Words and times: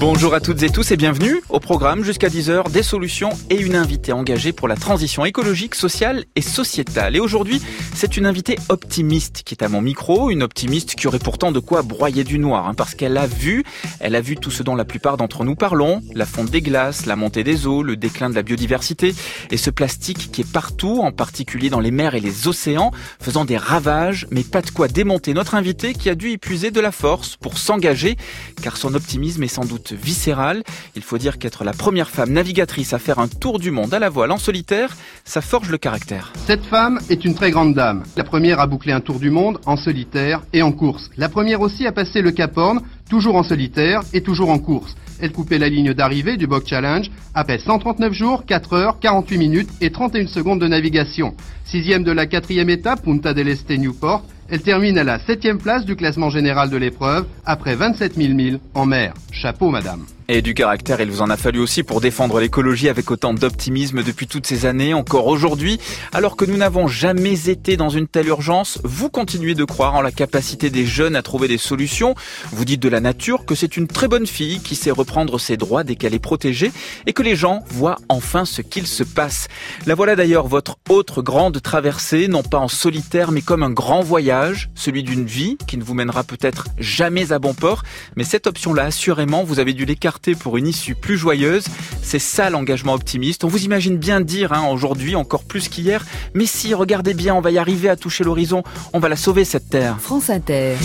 Bonjour 0.00 0.32
à 0.32 0.40
toutes 0.40 0.62
et 0.62 0.70
tous 0.70 0.92
et 0.92 0.96
bienvenue 0.96 1.42
au 1.50 1.60
programme 1.60 2.04
jusqu'à 2.04 2.28
10h 2.28 2.70
des 2.70 2.82
solutions 2.82 3.28
et 3.50 3.60
une 3.60 3.76
invitée 3.76 4.12
engagée 4.12 4.50
pour 4.50 4.66
la 4.66 4.74
transition 4.74 5.26
écologique, 5.26 5.74
sociale 5.74 6.24
et 6.36 6.40
sociétale. 6.40 7.16
Et 7.16 7.20
aujourd'hui, 7.20 7.60
c'est 7.94 8.16
une 8.16 8.24
invitée 8.24 8.56
optimiste 8.70 9.42
qui 9.44 9.52
est 9.52 9.62
à 9.62 9.68
mon 9.68 9.82
micro, 9.82 10.30
une 10.30 10.42
optimiste 10.42 10.94
qui 10.94 11.06
aurait 11.06 11.18
pourtant 11.18 11.52
de 11.52 11.58
quoi 11.58 11.82
broyer 11.82 12.24
du 12.24 12.38
noir, 12.38 12.66
hein, 12.66 12.72
parce 12.72 12.94
qu'elle 12.94 13.18
a 13.18 13.26
vu, 13.26 13.62
elle 14.00 14.16
a 14.16 14.22
vu 14.22 14.36
tout 14.36 14.50
ce 14.50 14.62
dont 14.62 14.74
la 14.74 14.86
plupart 14.86 15.18
d'entre 15.18 15.44
nous 15.44 15.54
parlons, 15.54 16.00
la 16.14 16.24
fonte 16.24 16.48
des 16.48 16.62
glaces, 16.62 17.04
la 17.04 17.14
montée 17.14 17.44
des 17.44 17.66
eaux, 17.66 17.82
le 17.82 17.96
déclin 17.98 18.30
de 18.30 18.34
la 18.34 18.42
biodiversité 18.42 19.14
et 19.50 19.58
ce 19.58 19.68
plastique 19.68 20.32
qui 20.32 20.40
est 20.40 20.50
partout, 20.50 21.00
en 21.02 21.12
particulier 21.12 21.68
dans 21.68 21.80
les 21.80 21.90
mers 21.90 22.14
et 22.14 22.20
les 22.20 22.48
océans, 22.48 22.90
faisant 23.20 23.44
des 23.44 23.58
ravages, 23.58 24.26
mais 24.30 24.44
pas 24.44 24.62
de 24.62 24.70
quoi 24.70 24.88
démonter 24.88 25.34
notre 25.34 25.56
invité 25.56 25.92
qui 25.92 26.08
a 26.08 26.14
dû 26.14 26.30
épuiser 26.30 26.70
de 26.70 26.80
la 26.80 26.90
force 26.90 27.36
pour 27.36 27.58
s'engager, 27.58 28.16
car 28.62 28.78
son 28.78 28.94
optimisme 28.94 29.42
est 29.42 29.48
sans 29.48 29.66
doute 29.66 29.89
viscérale. 29.92 30.62
Il 30.96 31.02
faut 31.02 31.18
dire 31.18 31.38
qu'être 31.38 31.64
la 31.64 31.72
première 31.72 32.10
femme 32.10 32.32
navigatrice 32.32 32.92
à 32.92 32.98
faire 32.98 33.18
un 33.18 33.28
tour 33.28 33.58
du 33.58 33.70
monde 33.70 33.94
à 33.94 33.98
la 33.98 34.08
voile 34.08 34.32
en 34.32 34.38
solitaire, 34.38 34.96
ça 35.24 35.40
forge 35.40 35.70
le 35.70 35.78
caractère. 35.78 36.32
Cette 36.46 36.64
femme 36.64 36.98
est 37.08 37.24
une 37.24 37.34
très 37.34 37.50
grande 37.50 37.74
dame. 37.74 38.04
La 38.16 38.24
première 38.24 38.60
à 38.60 38.66
boucler 38.66 38.92
un 38.92 39.00
tour 39.00 39.18
du 39.18 39.30
monde 39.30 39.58
en 39.66 39.76
solitaire 39.76 40.42
et 40.52 40.62
en 40.62 40.72
course. 40.72 41.10
La 41.16 41.28
première 41.28 41.60
aussi 41.60 41.86
à 41.86 41.92
passer 41.92 42.22
le 42.22 42.30
Cap 42.30 42.56
Horn, 42.56 42.80
toujours 43.08 43.36
en 43.36 43.42
solitaire 43.42 44.02
et 44.12 44.22
toujours 44.22 44.50
en 44.50 44.58
course. 44.58 44.94
Elle 45.20 45.32
coupait 45.32 45.58
la 45.58 45.68
ligne 45.68 45.92
d'arrivée 45.92 46.36
du 46.36 46.46
Bog 46.46 46.62
Challenge 46.66 47.10
après 47.34 47.58
139 47.58 48.12
jours, 48.12 48.44
4 48.46 48.72
heures, 48.72 48.98
48 49.00 49.38
minutes 49.38 49.70
et 49.80 49.90
31 49.90 50.26
secondes 50.26 50.60
de 50.60 50.66
navigation. 50.66 51.34
Sixième 51.64 52.04
de 52.04 52.12
la 52.12 52.26
quatrième 52.26 52.70
étape, 52.70 53.02
Punta 53.02 53.34
del 53.34 53.48
Este 53.48 53.70
Newport, 53.70 54.24
elle 54.50 54.62
termine 54.62 54.98
à 54.98 55.04
la 55.04 55.18
septième 55.20 55.58
place 55.58 55.84
du 55.84 55.96
classement 55.96 56.28
général 56.28 56.70
de 56.70 56.76
l'épreuve 56.76 57.26
après 57.46 57.76
27 57.76 58.14
000 58.14 58.34
milles 58.34 58.58
en 58.74 58.84
mer. 58.84 59.14
Chapeau, 59.30 59.70
madame. 59.70 60.04
Et 60.32 60.42
du 60.42 60.54
caractère, 60.54 61.00
il 61.00 61.10
vous 61.10 61.22
en 61.22 61.28
a 61.28 61.36
fallu 61.36 61.58
aussi 61.58 61.82
pour 61.82 62.00
défendre 62.00 62.38
l'écologie 62.38 62.88
avec 62.88 63.10
autant 63.10 63.34
d'optimisme 63.34 64.04
depuis 64.04 64.28
toutes 64.28 64.46
ces 64.46 64.64
années, 64.64 64.94
encore 64.94 65.26
aujourd'hui. 65.26 65.80
Alors 66.12 66.36
que 66.36 66.44
nous 66.44 66.56
n'avons 66.56 66.86
jamais 66.86 67.50
été 67.50 67.76
dans 67.76 67.88
une 67.88 68.06
telle 68.06 68.28
urgence, 68.28 68.78
vous 68.84 69.10
continuez 69.10 69.56
de 69.56 69.64
croire 69.64 69.96
en 69.96 70.02
la 70.02 70.12
capacité 70.12 70.70
des 70.70 70.86
jeunes 70.86 71.16
à 71.16 71.22
trouver 71.22 71.48
des 71.48 71.58
solutions. 71.58 72.14
Vous 72.52 72.64
dites 72.64 72.80
de 72.80 72.88
la 72.88 73.00
nature 73.00 73.44
que 73.44 73.56
c'est 73.56 73.76
une 73.76 73.88
très 73.88 74.06
bonne 74.06 74.28
fille 74.28 74.60
qui 74.60 74.76
sait 74.76 74.92
reprendre 74.92 75.40
ses 75.40 75.56
droits 75.56 75.82
dès 75.82 75.96
qu'elle 75.96 76.14
est 76.14 76.20
protégée 76.20 76.70
et 77.08 77.12
que 77.12 77.24
les 77.24 77.34
gens 77.34 77.64
voient 77.66 77.98
enfin 78.08 78.44
ce 78.44 78.62
qu'il 78.62 78.86
se 78.86 79.02
passe. 79.02 79.48
La 79.84 79.96
voilà 79.96 80.14
d'ailleurs 80.14 80.46
votre 80.46 80.76
autre 80.90 81.22
grande 81.22 81.60
traversée, 81.60 82.28
non 82.28 82.44
pas 82.44 82.58
en 82.58 82.68
solitaire 82.68 83.32
mais 83.32 83.42
comme 83.42 83.64
un 83.64 83.70
grand 83.70 84.02
voyage, 84.02 84.70
celui 84.76 85.02
d'une 85.02 85.26
vie 85.26 85.56
qui 85.66 85.76
ne 85.76 85.82
vous 85.82 85.94
mènera 85.94 86.22
peut-être 86.22 86.68
jamais 86.78 87.32
à 87.32 87.40
bon 87.40 87.52
port, 87.52 87.82
mais 88.14 88.22
cette 88.22 88.46
option-là, 88.46 88.84
assurément, 88.84 89.42
vous 89.42 89.58
avez 89.58 89.72
dû 89.72 89.84
l'écarter 89.84 90.19
pour 90.38 90.56
une 90.56 90.66
issue 90.66 90.94
plus 90.94 91.16
joyeuse. 91.16 91.64
C'est 92.02 92.18
ça 92.18 92.50
l'engagement 92.50 92.94
optimiste. 92.94 93.44
On 93.44 93.48
vous 93.48 93.64
imagine 93.64 93.96
bien 93.96 94.20
dire 94.20 94.52
hein, 94.52 94.68
aujourd'hui, 94.70 95.16
encore 95.16 95.44
plus 95.44 95.68
qu'hier, 95.68 96.04
mais 96.34 96.46
si, 96.46 96.74
regardez 96.74 97.14
bien, 97.14 97.34
on 97.34 97.40
va 97.40 97.50
y 97.50 97.58
arriver 97.58 97.88
à 97.88 97.96
toucher 97.96 98.24
l'horizon, 98.24 98.62
on 98.92 98.98
va 98.98 99.08
la 99.08 99.16
sauver 99.16 99.44
cette 99.44 99.70
terre. 99.70 99.96
France 100.00 100.30
Inter. 100.30 100.76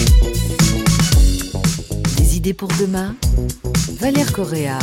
Des 2.17 2.38
idées 2.38 2.53
pour 2.53 2.69
demain 2.80 3.16
Valère 4.00 4.31
Correa. 4.33 4.80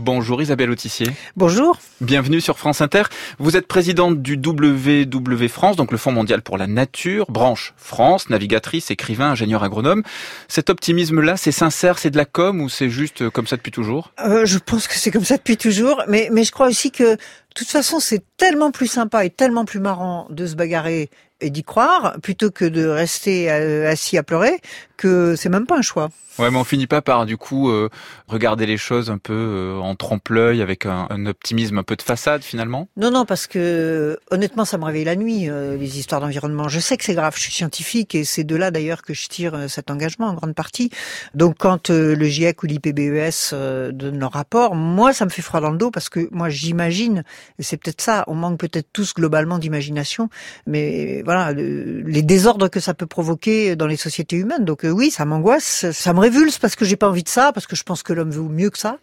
Bonjour 0.00 0.40
Isabelle 0.40 0.70
Autissier. 0.70 1.08
Bonjour. 1.36 1.78
Bienvenue 2.00 2.40
sur 2.40 2.58
France 2.58 2.80
Inter. 2.80 3.02
Vous 3.38 3.58
êtes 3.58 3.66
présidente 3.66 4.22
du 4.22 4.36
WW 4.42 5.48
France, 5.48 5.76
donc 5.76 5.92
le 5.92 5.98
Fonds 5.98 6.10
mondial 6.10 6.40
pour 6.40 6.56
la 6.56 6.66
nature, 6.66 7.26
branche 7.30 7.74
France, 7.76 8.30
navigatrice, 8.30 8.90
écrivain, 8.90 9.32
ingénieur 9.32 9.62
agronome. 9.62 10.02
Cet 10.48 10.70
optimisme-là, 10.70 11.36
c'est 11.36 11.52
sincère, 11.52 11.98
c'est 11.98 12.08
de 12.10 12.16
la 12.16 12.24
com 12.24 12.62
ou 12.62 12.70
c'est 12.70 12.88
juste 12.88 13.28
comme 13.28 13.46
ça 13.46 13.56
depuis 13.56 13.72
toujours? 13.72 14.10
Euh, 14.24 14.46
Je 14.46 14.58
pense 14.58 14.88
que 14.88 14.94
c'est 14.94 15.10
comme 15.10 15.26
ça 15.26 15.36
depuis 15.36 15.58
toujours, 15.58 16.02
mais, 16.08 16.30
mais 16.32 16.44
je 16.44 16.52
crois 16.52 16.68
aussi 16.68 16.90
que 16.90 17.16
de 17.16 17.18
toute 17.54 17.68
façon, 17.68 18.00
c'est 18.00 18.22
tellement 18.38 18.70
plus 18.70 18.86
sympa 18.86 19.26
et 19.26 19.30
tellement 19.30 19.66
plus 19.66 19.80
marrant 19.80 20.28
de 20.30 20.46
se 20.46 20.54
bagarrer 20.54 21.10
et 21.40 21.50
d'y 21.50 21.62
croire 21.62 22.16
plutôt 22.22 22.50
que 22.50 22.64
de 22.64 22.86
rester 22.86 23.50
euh, 23.50 23.90
assis 23.90 24.18
à 24.18 24.22
pleurer 24.22 24.60
que 24.96 25.34
c'est 25.34 25.48
même 25.48 25.64
pas 25.64 25.78
un 25.78 25.82
choix. 25.82 26.10
Ouais, 26.38 26.50
mais 26.50 26.58
on 26.58 26.64
finit 26.64 26.86
pas 26.86 27.00
par 27.00 27.24
du 27.24 27.38
coup 27.38 27.70
euh, 27.70 27.88
regarder 28.28 28.66
les 28.66 28.76
choses 28.76 29.10
un 29.10 29.16
peu 29.16 29.32
euh, 29.32 29.78
en 29.78 29.94
trompe-l'œil 29.94 30.60
avec 30.60 30.84
un, 30.84 31.06
un, 31.08 31.24
optimisme 31.24 31.78
un 31.78 31.82
peu 31.82 31.96
de 31.96 32.02
façade 32.02 32.42
finalement? 32.42 32.86
Non, 32.98 33.10
non, 33.10 33.24
parce 33.24 33.46
que 33.46 34.18
honnêtement, 34.30 34.66
ça 34.66 34.76
me 34.76 34.84
réveille 34.84 35.04
la 35.04 35.16
nuit 35.16 35.48
les 35.48 35.98
histoires 35.98 36.20
d'environnement. 36.20 36.68
Je 36.68 36.80
sais 36.80 36.98
que 36.98 37.04
c'est 37.04 37.14
grave, 37.14 37.34
je 37.36 37.40
suis 37.40 37.52
scientifique 37.52 38.14
et 38.14 38.24
c'est 38.24 38.44
de 38.44 38.56
là 38.56 38.70
d'ailleurs 38.70 39.00
que 39.00 39.14
je 39.14 39.26
tire 39.28 39.68
cet 39.68 39.90
engagement 39.90 40.26
en 40.26 40.34
grande 40.34 40.54
partie. 40.54 40.90
Donc 41.34 41.56
quand 41.58 41.88
le 41.88 42.24
GIEC 42.24 42.62
ou 42.62 42.66
l'IPBES 42.66 43.54
donnent 43.92 44.18
leur 44.18 44.32
rapport, 44.32 44.74
moi 44.74 45.14
ça 45.14 45.24
me 45.24 45.30
fait 45.30 45.42
froid 45.42 45.60
dans 45.60 45.70
le 45.70 45.78
dos 45.78 45.90
parce 45.90 46.10
que 46.10 46.28
moi 46.30 46.50
j'imagine, 46.50 47.24
et 47.58 47.62
c'est 47.62 47.78
peut-être 47.78 48.02
ça, 48.02 48.24
on 48.26 48.34
manque 48.34 48.58
peut-être 48.58 48.88
tous 48.92 49.14
globalement 49.14 49.58
d'imagination, 49.58 50.28
mais 50.66 51.22
voilà, 51.30 51.52
les 51.52 52.22
désordres 52.22 52.68
que 52.68 52.80
ça 52.80 52.92
peut 52.92 53.06
provoquer 53.06 53.76
dans 53.76 53.86
les 53.86 53.96
sociétés 53.96 54.36
humaines. 54.36 54.64
Donc 54.64 54.80
oui, 54.82 55.12
ça 55.12 55.24
m'angoisse, 55.24 55.90
ça 55.92 56.12
me 56.12 56.18
révulse 56.18 56.58
parce 56.58 56.74
que 56.74 56.84
j'ai 56.84 56.96
pas 56.96 57.08
envie 57.08 57.22
de 57.22 57.28
ça, 57.28 57.52
parce 57.52 57.68
que 57.68 57.76
je 57.76 57.84
pense 57.84 58.02
que 58.02 58.12
l'homme 58.12 58.30
veut 58.30 58.42
mieux 58.42 58.70
que 58.70 58.78
ça. 58.78 58.98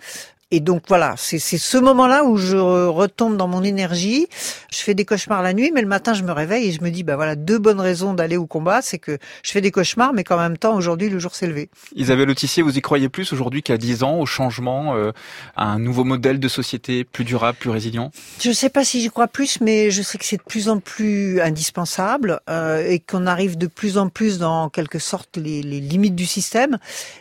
Et 0.50 0.62
donc 0.62 0.84
voilà, 0.88 1.16
c'est 1.18 1.40
ce 1.40 1.78
moment-là 1.78 2.24
où 2.24 2.38
je 2.38 2.56
retombe 2.56 3.36
dans 3.36 3.50
mon 3.50 3.64
énergie. 3.64 4.28
Je 4.72 4.78
fais 4.78 4.94
des 4.94 5.04
cauchemars 5.04 5.42
la 5.42 5.52
nuit, 5.54 5.72
mais 5.74 5.82
le 5.82 5.90
matin 5.90 6.14
je 6.14 6.24
me 6.24 6.32
réveille 6.32 6.70
et 6.70 6.72
je 6.72 6.82
me 6.82 6.90
dis 6.90 7.04
bah 7.04 7.18
voilà 7.18 7.36
deux 7.36 7.60
bonnes 7.60 7.82
raisons 7.82 8.14
d'aller 8.14 8.38
au 8.38 8.46
combat, 8.46 8.82
c'est 8.82 8.98
que 8.98 9.18
je 9.44 9.52
fais 9.52 9.60
des 9.60 9.72
cauchemars, 9.72 10.14
mais 10.14 10.24
qu'en 10.24 10.38
même 10.38 10.58
temps 10.58 10.78
aujourd'hui 10.78 11.10
le 11.10 11.20
jour 11.20 11.36
s'est 11.36 11.48
levé. 11.48 11.70
Isabelle 11.98 12.30
Autissier, 12.30 12.64
vous 12.64 12.78
y 12.78 12.82
croyez 12.82 13.10
plus 13.10 13.34
aujourd'hui 13.34 13.62
qu'à 13.62 13.78
10 13.78 14.04
ans 14.04 14.20
au 14.20 14.26
changement, 14.26 14.96
euh, 14.96 15.12
à 15.58 15.66
un 15.66 15.80
nouveau 15.80 16.06
modèle 16.06 16.40
de 16.40 16.48
société 16.48 17.04
plus 17.04 17.26
durable, 17.26 17.58
plus 17.60 17.70
résilient? 17.70 18.12
Je 18.40 18.48
ne 18.48 18.54
sais 18.54 18.70
pas 18.70 18.86
si 18.86 19.02
j'y 19.02 19.10
crois 19.10 19.28
plus, 19.28 19.60
mais 19.60 19.92
je 19.92 20.02
sais 20.02 20.18
que 20.18 20.24
c'est 20.24 20.38
de 20.38 20.44
plus 20.44 20.70
en 20.70 20.80
plus 20.80 21.42
indispensable 21.42 22.40
euh, 22.50 22.88
et 22.88 23.00
qu'on 23.00 23.28
arrive 23.28 23.58
de 23.58 23.68
plus 23.68 23.98
en 23.98 24.08
plus 24.08 24.38
dans 24.38 24.70
quelque 24.70 25.00
sorte 25.00 25.36
les, 25.36 25.62
les 25.62 25.82
limites 25.82 26.16
du 26.16 26.26
système. 26.26 26.78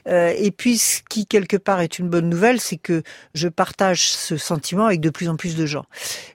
Euh, 0.06 0.32
et 0.38 0.53
puis 0.53 0.78
ce 0.78 1.00
qui 1.10 1.26
quelque 1.26 1.56
part 1.56 1.81
est 1.81 1.98
une 1.98 2.08
bonne 2.08 2.28
nouvelle, 2.28 2.60
c'est 2.60 2.76
que 2.76 3.03
je 3.34 3.49
partage 3.49 4.09
ce 4.09 4.37
sentiment 4.37 4.87
avec 4.87 5.00
de 5.00 5.10
plus 5.10 5.28
en 5.28 5.37
plus 5.37 5.56
de 5.56 5.66
gens. 5.66 5.84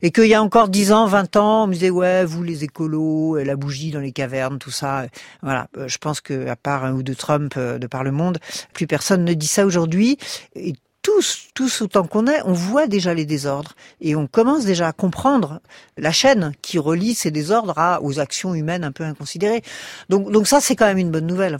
Et 0.02 0.12
qu'il 0.12 0.28
y 0.28 0.34
a 0.34 0.42
encore 0.42 0.70
10 0.70 0.92
ans, 0.92 1.06
20 1.08 1.36
ans, 1.36 1.64
on 1.64 1.68
me 1.68 1.74
disait, 1.74 1.90
ouais, 1.90 2.26
vous 2.26 2.44
les 2.44 2.64
écolos, 2.64 3.38
la 3.38 3.56
bougie 3.56 3.92
dans 3.92 4.00
les 4.00 4.12
cavernes, 4.12 4.60
tout 4.60 4.72
ça. 4.72 5.06
Voilà, 5.42 5.68
euh, 5.78 5.88
je 5.88 5.98
pense 5.98 6.22
que 6.22 6.48
à 6.48 6.56
part 6.56 6.86
un 6.86 6.94
ou 6.94 7.04
deux 7.04 7.16
Trump 7.16 7.54
euh, 7.58 7.78
de 7.78 7.88
par 7.88 8.04
le 8.04 8.12
monde, 8.12 8.40
plus 8.74 8.88
personne 8.88 9.26
ne 9.26 9.34
dit 9.34 9.48
ça 9.48 9.66
aujourd'hui. 9.66 10.18
Tous, 11.02 11.48
tous 11.54 11.82
autant 11.82 12.06
qu'on 12.06 12.28
est, 12.28 12.42
on 12.46 12.54
voit 12.54 12.88
déjà 12.88 13.14
les 13.14 13.26
désordres 13.26 13.74
et 14.02 14.16
on 14.16 14.28
commence 14.28 14.66
déjà 14.66 14.88
à 14.88 14.94
comprendre 14.94 15.60
la 15.98 16.12
chaîne 16.12 16.54
qui 16.62 16.78
relie 16.80 17.16
ces 17.16 17.32
désordres 17.32 17.78
à, 17.78 18.02
aux 18.02 18.20
actions 18.20 18.54
humaines 18.54 18.84
un 18.84 18.92
peu 18.92 19.04
inconsidérées. 19.04 19.64
Donc, 20.10 20.32
donc 20.32 20.48
ça, 20.48 20.62
c'est 20.62 20.76
quand 20.76 20.86
même 20.86 20.98
une 21.00 21.12
bonne 21.12 21.28
nouvelle. 21.28 21.58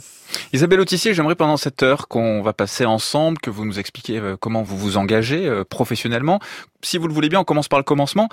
Isabelle 0.52 0.80
Autissier, 0.80 1.14
j'aimerais 1.14 1.34
pendant 1.34 1.56
cette 1.56 1.82
heure 1.82 2.08
qu'on 2.08 2.42
va 2.42 2.52
passer 2.52 2.84
ensemble, 2.84 3.38
que 3.38 3.50
vous 3.50 3.64
nous 3.64 3.78
expliquiez 3.78 4.18
euh, 4.18 4.36
comment 4.38 4.62
vous 4.62 4.76
vous 4.76 4.96
engagez 4.96 5.46
euh, 5.46 5.64
professionnellement. 5.64 6.38
Si 6.82 6.98
vous 6.98 7.08
le 7.08 7.14
voulez 7.14 7.28
bien, 7.28 7.40
on 7.40 7.44
commence 7.44 7.68
par 7.68 7.78
le 7.78 7.84
commencement. 7.84 8.28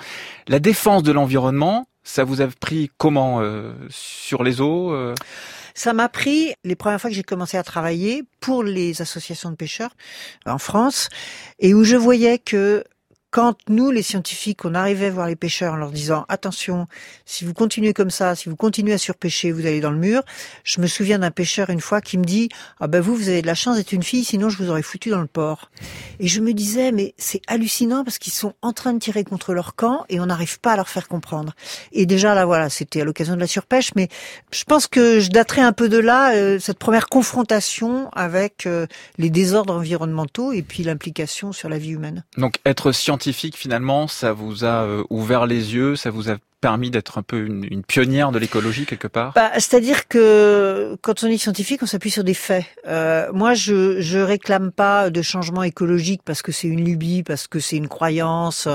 La 0.48 0.60
défense 0.60 1.02
de 1.02 1.12
l'environnement, 1.12 1.86
ça 2.04 2.24
vous 2.24 2.40
a 2.40 2.46
pris 2.46 2.90
comment 2.98 3.40
euh, 3.40 3.72
sur 3.88 4.42
les 4.42 4.60
eaux 4.60 4.92
euh? 4.92 5.14
Ça 5.80 5.94
m'a 5.94 6.10
pris 6.10 6.52
les 6.62 6.76
premières 6.76 7.00
fois 7.00 7.08
que 7.08 7.16
j'ai 7.16 7.22
commencé 7.22 7.56
à 7.56 7.62
travailler 7.62 8.24
pour 8.40 8.62
les 8.62 9.00
associations 9.00 9.50
de 9.50 9.56
pêcheurs 9.56 9.96
en 10.44 10.58
France 10.58 11.08
et 11.58 11.72
où 11.72 11.84
je 11.84 11.96
voyais 11.96 12.38
que 12.38 12.84
quand 13.30 13.56
nous, 13.68 13.92
les 13.92 14.02
scientifiques, 14.02 14.64
on 14.64 14.74
arrivait 14.74 15.08
voir 15.08 15.28
les 15.28 15.36
pêcheurs 15.36 15.74
en 15.74 15.76
leur 15.76 15.92
disant 15.92 16.24
attention, 16.28 16.88
si 17.24 17.44
vous 17.44 17.54
continuez 17.54 17.92
comme 17.92 18.10
ça, 18.10 18.34
si 18.34 18.48
vous 18.48 18.56
continuez 18.56 18.92
à 18.92 18.98
surpêcher, 18.98 19.52
vous 19.52 19.66
allez 19.66 19.80
dans 19.80 19.92
le 19.92 19.98
mur. 19.98 20.22
Je 20.64 20.80
me 20.80 20.88
souviens 20.88 21.20
d'un 21.20 21.30
pêcheur 21.30 21.70
une 21.70 21.80
fois 21.80 22.00
qui 22.00 22.18
me 22.18 22.24
dit 22.24 22.48
ah 22.80 22.88
ben 22.88 23.00
vous, 23.00 23.14
vous 23.14 23.28
avez 23.28 23.40
de 23.40 23.46
la 23.46 23.54
chance 23.54 23.76
d'être 23.76 23.92
une 23.92 24.02
fille, 24.02 24.24
sinon 24.24 24.48
je 24.48 24.58
vous 24.58 24.68
aurais 24.68 24.82
foutu 24.82 25.10
dans 25.10 25.20
le 25.20 25.28
port. 25.28 25.70
Et 26.18 26.26
je 26.26 26.40
me 26.40 26.52
disais 26.52 26.90
mais 26.90 27.14
c'est 27.18 27.40
hallucinant 27.46 28.02
parce 28.02 28.18
qu'ils 28.18 28.32
sont 28.32 28.54
en 28.62 28.72
train 28.72 28.94
de 28.94 28.98
tirer 28.98 29.22
contre 29.22 29.54
leur 29.54 29.76
camp 29.76 30.04
et 30.08 30.18
on 30.18 30.26
n'arrive 30.26 30.58
pas 30.58 30.72
à 30.72 30.76
leur 30.76 30.88
faire 30.88 31.06
comprendre. 31.06 31.54
Et 31.92 32.06
déjà 32.06 32.34
là 32.34 32.46
voilà, 32.46 32.68
c'était 32.68 33.02
à 33.02 33.04
l'occasion 33.04 33.36
de 33.36 33.40
la 33.40 33.46
surpêche, 33.46 33.92
mais 33.94 34.08
je 34.50 34.64
pense 34.64 34.88
que 34.88 35.20
je 35.20 35.30
daterai 35.30 35.60
un 35.60 35.72
peu 35.72 35.88
de 35.88 35.98
là 35.98 36.34
euh, 36.34 36.58
cette 36.58 36.78
première 36.78 37.08
confrontation 37.08 38.10
avec 38.10 38.66
euh, 38.66 38.88
les 39.18 39.30
désordres 39.30 39.74
environnementaux 39.74 40.52
et 40.52 40.62
puis 40.62 40.82
l'implication 40.82 41.52
sur 41.52 41.68
la 41.68 41.78
vie 41.78 41.90
humaine. 41.90 42.24
Donc 42.36 42.56
être 42.66 42.90
scientifique 42.90 43.19
finalement, 43.56 44.08
ça 44.08 44.32
vous 44.32 44.64
a 44.64 44.84
euh, 44.84 45.04
ouvert 45.10 45.46
les 45.46 45.74
yeux, 45.74 45.96
ça 45.96 46.10
vous 46.10 46.30
a 46.30 46.36
permis 46.60 46.90
d'être 46.90 47.18
un 47.18 47.22
peu 47.22 47.46
une, 47.46 47.82
pionnière 47.82 48.30
de 48.30 48.38
l'écologie 48.38 48.86
quelque 48.86 49.08
part? 49.08 49.32
Bah, 49.34 49.50
C'est-à-dire 49.54 50.06
que 50.08 50.96
quand 51.02 51.24
on 51.24 51.28
est 51.28 51.38
scientifique, 51.38 51.82
on 51.82 51.86
s'appuie 51.86 52.10
sur 52.10 52.24
des 52.24 52.34
faits. 52.34 52.64
Euh, 52.86 53.30
moi, 53.32 53.54
je 53.54 54.00
je 54.00 54.18
réclame 54.18 54.70
pas 54.70 55.10
de 55.10 55.22
changement 55.22 55.62
écologique 55.62 56.22
parce 56.24 56.42
que 56.42 56.52
c'est 56.52 56.68
une 56.68 56.84
lubie, 56.84 57.22
parce 57.22 57.46
que 57.46 57.60
c'est 57.60 57.76
une 57.76 57.88
croyance, 57.88 58.68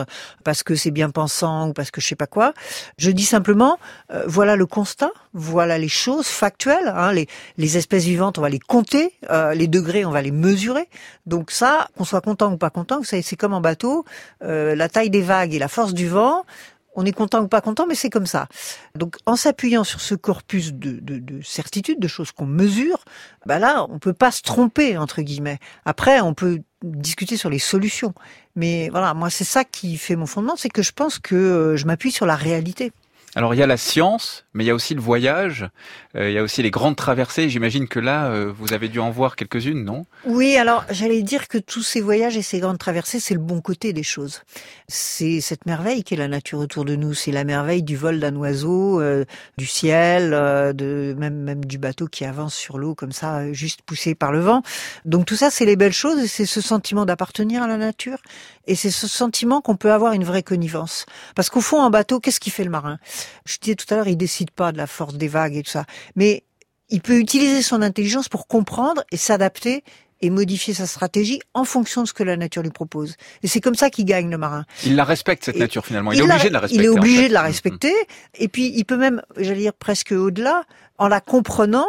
parce 0.43 0.63
que 0.63 0.75
c'est 0.75 0.91
bien 0.91 1.09
pensant 1.09 1.69
ou 1.69 1.73
parce 1.73 1.91
que 1.91 2.01
je 2.01 2.07
sais 2.07 2.15
pas 2.15 2.27
quoi. 2.27 2.53
Je 2.97 3.11
dis 3.11 3.25
simplement, 3.25 3.77
euh, 4.11 4.23
voilà 4.27 4.55
le 4.55 4.65
constat, 4.65 5.11
voilà 5.33 5.77
les 5.77 5.89
choses 5.89 6.27
factuelles. 6.27 6.87
Hein, 6.87 7.13
les, 7.13 7.27
les 7.57 7.77
espèces 7.77 8.05
vivantes, 8.05 8.37
on 8.37 8.41
va 8.41 8.49
les 8.49 8.59
compter, 8.59 9.13
euh, 9.29 9.53
les 9.53 9.67
degrés, 9.67 10.05
on 10.05 10.11
va 10.11 10.21
les 10.21 10.31
mesurer. 10.31 10.87
Donc 11.25 11.51
ça, 11.51 11.89
qu'on 11.97 12.03
soit 12.03 12.21
content 12.21 12.51
ou 12.51 12.57
pas 12.57 12.69
content, 12.69 13.01
c'est 13.03 13.35
comme 13.35 13.53
en 13.53 13.61
bateau, 13.61 14.05
euh, 14.43 14.75
la 14.75 14.89
taille 14.89 15.09
des 15.09 15.21
vagues 15.21 15.53
et 15.53 15.59
la 15.59 15.67
force 15.67 15.93
du 15.93 16.07
vent, 16.07 16.45
on 16.95 17.05
est 17.05 17.11
content 17.11 17.41
ou 17.41 17.47
pas 17.47 17.61
content, 17.61 17.85
mais 17.87 17.95
c'est 17.95 18.09
comme 18.09 18.25
ça. 18.25 18.47
Donc, 18.95 19.17
en 19.25 19.35
s'appuyant 19.35 19.83
sur 19.83 20.01
ce 20.01 20.15
corpus 20.15 20.73
de, 20.73 20.99
de, 21.01 21.19
de 21.19 21.41
certitudes, 21.41 21.99
de 21.99 22.07
choses 22.07 22.31
qu'on 22.31 22.45
mesure, 22.45 23.03
bah 23.45 23.59
là, 23.59 23.85
on 23.89 23.99
peut 23.99 24.13
pas 24.13 24.31
se 24.31 24.41
tromper 24.41 24.97
entre 24.97 25.21
guillemets. 25.21 25.59
Après, 25.85 26.21
on 26.21 26.33
peut 26.33 26.61
discuter 26.83 27.37
sur 27.37 27.49
les 27.49 27.59
solutions, 27.59 28.13
mais 28.55 28.89
voilà, 28.89 29.13
moi, 29.13 29.29
c'est 29.29 29.43
ça 29.43 29.63
qui 29.63 29.97
fait 29.97 30.15
mon 30.15 30.25
fondement, 30.25 30.55
c'est 30.55 30.69
que 30.69 30.83
je 30.83 30.91
pense 30.91 31.19
que 31.19 31.35
euh, 31.35 31.77
je 31.77 31.85
m'appuie 31.85 32.11
sur 32.11 32.25
la 32.25 32.35
réalité. 32.35 32.91
Alors 33.37 33.53
il 33.53 33.57
y 33.57 33.63
a 33.63 33.67
la 33.67 33.75
science, 33.75 34.45
mais 34.53 34.63
il 34.63 34.67
y 34.67 34.69
a 34.69 34.73
aussi 34.73 34.93
le 34.93 35.01
voyage, 35.01 35.67
euh, 36.15 36.29
il 36.29 36.33
y 36.33 36.37
a 36.37 36.43
aussi 36.43 36.63
les 36.63 36.71
grandes 36.71 36.95
traversées. 36.95 37.49
J'imagine 37.49 37.85
que 37.85 37.99
là, 37.99 38.27
euh, 38.27 38.53
vous 38.57 38.71
avez 38.71 38.87
dû 38.87 38.99
en 38.99 39.11
voir 39.11 39.35
quelques-unes, 39.35 39.83
non? 39.83 40.05
Oui, 40.25 40.55
alors 40.55 40.85
j'allais 40.89 41.21
dire 41.21 41.49
que 41.49 41.57
tous 41.57 41.83
ces 41.83 41.99
voyages 41.99 42.37
et 42.37 42.41
ces 42.41 42.59
grandes 42.59 42.77
traversées, 42.77 43.19
c'est 43.19 43.33
le 43.33 43.41
bon 43.41 43.59
côté 43.59 43.91
des 43.91 44.03
choses. 44.03 44.43
C'est 44.87 45.41
cette 45.41 45.65
merveille 45.65 46.05
qui 46.05 46.13
est 46.13 46.17
la 46.17 46.29
nature 46.29 46.59
autour 46.59 46.85
de 46.85 46.95
nous. 46.95 47.13
C'est 47.13 47.33
la 47.33 47.43
merveille 47.43 47.83
du 47.83 47.97
vol 47.97 48.21
d'un 48.21 48.37
oiseau, 48.37 49.01
euh, 49.01 49.25
du 49.57 49.65
ciel, 49.65 50.31
de 50.31 51.13
même 51.17 51.35
même 51.35 51.65
du 51.65 51.77
bateau 51.77 52.07
qui 52.07 52.23
avance 52.23 52.55
sur 52.55 52.77
l'eau 52.77 52.95
comme 52.95 53.11
ça, 53.11 53.51
juste 53.51 53.81
poussé 53.81 54.15
par 54.15 54.31
le 54.31 54.39
vent. 54.39 54.61
Donc 55.03 55.25
tout 55.25 55.35
ça, 55.35 55.49
c'est 55.51 55.65
les 55.65 55.75
belles 55.75 55.91
choses 55.91 56.19
et 56.19 56.27
c'est 56.27 56.45
ce 56.45 56.61
sentiment 56.61 57.05
d'appartenir 57.05 57.63
à 57.63 57.67
la 57.67 57.75
nature 57.75 58.19
et 58.67 58.75
c'est 58.75 58.91
ce 58.91 59.07
sentiment 59.07 59.59
qu'on 59.59 59.75
peut 59.75 59.91
avoir 59.91 60.13
une 60.13 60.23
vraie 60.23 60.43
connivence. 60.43 61.05
Parce 61.35 61.49
qu'au 61.49 61.61
fond, 61.61 61.81
en 61.81 61.89
bateau, 61.89 62.19
qu'est-ce 62.21 62.39
qui 62.39 62.49
fait 62.49 62.63
le 62.63 62.69
marin? 62.69 62.97
Je 63.45 63.57
disais 63.59 63.75
tout 63.75 63.91
à 63.93 63.97
l'heure, 63.97 64.07
il 64.07 64.17
décide 64.17 64.51
pas 64.51 64.71
de 64.71 64.77
la 64.77 64.87
force 64.87 65.15
des 65.15 65.27
vagues 65.27 65.55
et 65.55 65.63
tout 65.63 65.71
ça, 65.71 65.85
mais 66.15 66.43
il 66.89 67.01
peut 67.01 67.17
utiliser 67.17 67.61
son 67.61 67.81
intelligence 67.81 68.29
pour 68.29 68.47
comprendre 68.47 69.03
et 69.11 69.17
s'adapter 69.17 69.83
et 70.21 70.29
modifier 70.29 70.73
sa 70.73 70.87
stratégie 70.87 71.41
en 71.53 71.65
fonction 71.65 72.03
de 72.03 72.07
ce 72.07 72.13
que 72.13 72.23
la 72.23 72.37
nature 72.37 72.63
lui 72.63 72.71
propose. 72.71 73.15
Et 73.43 73.47
c'est 73.47 73.59
comme 73.59 73.75
ça 73.75 73.89
qu'il 73.89 74.05
gagne 74.05 74.29
le 74.29 74.37
marin. 74.37 74.65
Il 74.85 74.95
la 74.95 75.03
respecte 75.03 75.43
cette 75.43 75.57
nature 75.57 75.85
finalement. 75.85 76.11
Il, 76.11 76.19
est 76.19 76.23
obligé 76.23 76.49
de 76.49 76.53
la 76.53 76.59
respecter. 76.59 76.83
Il 76.83 76.85
est 76.85 76.89
obligé 76.89 77.27
de 77.27 77.33
la 77.33 77.41
respecter. 77.41 77.93
Et 78.35 78.47
puis 78.47 78.71
il 78.75 78.85
peut 78.85 78.97
même, 78.97 79.21
j'allais 79.37 79.61
dire 79.61 79.73
presque 79.73 80.13
au-delà, 80.13 80.63
en 80.97 81.07
la 81.07 81.19
comprenant, 81.19 81.87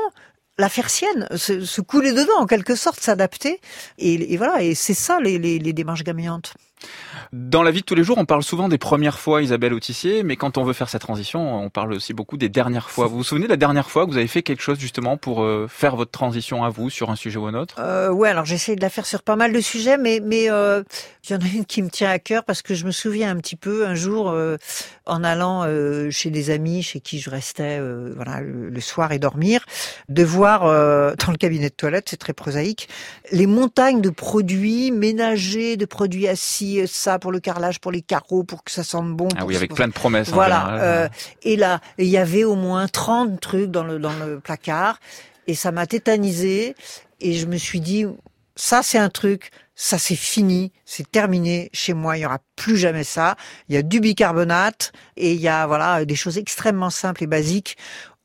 la 0.58 0.68
faire 0.68 0.90
sienne, 0.90 1.28
se, 1.36 1.80
couler 1.80 2.12
dedans 2.12 2.38
en 2.38 2.46
quelque 2.46 2.74
sorte, 2.74 3.00
s'adapter. 3.00 3.60
Et, 3.98 4.36
voilà. 4.36 4.62
Et 4.62 4.74
c'est 4.74 4.94
ça 4.94 5.20
les, 5.20 5.38
les, 5.38 5.58
les 5.58 5.72
démarches 5.72 6.02
gaméantes. 6.02 6.54
Dans 7.32 7.62
la 7.62 7.70
vie 7.70 7.80
de 7.80 7.84
tous 7.84 7.94
les 7.94 8.04
jours, 8.04 8.18
on 8.18 8.24
parle 8.24 8.42
souvent 8.42 8.68
des 8.68 8.78
premières 8.78 9.18
fois, 9.18 9.42
Isabelle 9.42 9.74
Autissier, 9.74 10.22
mais 10.22 10.36
quand 10.36 10.58
on 10.58 10.64
veut 10.64 10.72
faire 10.72 10.88
cette 10.88 11.00
transition, 11.00 11.60
on 11.62 11.70
parle 11.70 11.92
aussi 11.92 12.14
beaucoup 12.14 12.36
des 12.36 12.48
dernières 12.48 12.90
fois. 12.90 13.06
Vous 13.06 13.18
vous 13.18 13.24
souvenez 13.24 13.46
de 13.46 13.50
la 13.50 13.56
dernière 13.56 13.90
fois 13.90 14.06
que 14.06 14.10
vous 14.10 14.16
avez 14.16 14.26
fait 14.26 14.42
quelque 14.42 14.62
chose 14.62 14.78
justement 14.78 15.16
pour 15.16 15.42
euh, 15.42 15.66
faire 15.68 15.96
votre 15.96 16.10
transition 16.10 16.64
à 16.64 16.70
vous 16.70 16.90
sur 16.90 17.10
un 17.10 17.16
sujet 17.16 17.38
ou 17.38 17.46
un 17.46 17.54
autre? 17.54 17.76
Euh, 17.78 18.10
Ouais, 18.10 18.30
alors 18.30 18.44
j'essaie 18.44 18.76
de 18.76 18.80
la 18.80 18.88
faire 18.88 19.04
sur 19.04 19.22
pas 19.22 19.36
mal 19.36 19.52
de 19.52 19.60
sujets, 19.60 19.98
mais 19.98 20.20
mais 20.22 20.50
euh, 20.50 20.82
il 21.24 21.32
y 21.32 21.34
en 21.34 21.40
a 21.40 21.48
une 21.54 21.66
qui 21.66 21.82
me 21.82 21.90
tient 21.90 22.08
à 22.08 22.18
cœur 22.18 22.44
parce 22.44 22.62
que 22.62 22.74
je 22.74 22.86
me 22.86 22.90
souviens 22.90 23.30
un 23.30 23.36
petit 23.36 23.56
peu 23.56 23.86
un 23.86 23.94
jour 23.94 24.30
euh, 24.30 24.56
en 25.04 25.22
allant 25.24 25.66
chez 26.10 26.30
des 26.30 26.50
amis 26.50 26.82
chez 26.82 27.00
qui 27.00 27.18
je 27.18 27.30
restais 27.30 27.80
voilà 28.14 28.40
le, 28.40 28.80
soir 28.80 29.12
et 29.12 29.18
dormir, 29.18 29.64
de 30.08 30.24
voir 30.24 30.62
dans 30.62 31.32
le 31.32 31.36
cabinet 31.36 31.68
de 31.68 31.74
toilette, 31.74 32.08
c'est 32.08 32.16
très 32.16 32.32
prosaïque, 32.32 32.88
les 33.32 33.46
montagnes 33.46 34.00
de 34.00 34.10
produits 34.10 34.90
ménagers, 34.90 35.76
de 35.76 35.84
produits 35.84 36.28
assis, 36.28 36.75
ça 36.86 37.18
pour 37.18 37.32
le 37.32 37.40
carrelage, 37.40 37.80
pour 37.80 37.92
les 37.92 38.02
carreaux, 38.02 38.44
pour 38.44 38.64
que 38.64 38.70
ça 38.70 38.84
sente 38.84 39.14
bon. 39.16 39.28
Ah 39.36 39.46
oui, 39.46 39.56
avec 39.56 39.74
plein 39.74 39.88
de 39.88 39.92
promesses. 39.92 40.28
Voilà. 40.30 40.76
Euh, 40.80 41.08
et 41.42 41.56
là, 41.56 41.80
il 41.98 42.08
y 42.08 42.18
avait 42.18 42.44
au 42.44 42.56
moins 42.56 42.88
30 42.88 43.40
trucs 43.40 43.70
dans 43.70 43.84
le, 43.84 43.98
dans 43.98 44.12
le 44.12 44.40
placard. 44.40 44.98
Et 45.46 45.54
ça 45.54 45.72
m'a 45.72 45.86
tétanisé. 45.86 46.74
Et 47.20 47.34
je 47.34 47.46
me 47.46 47.56
suis 47.56 47.80
dit, 47.80 48.04
ça 48.56 48.82
c'est 48.82 48.98
un 48.98 49.08
truc, 49.08 49.50
ça 49.74 49.98
c'est 49.98 50.16
fini, 50.16 50.72
c'est 50.84 51.10
terminé. 51.10 51.70
Chez 51.72 51.94
moi, 51.94 52.16
il 52.16 52.22
y 52.22 52.26
aura 52.26 52.40
plus 52.56 52.76
jamais 52.76 53.04
ça. 53.04 53.36
Il 53.68 53.74
y 53.74 53.78
a 53.78 53.82
du 53.82 54.00
bicarbonate 54.00 54.92
et 55.16 55.32
il 55.32 55.40
y 55.40 55.48
a 55.48 55.66
voilà 55.66 56.04
des 56.04 56.16
choses 56.16 56.38
extrêmement 56.38 56.90
simples 56.90 57.22
et 57.24 57.26
basiques. 57.26 57.76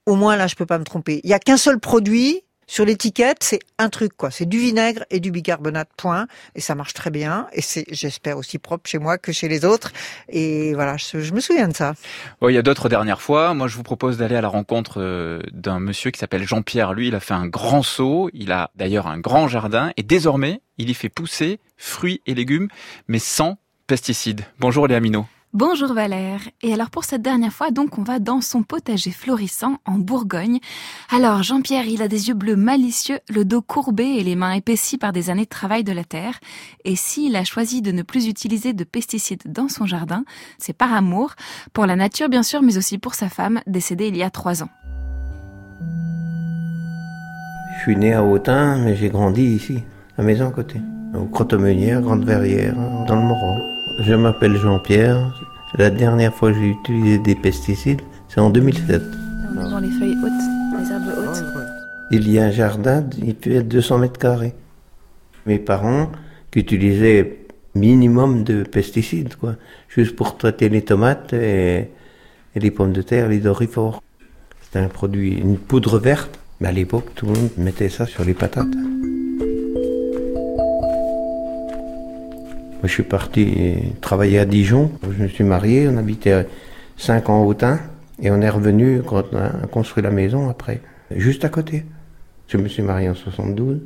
Au 0.06 0.16
moins 0.16 0.36
là, 0.36 0.48
je 0.48 0.56
peux 0.56 0.66
pas 0.66 0.80
me 0.80 0.84
tromper. 0.84 1.22
Il 1.24 1.30
y 1.30 1.34
a 1.34 1.40
qu'un 1.40 1.58
seul 1.58 1.80
produit 1.80 2.44
sur 2.72 2.86
l'étiquette, 2.86 3.40
c'est 3.42 3.60
un 3.80 3.90
truc 3.90 4.14
quoi, 4.16 4.32
c'est 4.32 4.46
du 4.46 4.58
vinaigre 4.58 5.04
et 5.10 5.20
du 5.20 5.30
bicarbonate 5.30 5.90
point 5.98 6.28
et 6.56 6.62
ça 6.62 6.74
marche 6.74 6.94
très 6.94 7.10
bien 7.10 7.48
et 7.52 7.60
c'est 7.60 7.84
j'espère 7.92 8.38
aussi 8.38 8.60
propre 8.60 8.90
chez 8.90 8.98
moi 8.98 9.18
que 9.18 9.34
chez 9.34 9.50
les 9.50 9.66
autres 9.66 9.92
et 10.30 10.74
voilà, 10.74 10.96
je, 10.96 11.34
me 11.34 11.42
souviens 11.42 11.68
de 11.68 11.76
ça. 11.76 11.96
il 12.48 12.54
y 12.54 12.58
a 12.58 12.62
d'autres 12.62 12.88
dernières 12.88 13.22
fois, 13.22 13.54
moi 13.54 13.68
je 13.68 13.76
vous 13.76 13.84
propose 13.84 14.16
d'aller 14.16 14.38
à 14.38 14.42
la 14.42 14.48
rencontre 14.48 15.02
euh, 15.02 15.42
d'un 15.52 15.82
monsieur 15.82 16.12
qui 16.12 16.20
s'appelle 16.20 16.48
Jean-Pierre. 16.48 16.94
Lui, 16.94 17.10
il 17.10 17.16
a 17.16 17.20
fait 17.20 17.34
un 17.34 17.48
grand 17.48 17.84
saut, 17.84 18.30
il 18.34 18.54
a 18.54 18.72
d'ailleurs 18.76 19.08
un 19.08 19.20
grand 19.20 19.50
jardin 19.50 19.92
et 19.98 20.04
désormais, 20.04 20.62
il 20.78 20.90
y 20.90 20.94
fait 20.94 21.10
pousser 21.10 21.60
fruits 21.76 22.22
et 22.26 22.34
légumes 22.34 22.70
mais 23.10 23.20
sans 23.20 23.58
pesticides. 23.86 24.46
Bonjour 24.60 24.88
Léa 24.88 25.02
Minot. 25.02 25.26
Bonjour 25.54 25.92
Valère. 25.92 26.40
Et 26.62 26.74
alors 26.74 26.90
pour 26.90 27.04
cette 27.04 27.22
dernière 27.22 27.52
fois, 27.52 27.72
donc 27.72 27.98
on 27.98 28.04
va 28.04 28.20
dans 28.20 28.40
son 28.40 28.64
potager 28.64 29.12
florissant 29.12 29.80
en 29.86 29.98
Bourgogne. 29.98 30.60
Alors 31.14 31.44
Jean-Pierre, 31.44 31.88
il 31.88 32.02
a 32.02 32.08
des 32.08 32.30
yeux 32.30 32.36
bleus 32.36 32.56
malicieux, 32.56 33.20
le 33.30 33.44
dos 33.44 33.62
courbé 33.62 34.06
et 34.06 34.24
les 34.24 34.38
mains 34.38 34.54
épaissies 34.54 34.98
par 34.98 35.12
des 35.12 35.30
années 35.30 35.44
de 35.44 35.50
travail 35.50 35.84
de 35.84 35.92
la 35.92 36.06
terre. 36.06 36.40
Et 36.86 36.96
s'il 36.96 37.36
a 37.36 37.44
choisi 37.44 37.82
de 37.82 37.92
ne 37.92 38.02
plus 38.02 38.28
utiliser 38.28 38.72
de 38.72 38.86
pesticides 38.86 39.44
dans 39.46 39.68
son 39.68 39.86
jardin, 39.86 40.24
c'est 40.58 40.72
par 40.72 40.94
amour, 40.94 41.34
pour 41.74 41.86
la 41.86 41.98
nature 41.98 42.30
bien 42.30 42.44
sûr, 42.44 42.62
mais 42.62 42.78
aussi 42.78 42.98
pour 42.98 43.14
sa 43.14 43.28
femme, 43.28 43.60
décédée 43.68 44.08
il 44.08 44.16
y 44.16 44.24
a 44.24 44.30
trois 44.30 44.64
ans. 44.64 44.70
Je 47.76 47.82
suis 47.82 47.98
né 47.98 48.14
à 48.14 48.24
Autun, 48.24 48.78
mais 48.78 48.96
j'ai 48.96 49.10
grandi 49.10 49.44
ici, 49.44 49.84
à 50.18 50.24
maison 50.24 50.48
à 50.48 50.52
côté, 50.52 50.80
au 51.14 51.26
Crotomenière, 51.26 52.00
Grande 52.00 52.24
Verrière, 52.24 52.76
dans 53.06 53.16
le 53.18 53.24
Morand. 53.24 53.81
Je 54.02 54.16
m'appelle 54.16 54.58
Jean-Pierre. 54.58 55.32
La 55.78 55.92
dernière 55.92 56.34
fois 56.34 56.52
que 56.52 56.58
j'ai 56.58 56.70
utilisé 56.70 57.20
des 57.20 57.36
pesticides, 57.36 58.02
c'est 58.30 58.40
en 58.40 58.50
2007. 58.50 59.00
Dans 59.54 59.80
les 59.80 59.92
feuilles 59.92 60.18
hautes, 60.24 60.80
les 60.80 60.92
herbes 60.92 61.30
hautes. 61.30 61.44
Il 62.10 62.30
y 62.32 62.40
a 62.40 62.46
un 62.46 62.52
jardin, 62.52 63.06
il 63.24 63.36
peut 63.36 63.52
être 63.52 63.68
200 63.68 64.00
mètres 64.00 64.18
carrés. 64.18 64.56
Mes 65.46 65.60
parents 65.60 66.12
qui 66.50 66.60
utilisaient 66.60 67.46
minimum 67.76 68.44
de 68.44 68.64
pesticides, 68.64 69.36
quoi, 69.36 69.56
juste 69.88 70.16
pour 70.16 70.36
traiter 70.36 70.68
les 70.68 70.82
tomates 70.82 71.34
et, 71.34 71.92
les 72.56 72.72
pommes 72.72 72.94
de 72.94 73.04
terre, 73.04 73.30
les 73.30 73.40
dorifores. 73.40 74.02
C'était 74.64 74.80
un 74.80 74.90
produit, 74.90 75.34
une 75.34 75.58
poudre 75.58 76.00
verte, 76.00 76.40
mais 76.60 76.70
à 76.70 76.72
l'époque, 76.72 77.12
tout 77.14 77.28
le 77.28 77.34
monde 77.34 77.50
mettait 77.58 77.90
ça 77.90 78.08
sur 78.08 78.26
les 78.26 78.34
patates. 78.34 78.68
Moi, 82.82 82.88
je 82.88 82.94
suis 82.94 83.04
parti 83.04 83.76
travailler 84.02 84.40
à 84.40 84.46
Dijon. 84.46 84.92
Je 85.04 85.22
me 85.22 85.28
suis 85.28 85.44
marié, 85.44 85.88
on 85.88 85.98
habitait 85.98 86.48
5 86.98 87.30
ans 87.30 87.44
au 87.44 87.50
Autun 87.50 87.80
et 88.20 88.32
on 88.32 88.42
est 88.42 88.50
revenu 88.50 89.04
quand 89.06 89.24
on 89.34 89.38
a 89.38 89.68
construit 89.68 90.02
la 90.02 90.10
maison 90.10 90.50
après, 90.50 90.82
juste 91.16 91.46
à 91.46 91.50
côté. 91.50 91.86
Je 92.48 92.58
me 92.58 92.68
suis 92.68 92.82
marié 92.82 93.08
en 93.08 93.14
72. 93.14 93.82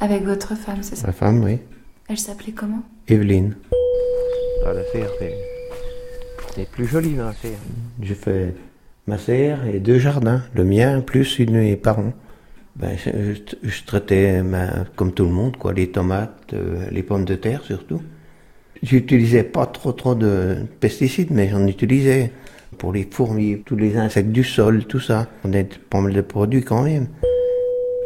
Avec 0.00 0.22
votre 0.22 0.56
femme, 0.56 0.78
c'est 0.82 0.94
ça 0.94 1.08
Ma 1.08 1.12
femme, 1.12 1.42
oui. 1.42 1.58
Elle 2.08 2.18
s'appelait 2.18 2.52
comment? 2.52 2.82
Evelyne. 3.08 3.56
Ah, 4.64 4.72
la 4.72 4.84
serre, 4.92 5.10
c'est 6.54 6.70
plus 6.70 6.86
joli 6.86 7.14
dans 7.14 7.26
la 7.26 7.32
serre. 7.32 7.58
J'ai 8.00 8.14
fait 8.14 8.54
ma 9.08 9.18
serre 9.18 9.66
et 9.66 9.80
deux 9.80 9.98
jardins, 9.98 10.42
le 10.54 10.62
mien 10.62 11.00
plus 11.00 11.40
une 11.40 11.58
mes 11.58 11.74
parents. 11.74 12.12
Ben, 12.76 12.96
je, 12.96 13.84
traitais 13.84 14.40
comme 14.94 15.12
tout 15.12 15.24
le 15.24 15.32
monde, 15.32 15.56
quoi, 15.56 15.72
les 15.72 15.90
tomates, 15.90 16.52
euh, 16.52 16.86
les 16.92 17.02
pommes 17.02 17.24
de 17.24 17.34
terre 17.34 17.64
surtout. 17.64 18.00
J'utilisais 18.86 19.42
pas 19.42 19.66
trop 19.66 19.90
trop 19.90 20.14
de 20.14 20.58
pesticides, 20.78 21.32
mais 21.32 21.48
j'en 21.48 21.66
utilisais 21.66 22.30
pour 22.78 22.92
les 22.92 23.02
fourmis, 23.10 23.60
tous 23.66 23.74
les 23.74 23.96
insectes 23.96 24.30
du 24.30 24.44
sol, 24.44 24.84
tout 24.84 25.00
ça. 25.00 25.26
On 25.42 25.52
a 25.54 25.64
pas 25.90 26.00
mal 26.00 26.12
de 26.12 26.20
produits 26.20 26.62
quand 26.62 26.82
même. 26.82 27.08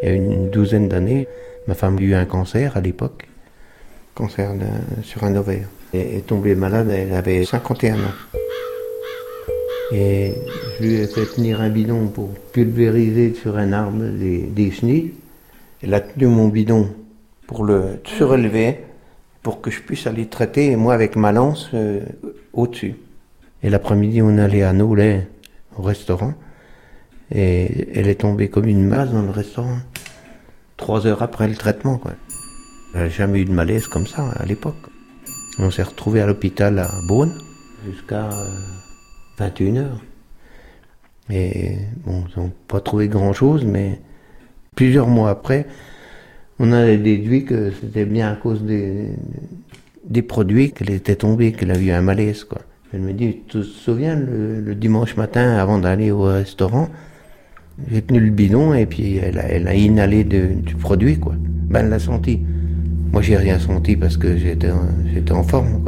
Il 0.03 0.09
y 0.09 0.13
a 0.13 0.15
une 0.15 0.49
douzaine 0.49 0.89
d'années, 0.89 1.29
ma 1.67 1.75
femme 1.75 1.99
a 1.99 2.01
eu 2.01 2.15
un 2.15 2.25
cancer 2.25 2.79
à 2.79 2.81
l'époque, 2.81 3.29
cancer 4.15 4.55
sur 5.03 5.25
un 5.25 5.37
ovaire. 5.37 5.69
Elle 5.93 6.15
est 6.15 6.27
tombée 6.27 6.55
malade, 6.55 6.89
elle 6.89 7.13
avait 7.13 7.45
51 7.45 7.97
ans. 7.97 7.99
Et 9.93 10.33
je 10.79 10.83
lui 10.83 10.95
ai 10.95 11.07
fait 11.07 11.27
tenir 11.27 11.61
un 11.61 11.69
bidon 11.69 12.07
pour 12.09 12.31
pulvériser 12.53 13.35
sur 13.35 13.59
un 13.59 13.75
arbre 13.75 14.03
des, 14.19 14.45
des 14.45 14.71
chenilles. 14.71 15.13
Elle 15.83 15.93
a 15.93 16.01
tenu 16.01 16.29
mon 16.29 16.49
bidon 16.49 16.89
pour 17.47 17.65
le 17.65 18.01
surélever 18.05 18.79
pour 19.43 19.61
que 19.61 19.71
je 19.71 19.81
puisse 19.81 20.07
aller 20.07 20.27
traiter, 20.27 20.77
moi 20.77 20.95
avec 20.95 21.17
ma 21.17 21.33
lance, 21.33 21.71
euh, 21.75 22.01
au-dessus. 22.53 22.97
Et 23.63 23.71
l'après-midi, 23.71 24.23
on 24.23 24.39
allait 24.39 24.63
à 24.63 24.73
Nolay, 24.73 25.29
au 25.77 25.83
restaurant. 25.83 26.35
Et 27.33 27.89
elle 27.95 28.09
est 28.09 28.21
tombée 28.21 28.49
comme 28.49 28.67
une 28.67 28.87
masse 28.87 29.11
dans 29.11 29.23
le 29.23 29.31
restaurant. 29.31 29.79
Trois 30.77 31.07
heures 31.07 31.23
après 31.23 31.47
le 31.49 31.55
traitement, 31.55 31.99
quoi. 31.99 32.13
N'a 32.95 33.09
jamais 33.09 33.41
eu 33.41 33.45
de 33.45 33.53
malaise 33.53 33.87
comme 33.87 34.07
ça 34.07 34.31
à 34.31 34.45
l'époque. 34.47 34.75
On 35.59 35.71
s'est 35.71 35.83
retrouvé 35.83 36.21
à 36.21 36.27
l'hôpital 36.27 36.79
à 36.79 36.91
Beaune 37.07 37.39
jusqu'à 37.87 38.31
21h. 39.39 39.79
Euh, 39.79 39.89
et 41.31 41.79
bon, 42.05 42.25
ils 42.29 42.41
n'ont 42.41 42.53
pas 42.67 42.81
trouvé 42.81 43.09
grand-chose, 43.09 43.65
mais 43.65 44.01
plusieurs 44.75 45.07
mois 45.07 45.31
après, 45.31 45.67
on 46.63 46.73
a 46.73 46.95
déduit 46.95 47.47
que 47.47 47.73
c'était 47.81 48.05
bien 48.05 48.31
à 48.31 48.37
cause 48.37 48.63
des, 48.63 50.23
produits 50.23 50.73
qu'elle 50.73 50.91
était 50.91 51.17
tombée, 51.17 51.53
qu'elle 51.53 51.71
a 51.71 51.79
eu 51.79 51.91
un 51.91 52.03
malaise. 52.03 52.45
Quoi. 52.45 52.61
Elle 52.93 53.01
me 53.01 53.13
dit, 53.15 53.39
tu 53.49 53.59
te 53.59 53.63
souviens, 53.63 54.15
le, 54.15 54.75
dimanche 54.75 55.17
matin, 55.17 55.57
avant 55.57 55.79
d'aller 55.79 56.11
au 56.11 56.25
restaurant, 56.25 56.91
j'ai 57.91 58.03
tenu 58.03 58.21
le 58.21 58.31
bidon 58.31 58.75
et 58.75 58.85
puis 58.85 59.17
elle 59.17 59.39
a, 59.39 59.75
inhalé 59.75 60.23
du 60.23 60.75
produit. 60.75 61.19
Quoi. 61.19 61.35
Ben, 61.71 61.81
elle 61.81 61.89
l'a 61.89 61.99
senti. 61.99 62.41
Moi, 63.11 63.23
j'ai 63.23 63.39
rien 63.39 63.59
senti 63.59 63.97
parce 63.97 64.19
que 64.19 64.37
j'étais 64.37 65.33
en 65.33 65.43
forme. 65.43 65.83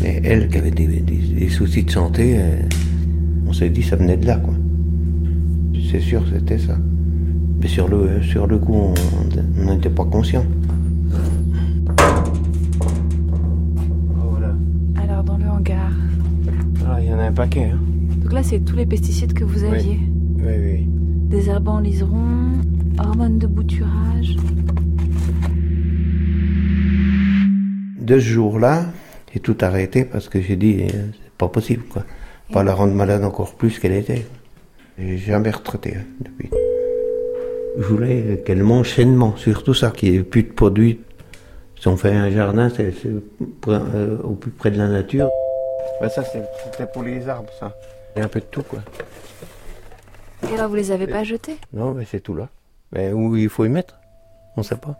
Mais 0.00 0.22
elle, 0.24 0.48
qui 0.48 0.56
avait 0.56 0.70
des, 0.70 1.48
soucis 1.50 1.82
de 1.82 1.90
santé, 1.90 2.36
euh, 2.38 2.62
on 3.46 3.52
s'est 3.52 3.68
dit 3.68 3.82
ça 3.82 3.96
venait 3.96 4.16
de 4.16 4.26
là. 4.26 4.40
C'est 5.90 6.00
sûr, 6.00 6.22
c'était 6.32 6.58
ça. 6.58 6.78
Mais 7.60 7.68
sur 7.68 7.88
le, 7.88 8.22
sur 8.22 8.46
le 8.46 8.58
coup, 8.58 8.74
on 8.74 8.94
n'était 9.64 9.90
pas 9.90 10.04
conscient. 10.04 10.44
Alors, 14.96 15.24
dans 15.24 15.36
le 15.36 15.46
hangar. 15.46 15.92
Ah, 16.86 17.00
il 17.00 17.08
y 17.08 17.14
en 17.14 17.18
a 17.18 17.24
un 17.24 17.32
paquet. 17.32 17.70
Hein. 17.72 17.80
Donc 18.22 18.32
là, 18.32 18.42
c'est 18.42 18.60
tous 18.60 18.76
les 18.76 18.86
pesticides 18.86 19.32
que 19.32 19.44
vous 19.44 19.64
aviez. 19.64 19.98
Oui, 20.38 20.52
oui. 20.58 20.86
Désherbants 21.28 21.80
liserons, 21.80 22.52
hormones 22.98 23.38
de 23.38 23.46
bouturage. 23.46 24.36
De 28.00 28.18
ce 28.18 28.24
jour-là, 28.24 28.86
j'ai 29.32 29.40
tout 29.40 29.56
arrêté 29.60 30.04
parce 30.04 30.28
que 30.28 30.40
j'ai 30.40 30.56
dit, 30.56 30.82
euh, 30.82 30.86
c'est 30.88 31.32
pas 31.36 31.48
possible, 31.48 31.82
quoi. 31.90 32.04
Pas 32.52 32.62
la 32.64 32.74
rendre 32.74 32.94
malade 32.94 33.24
encore 33.24 33.54
plus 33.54 33.78
qu'elle 33.78 33.92
était. 33.92 34.26
J'ai 34.98 35.18
jamais 35.18 35.50
retraité 35.50 35.96
hein, 35.96 36.04
depuis. 36.20 36.48
Je 37.78 37.84
voulais 37.84 38.42
qu'elle 38.44 38.64
mange 38.64 38.92
sainement, 38.92 39.36
surtout 39.36 39.72
ça, 39.72 39.92
qu'il 39.92 40.10
n'y 40.10 40.18
ait 40.18 40.22
plus 40.22 40.42
de 40.42 40.52
produits. 40.52 41.00
Si 41.78 41.86
on 41.86 41.96
fait 41.96 42.10
un 42.10 42.28
jardin, 42.28 42.70
c'est 42.74 42.92
euh, 43.68 44.18
au 44.24 44.32
plus 44.32 44.50
près 44.50 44.72
de 44.72 44.78
la 44.78 44.88
nature. 44.88 45.30
Ben 46.00 46.08
ça, 46.08 46.24
c'était 46.24 46.86
pour 46.92 47.04
les 47.04 47.28
arbres, 47.28 47.52
ça. 47.60 47.72
Il 48.16 48.18
y 48.18 48.22
a 48.22 48.24
un 48.24 48.28
peu 48.28 48.40
de 48.40 48.46
tout, 48.46 48.64
quoi. 48.64 48.80
Et 50.50 50.54
alors, 50.54 50.68
vous 50.68 50.74
les 50.74 50.90
avez 50.90 51.06
pas 51.06 51.22
jetés? 51.22 51.56
Non, 51.72 51.94
mais 51.94 52.04
c'est 52.04 52.18
tout 52.18 52.34
là. 52.34 52.48
Mais 52.92 53.12
où 53.12 53.36
il 53.36 53.48
faut 53.48 53.64
y 53.64 53.68
mettre 53.68 54.00
On 54.56 54.62
ne 54.62 54.66
sait 54.66 54.76
pas. 54.76 54.96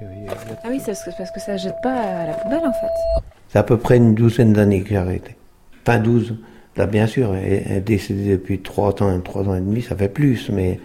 Ah 0.00 0.68
oui, 0.70 0.80
c'est 0.82 0.92
parce 1.18 1.30
que 1.30 1.40
ça 1.40 1.52
ne 1.52 1.58
jette 1.58 1.80
pas 1.82 1.92
à 1.92 2.26
la 2.26 2.32
poubelle, 2.32 2.66
en 2.66 2.72
fait. 2.72 3.22
C'est 3.48 3.58
à 3.58 3.62
peu 3.62 3.76
près 3.76 3.98
une 3.98 4.14
douzaine 4.14 4.54
d'années 4.54 4.82
que 4.82 4.88
j'ai 4.88 4.96
arrêté. 4.96 5.36
Pas 5.84 5.98
douze. 5.98 6.36
Là, 6.76 6.86
bien 6.86 7.06
sûr, 7.06 7.34
elle 7.34 7.76
est 7.76 7.80
décédée 7.80 8.32
depuis 8.32 8.60
trois 8.60 8.90
ans, 9.02 9.20
trois 9.20 9.42
ans 9.42 9.54
et 9.54 9.60
demi, 9.60 9.82
ça 9.82 9.96
fait 9.96 10.08
plus, 10.08 10.48
mais 10.50 10.80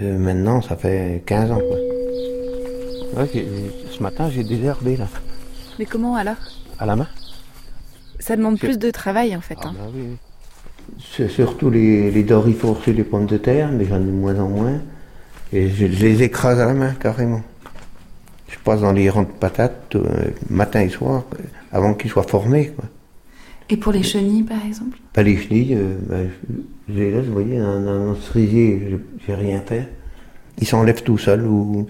euh, 0.00 0.18
maintenant, 0.18 0.62
ça 0.62 0.76
fait 0.76 1.22
15 1.26 1.50
ans. 1.50 1.58
Quoi. 1.58 3.26
ce 3.26 4.02
matin, 4.02 4.30
j'ai 4.30 4.44
désherbé 4.44 4.96
là. 4.96 5.06
Mais 5.78 5.86
comment 5.86 6.16
alors? 6.16 6.36
À 6.78 6.86
la 6.86 6.96
main. 6.96 7.08
Ça 8.20 8.36
demande 8.36 8.58
plus 8.58 8.78
de 8.78 8.90
travail 8.90 9.34
en 9.36 9.40
fait. 9.40 9.58
Ah, 9.62 9.68
hein. 9.68 9.74
bah 9.76 9.90
oui, 9.94 10.16
C'est 11.16 11.28
surtout 11.28 11.70
les, 11.70 12.10
les 12.10 12.26
sur 12.26 12.76
les 12.86 13.04
pommes 13.04 13.26
de 13.26 13.36
terre, 13.36 13.70
mais 13.72 13.84
j'en 13.84 13.96
ai 13.96 14.04
de 14.04 14.10
moins 14.10 14.38
en 14.38 14.48
moins. 14.48 14.80
Et 15.52 15.68
je 15.68 15.86
les 15.86 16.22
écrase 16.22 16.60
à 16.60 16.66
la 16.66 16.74
main 16.74 16.92
carrément. 16.92 17.42
Je 18.48 18.58
passe 18.58 18.80
dans 18.80 18.92
les 18.92 19.08
rangs 19.10 19.22
de 19.22 19.28
patates 19.28 19.94
euh, 19.96 20.30
matin 20.50 20.80
et 20.80 20.88
soir, 20.88 21.24
avant 21.72 21.94
qu'ils 21.94 22.10
soient 22.10 22.22
formés. 22.22 22.68
Quoi. 22.68 22.84
Et 23.70 23.76
pour 23.76 23.92
les 23.92 24.02
chenilles, 24.02 24.44
par 24.44 24.64
exemple? 24.64 24.98
Pas 25.12 25.22
Les 25.22 25.36
chenilles, 25.36 25.74
euh, 25.74 25.98
bah, 26.08 26.16
je 26.88 26.94
les 26.94 27.10
laisse, 27.10 27.26
vous 27.26 27.32
voyez, 27.34 27.58
un, 27.58 27.86
un 27.86 28.14
cerisier, 28.14 28.98
j'ai 29.26 29.34
rien 29.34 29.60
fait. 29.60 29.88
Ils 30.60 30.66
s'enlèvent 30.66 31.02
tout 31.02 31.18
seuls. 31.18 31.46
Ou... 31.46 31.86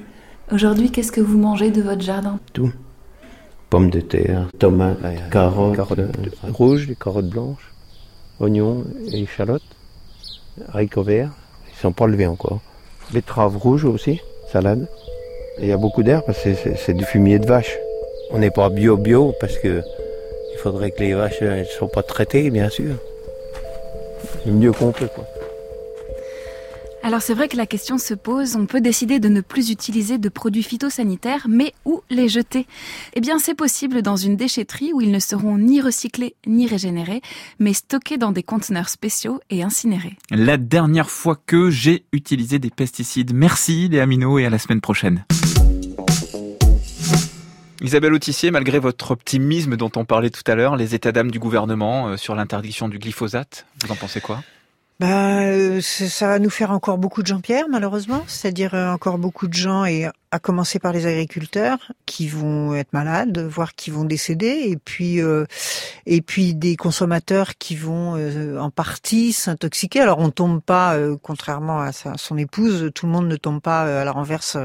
Aujourd'hui, 0.52 0.90
qu'est-ce 0.90 1.12
que 1.12 1.20
vous 1.20 1.38
mangez 1.38 1.70
de 1.70 1.80
votre 1.80 2.02
jardin? 2.02 2.40
Tout. 2.52 2.72
Pommes 3.70 3.90
de 3.90 4.00
terre, 4.00 4.48
tomates, 4.58 4.98
carottes, 5.30 5.76
carottes 5.76 5.98
euh, 5.98 6.08
rouges, 6.52 6.86
des 6.86 6.96
carottes 6.96 7.28
blanches, 7.28 7.72
oignons 8.40 8.84
et 9.12 9.22
échalotes, 9.22 9.62
haricots 10.72 11.02
verts. 11.02 11.32
Ils 11.68 11.74
ne 11.76 11.80
sont 11.80 11.92
pas 11.92 12.06
levés 12.06 12.26
encore. 12.26 12.60
Betteraves 13.12 13.56
rouges 13.56 13.84
aussi, 13.84 14.20
salade. 14.50 14.88
il 15.60 15.66
y 15.66 15.72
a 15.72 15.76
beaucoup 15.76 16.02
d'air 16.02 16.24
parce 16.24 16.42
que 16.42 16.50
c'est 16.76 16.94
du 16.94 17.04
fumier 17.04 17.38
de 17.38 17.46
vache. 17.46 17.76
On 18.30 18.38
n'est 18.38 18.50
pas 18.50 18.68
bio-bio 18.70 19.34
parce 19.38 19.58
que 19.58 19.82
il 20.58 20.60
faudrait 20.60 20.90
que 20.90 21.00
les 21.00 21.14
vaches 21.14 21.40
ne 21.40 21.62
soient 21.62 21.90
pas 21.90 22.02
traitées, 22.02 22.50
bien 22.50 22.68
sûr. 22.68 22.96
Le 24.44 24.50
mieux 24.50 24.72
qu'on 24.72 24.90
peut, 24.90 25.06
quoi. 25.06 25.24
Alors 27.04 27.22
c'est 27.22 27.32
vrai 27.32 27.46
que 27.46 27.56
la 27.56 27.64
question 27.64 27.96
se 27.96 28.12
pose, 28.12 28.56
on 28.56 28.66
peut 28.66 28.80
décider 28.80 29.20
de 29.20 29.28
ne 29.28 29.40
plus 29.40 29.70
utiliser 29.70 30.18
de 30.18 30.28
produits 30.28 30.64
phytosanitaires, 30.64 31.46
mais 31.48 31.72
où 31.84 32.02
les 32.10 32.28
jeter? 32.28 32.66
Eh 33.14 33.20
bien 33.20 33.38
c'est 33.38 33.54
possible 33.54 34.02
dans 34.02 34.16
une 34.16 34.36
déchetterie 34.36 34.92
où 34.92 35.00
ils 35.00 35.12
ne 35.12 35.20
seront 35.20 35.58
ni 35.58 35.80
recyclés 35.80 36.34
ni 36.46 36.66
régénérés, 36.66 37.22
mais 37.60 37.72
stockés 37.72 38.18
dans 38.18 38.32
des 38.32 38.42
conteneurs 38.42 38.88
spéciaux 38.88 39.40
et 39.48 39.62
incinérés. 39.62 40.16
La 40.30 40.56
dernière 40.56 41.08
fois 41.08 41.40
que 41.46 41.70
j'ai 41.70 42.04
utilisé 42.12 42.58
des 42.58 42.70
pesticides. 42.70 43.32
Merci 43.32 43.88
les 43.88 44.00
aminos 44.00 44.40
et 44.40 44.44
à 44.44 44.50
la 44.50 44.58
semaine 44.58 44.80
prochaine. 44.80 45.24
Isabelle 47.80 48.12
Autissier, 48.12 48.50
malgré 48.50 48.80
votre 48.80 49.12
optimisme 49.12 49.76
dont 49.76 49.90
on 49.96 50.04
parlait 50.04 50.30
tout 50.30 50.42
à 50.50 50.56
l'heure, 50.56 50.76
les 50.76 50.94
états 50.94 51.12
d'âme 51.12 51.30
du 51.30 51.38
gouvernement 51.38 52.08
euh, 52.08 52.16
sur 52.16 52.34
l'interdiction 52.34 52.88
du 52.88 52.98
glyphosate, 52.98 53.66
vous 53.84 53.92
en 53.92 53.94
pensez 53.94 54.20
quoi? 54.20 54.42
Bah, 54.98 55.42
euh, 55.42 55.80
ça 55.80 56.26
va 56.26 56.40
nous 56.40 56.50
faire 56.50 56.72
encore 56.72 56.98
beaucoup 56.98 57.22
de 57.22 57.28
Jean-Pierre, 57.28 57.66
malheureusement. 57.70 58.24
C'est-à-dire 58.26 58.74
euh, 58.74 58.92
encore 58.92 59.18
beaucoup 59.18 59.46
de 59.46 59.54
gens, 59.54 59.84
et 59.84 60.06
à 60.30 60.38
commencer 60.38 60.78
par 60.78 60.92
les 60.92 61.06
agriculteurs, 61.06 61.92
qui 62.06 62.28
vont 62.28 62.74
être 62.74 62.92
malades, 62.92 63.38
voire 63.38 63.74
qui 63.74 63.90
vont 63.90 64.04
décéder, 64.04 64.64
et 64.66 64.76
puis 64.76 65.20
euh, 65.20 65.44
et 66.06 66.22
puis 66.22 66.54
des 66.54 66.76
consommateurs 66.76 67.56
qui 67.58 67.76
vont 67.76 68.16
en 68.58 68.70
partie 68.70 69.32
s'intoxiquer. 69.32 70.00
Alors 70.00 70.18
on 70.18 70.30
tombe 70.30 70.60
pas, 70.60 70.96
contrairement 71.22 71.80
à 71.80 71.92
sa, 71.92 72.16
son 72.16 72.36
épouse, 72.38 72.90
tout 72.94 73.06
le 73.06 73.12
monde 73.12 73.28
ne 73.28 73.36
tombe 73.36 73.60
pas 73.60 74.00
à 74.00 74.04
la 74.04 74.12
renverse 74.12 74.56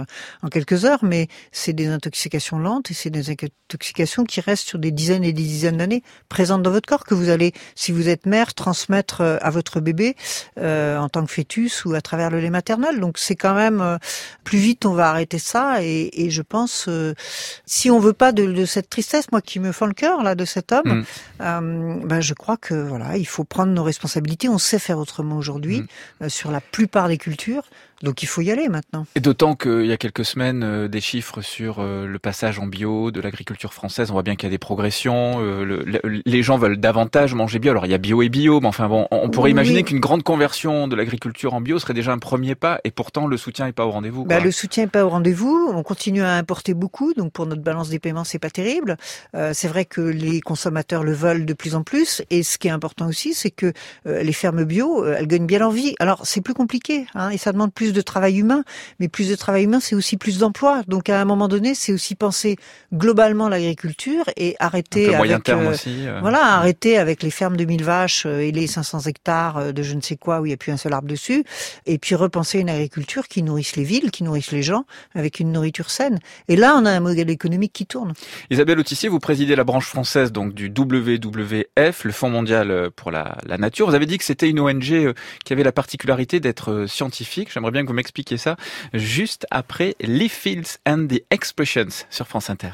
en 0.41 0.47
quelques 0.47 0.85
heures, 0.85 1.03
mais 1.03 1.27
c'est 1.51 1.73
des 1.73 1.87
intoxications 1.87 2.59
lentes 2.59 2.91
et 2.91 2.93
c'est 2.93 3.09
des 3.09 3.29
intoxications 3.29 4.23
qui 4.23 4.41
restent 4.41 4.67
sur 4.67 4.79
des 4.79 4.91
dizaines 4.91 5.23
et 5.23 5.33
des 5.33 5.43
dizaines 5.43 5.77
d'années 5.77 6.03
présentes 6.29 6.63
dans 6.63 6.71
votre 6.71 6.87
corps 6.87 7.05
que 7.05 7.13
vous 7.13 7.29
allez, 7.29 7.53
si 7.75 7.91
vous 7.91 8.09
êtes 8.09 8.25
mère, 8.25 8.53
transmettre 8.53 9.21
à 9.21 9.49
votre 9.49 9.79
bébé 9.79 10.15
euh, 10.59 10.97
en 10.97 11.09
tant 11.09 11.25
que 11.25 11.31
fœtus 11.31 11.85
ou 11.85 11.93
à 11.93 12.01
travers 12.01 12.29
le 12.29 12.39
lait 12.39 12.49
maternel. 12.49 12.99
Donc 12.99 13.17
c'est 13.17 13.35
quand 13.35 13.53
même 13.53 13.81
euh, 13.81 13.97
plus 14.43 14.57
vite 14.57 14.85
on 14.85 14.93
va 14.93 15.09
arrêter 15.09 15.39
ça 15.39 15.52
et, 15.55 16.25
et 16.25 16.29
je 16.29 16.41
pense 16.41 16.85
euh, 16.87 17.13
si 17.65 17.89
on 17.91 17.99
veut 17.99 18.13
pas 18.13 18.31
de, 18.31 18.45
de, 18.45 18.65
cette 18.65 18.89
tristesse, 18.89 19.31
moi 19.31 19.41
qui 19.41 19.59
me 19.59 19.71
fend 19.71 19.85
le 19.85 19.93
cœur 19.93 20.23
là 20.23 20.35
de 20.35 20.45
cet 20.45 20.71
homme, 20.71 21.03
mm. 21.39 22.05
ben 22.05 22.21
je 22.21 22.33
crois 22.33 22.57
que 22.57 22.73
voilà 22.73 23.17
il 23.17 23.27
faut 23.27 23.43
prendre 23.43 23.71
nos 23.71 23.83
responsabilités. 23.83 24.49
On 24.49 24.57
sait 24.57 24.79
faire 24.79 24.97
autrement 24.97 25.37
aujourd'hui 25.37 25.83
mm. 26.21 26.29
sur 26.29 26.51
la 26.51 26.61
plupart 26.61 27.07
des 27.07 27.17
cultures. 27.17 27.63
Donc 28.03 28.21
il 28.21 28.25
faut 28.25 28.41
y 28.41 28.51
aller 28.51 28.67
maintenant. 28.67 29.05
Et 29.15 29.21
d'autant 29.21 29.55
qu'il 29.55 29.85
y 29.85 29.93
a 29.93 29.97
quelques 29.97 30.25
semaines, 30.25 30.61
euh, 30.63 30.87
des 30.89 30.99
chiffres 30.99 31.41
sur 31.41 31.77
euh, 31.79 32.05
le 32.05 32.19
passage 32.19 32.59
en 32.59 32.67
bio 32.67 33.11
de 33.11 33.21
l'agriculture 33.21 33.73
française, 33.73 34.11
on 34.11 34.13
voit 34.13 34.23
bien 34.23 34.35
qu'il 34.35 34.47
y 34.47 34.51
a 34.51 34.51
des 34.51 34.57
progressions. 34.57 35.35
Euh, 35.39 35.81
les 36.25 36.43
gens 36.43 36.57
veulent 36.57 36.77
davantage 36.77 37.33
manger 37.33 37.59
bio. 37.59 37.71
Alors 37.71 37.85
il 37.85 37.91
y 37.91 37.95
a 37.95 37.97
bio 37.97 38.21
et 38.21 38.27
bio, 38.27 38.59
mais 38.59 38.67
enfin 38.67 38.89
bon, 38.89 39.07
on 39.09 39.29
pourrait 39.29 39.51
imaginer 39.51 39.83
qu'une 39.83 40.01
grande 40.01 40.21
conversion 40.21 40.89
de 40.89 40.97
l'agriculture 40.97 41.53
en 41.53 41.61
bio 41.61 41.79
serait 41.79 41.93
déjà 41.93 42.11
un 42.11 42.17
premier 42.17 42.55
pas, 42.55 42.81
et 42.83 42.91
pourtant 42.91 43.25
le 43.25 43.37
soutien 43.37 43.67
n'est 43.67 43.71
pas 43.71 43.85
au 43.85 43.91
rendez-vous. 43.91 44.25
Bah, 44.25 44.41
le 44.41 44.51
soutien 44.51 44.83
n'est 44.83 44.89
pas 44.89 45.05
au 45.05 45.09
rendez-vous. 45.09 45.71
On 45.73 45.81
continue 45.81 46.23
à 46.23 46.33
importer 46.33 46.73
beaucoup, 46.73 47.13
donc 47.13 47.31
pour 47.31 47.45
notre 47.45 47.61
balance 47.61 47.89
des 47.89 47.99
paiements, 47.99 48.25
c'est 48.25 48.39
pas 48.39 48.49
terrible. 48.49 48.97
c'est 49.53 49.69
vrai 49.69 49.85
que 49.85 50.01
les 50.01 50.41
consommateurs 50.41 51.03
le 51.03 51.13
veulent 51.13 51.45
de 51.45 51.53
plus 51.53 51.73
en 51.75 51.83
plus, 51.83 52.21
et 52.29 52.43
ce 52.43 52.57
qui 52.57 52.67
est 52.67 52.71
important 52.71 53.07
aussi, 53.07 53.33
c'est 53.33 53.51
que 53.51 53.71
les 54.05 54.33
fermes 54.33 54.65
bio, 54.65 55.05
elles 55.05 55.27
gagnent 55.27 55.47
bien 55.47 55.59
leur 55.59 55.71
vie. 55.71 55.95
Alors 55.99 56.25
c'est 56.25 56.41
plus 56.41 56.53
compliqué, 56.53 57.05
hein, 57.15 57.29
et 57.29 57.37
ça 57.37 57.53
demande 57.53 57.73
plus 57.73 57.92
plus 57.93 57.99
de 57.99 58.01
travail 58.01 58.39
humain, 58.39 58.63
mais 58.99 59.07
plus 59.07 59.29
de 59.29 59.35
travail 59.35 59.65
humain, 59.65 59.79
c'est 59.79 59.93
aussi 59.93 60.17
plus 60.17 60.39
d'emplois. 60.39 60.81
Donc 60.87 61.09
à 61.09 61.21
un 61.21 61.25
moment 61.25 61.47
donné, 61.47 61.75
c'est 61.75 61.93
aussi 61.93 62.15
penser 62.15 62.57
globalement 62.91 63.49
l'agriculture 63.49 64.25
et 64.35 64.55
arrêter 64.59 65.07
le 65.07 65.17
moyen 65.17 65.35
avec 65.35 65.43
terme 65.43 65.67
euh, 65.67 65.71
aussi. 65.71 66.07
euh, 66.07 66.19
voilà, 66.21 66.43
arrêter 66.55 66.97
avec 66.97 67.21
les 67.21 67.29
fermes 67.29 67.55
de 67.55 67.65
1000 67.65 67.83
vaches 67.83 68.25
euh, 68.25 68.39
et 68.39 68.51
les 68.51 68.65
500 68.65 69.01
hectares 69.01 69.73
de 69.73 69.83
je 69.83 69.93
ne 69.93 70.01
sais 70.01 70.15
quoi 70.15 70.41
où 70.41 70.45
il 70.45 70.49
n'y 70.49 70.53
a 70.53 70.57
plus 70.57 70.71
un 70.71 70.77
seul 70.77 70.93
arbre 70.93 71.07
dessus, 71.07 71.43
et 71.85 71.99
puis 71.99 72.15
repenser 72.15 72.59
une 72.59 72.69
agriculture 72.69 73.27
qui 73.27 73.43
nourrisse 73.43 73.75
les 73.75 73.83
villes, 73.83 74.09
qui 74.09 74.23
nourrisse 74.23 74.51
les 74.51 74.63
gens, 74.63 74.85
avec 75.13 75.39
une 75.39 75.51
nourriture 75.51 75.91
saine. 75.91 76.17
Et 76.47 76.55
là, 76.55 76.75
on 76.75 76.85
a 76.85 76.91
un 76.91 76.99
modèle 76.99 77.29
économique 77.29 77.73
qui 77.73 77.85
tourne. 77.85 78.13
Isabelle 78.49 78.79
Autissier, 78.79 79.07
vous 79.09 79.19
présidez 79.19 79.55
la 79.55 79.63
branche 79.63 79.85
française 79.85 80.31
donc 80.31 80.55
du 80.55 80.73
WWF, 80.75 82.05
le 82.05 82.11
Fonds 82.11 82.29
mondial 82.29 82.89
pour 82.95 83.11
la, 83.11 83.37
la 83.45 83.57
nature. 83.59 83.87
Vous 83.87 83.95
avez 83.95 84.07
dit 84.07 84.17
que 84.17 84.23
c'était 84.23 84.49
une 84.49 84.59
ONG 84.59 85.13
qui 85.45 85.53
avait 85.53 85.63
la 85.63 85.71
particularité 85.71 86.39
d'être 86.39 86.85
scientifique. 86.87 87.51
J'aimerais 87.53 87.71
bien 87.71 87.82
vous 87.87 87.93
m'expliquiez 87.93 88.37
ça 88.37 88.55
juste 88.93 89.45
après 89.51 89.95
Leaf 90.01 90.33
Fields 90.33 90.77
and 90.87 91.07
the 91.07 91.23
Expressions 91.29 92.05
sur 92.09 92.27
France 92.27 92.49
Inter. 92.49 92.71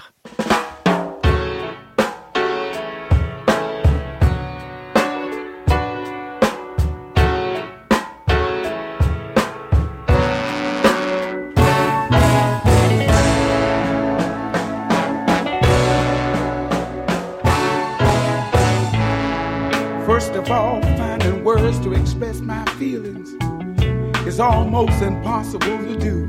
Almost 24.40 25.02
impossible 25.02 25.78
to 25.80 25.98
do 25.98 26.26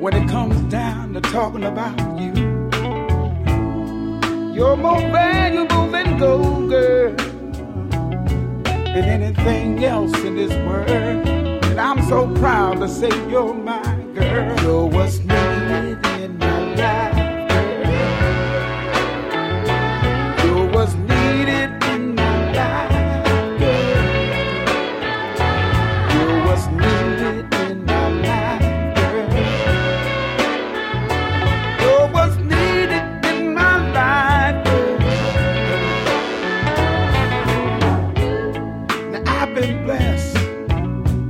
when 0.00 0.14
it 0.14 0.28
comes 0.28 0.60
down 0.70 1.14
to 1.14 1.20
talking 1.20 1.64
about 1.64 1.98
you. 2.18 2.32
You're 4.52 4.76
more 4.76 5.00
valuable 5.00 5.90
than 5.90 6.18
gold, 6.18 6.70
girl, 6.70 7.14
than 8.94 9.04
anything 9.04 9.84
else 9.84 10.16
in 10.24 10.34
this 10.34 10.52
world. 10.66 10.88
And 10.90 11.80
I'm 11.80 12.02
so 12.08 12.26
proud 12.36 12.80
to 12.80 12.88
say 12.88 13.10
you're 13.30 13.54
my 13.54 13.82
girl. 14.14 14.60
You're 14.62 14.86
what's 14.86 15.18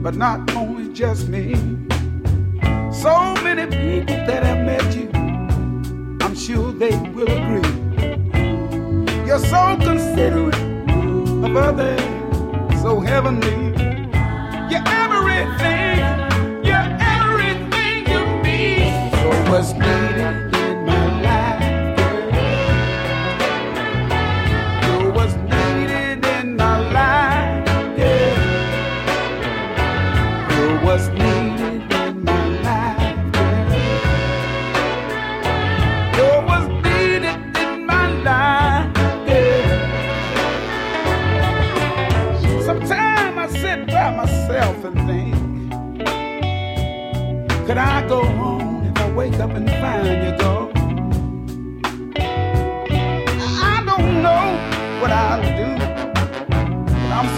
but 0.06 0.14
not 0.14 0.54
only 0.54 0.92
just 0.92 1.26
me. 1.26 1.54
So 2.92 3.34
many 3.42 3.66
people 3.66 4.14
that 4.28 4.44
have 4.44 4.64
met 4.64 4.94
you, 4.94 5.10
I'm 6.24 6.36
sure 6.36 6.70
they 6.70 6.96
will 7.12 7.26
agree. 7.26 7.72
You're 9.26 9.40
so 9.40 9.76
considerate 9.82 10.54
of 11.44 11.56
others, 11.56 12.00
so 12.82 13.00
heavenly. 13.00 13.56
You're 14.70 14.86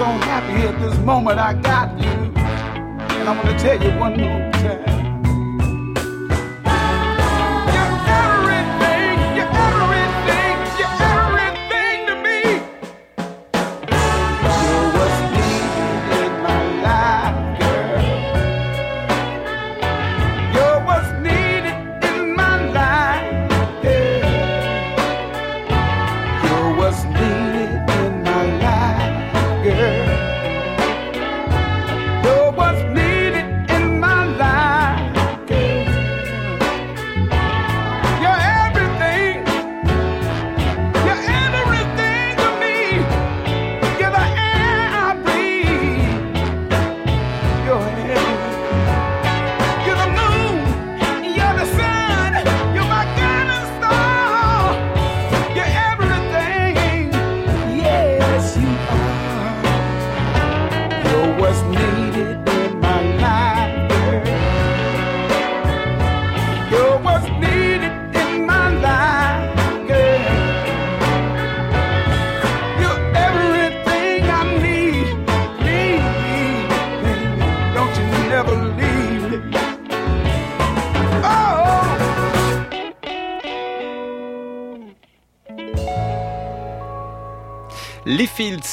so 0.09 0.15
happy 0.25 0.67
at 0.67 0.81
this 0.81 0.99
moment 1.00 1.38
I 1.38 1.53
got 1.53 1.91
you. 2.00 2.09
And 2.09 3.29
I 3.29 3.33
want 3.37 3.47
to 3.47 3.59
tell 3.59 3.83
you 3.83 3.90
one 3.99 4.18
more 4.18 4.48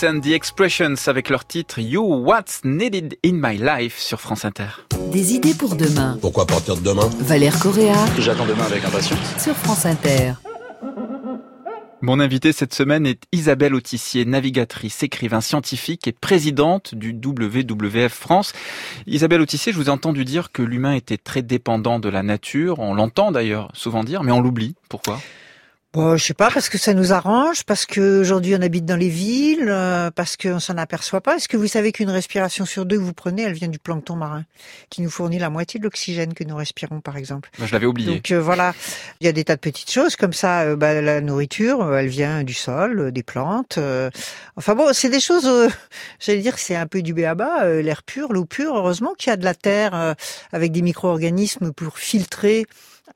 And 0.04 0.20
the 0.20 0.32
Expressions 0.34 0.96
avec 1.08 1.30
leur 1.30 1.46
titre 1.46 1.80
You 1.80 2.02
What's 2.02 2.62
Needed 2.66 3.18
in 3.26 3.34
My 3.34 3.58
Life 3.58 3.98
sur 3.98 4.20
France 4.20 4.44
Inter. 4.44 4.68
Des 5.12 5.34
idées 5.34 5.54
pour 5.54 5.76
demain. 5.76 6.18
Pourquoi 6.22 6.46
partir 6.46 6.76
de 6.76 6.82
demain? 6.82 7.10
Valère 7.20 7.58
Correa 7.60 7.96
J'attends 8.20 8.46
demain 8.46 8.66
avec 8.66 8.84
impatience. 8.84 9.20
sur 9.42 9.56
France 9.56 9.86
Inter. 9.86 10.34
Mon 12.02 12.20
invité 12.20 12.52
cette 12.52 12.74
semaine 12.74 13.06
est 13.06 13.24
Isabelle 13.32 13.74
Autissier, 13.74 14.26
navigatrice, 14.26 15.02
écrivain 15.02 15.40
scientifique 15.42 16.08
et 16.08 16.12
présidente 16.12 16.94
du 16.94 17.14
WWF 17.14 18.12
France. 18.12 18.54
Isabelle 19.08 19.42
Autissier, 19.42 19.72
je 19.72 19.78
vous 19.78 19.86
ai 19.88 19.90
entendu 19.90 20.26
dire 20.26 20.52
que 20.52 20.62
l'humain 20.62 20.94
était 20.94 21.18
très 21.18 21.42
dépendant 21.42 22.00
de 22.00 22.10
la 22.10 22.22
nature. 22.22 22.80
On 22.80 22.94
l'entend 22.94 23.32
d'ailleurs 23.32 23.70
souvent 23.74 24.04
dire, 24.04 24.24
mais 24.24 24.32
on 24.32 24.42
l'oublie. 24.42 24.76
Pourquoi? 24.90 25.20
Bon, 25.96 26.18
je 26.18 26.26
sais 26.26 26.34
pas, 26.34 26.52
parce 26.52 26.68
que 26.68 26.78
ça 26.78 26.94
nous 26.94 27.14
arrange, 27.14 27.64
parce 27.64 27.86
que 27.86 28.20
aujourd'hui 28.20 28.54
on 28.54 28.62
habite 28.62 28.84
dans 28.84 28.98
les 28.98 29.08
villes, 29.08 29.70
euh, 29.70 30.12
parce 30.12 30.36
qu'on 30.36 30.60
s'en 30.60 30.76
aperçoit 30.78 31.22
pas. 31.22 31.38
Est-ce 31.38 31.48
que 31.48 31.56
vous 31.56 31.68
savez 31.68 31.94
qu'une 31.94 32.10
respiration 32.10 32.66
sur 32.66 32.86
deux 32.86 32.98
que 32.98 33.02
vous 33.02 33.14
prenez, 33.14 33.44
elle 33.44 33.54
vient 33.54 33.70
du 33.70 33.80
plancton 33.80 34.18
marin, 34.18 34.44
qui 34.90 35.02
nous 35.02 35.10
fournit 35.10 35.40
la 35.40 35.50
moitié 35.50 35.80
de 35.80 35.86
l'oxygène 35.86 36.34
que 36.34 36.44
nous 36.44 36.58
respirons, 36.58 37.00
par 37.00 37.16
exemple? 37.16 37.50
Bah, 37.58 37.66
je 37.66 37.72
l'avais 37.72 37.86
oublié. 37.86 38.14
Donc 38.14 38.30
euh, 38.32 38.42
voilà, 38.42 38.74
il 39.22 39.26
y 39.26 39.30
a 39.30 39.32
des 39.32 39.46
tas 39.46 39.56
de 39.56 39.62
petites 39.62 39.90
choses 39.90 40.18
comme 40.18 40.34
ça. 40.34 40.64
euh, 40.64 40.76
bah, 40.76 41.00
la 41.02 41.22
nourriture, 41.22 41.82
euh, 41.82 41.96
elle 42.00 42.10
vient 42.10 42.44
du 42.44 42.54
sol, 42.54 43.00
euh, 43.00 43.12
des 43.12 43.24
plantes. 43.24 43.78
euh. 43.78 44.10
enfin 44.58 44.76
bon, 44.76 44.92
c'est 44.92 45.10
des 45.10 45.22
choses. 45.22 45.48
euh, 45.48 45.70
J'allais 46.20 46.42
dire, 46.42 46.60
c'est 46.60 46.76
un 46.76 46.88
peu 46.88 47.02
du 47.04 47.14
béaba, 47.14 47.70
l'air 47.82 48.04
pur, 48.04 48.34
l'eau 48.34 48.44
pure. 48.44 48.76
Heureusement 48.76 49.14
qu'il 49.18 49.30
y 49.30 49.34
a 49.34 49.38
de 49.38 49.46
la 49.46 49.56
terre 49.56 49.96
euh, 49.96 50.14
avec 50.52 50.74
des 50.74 50.82
micro-organismes 50.82 51.72
pour 51.72 52.00
filtrer 52.00 52.66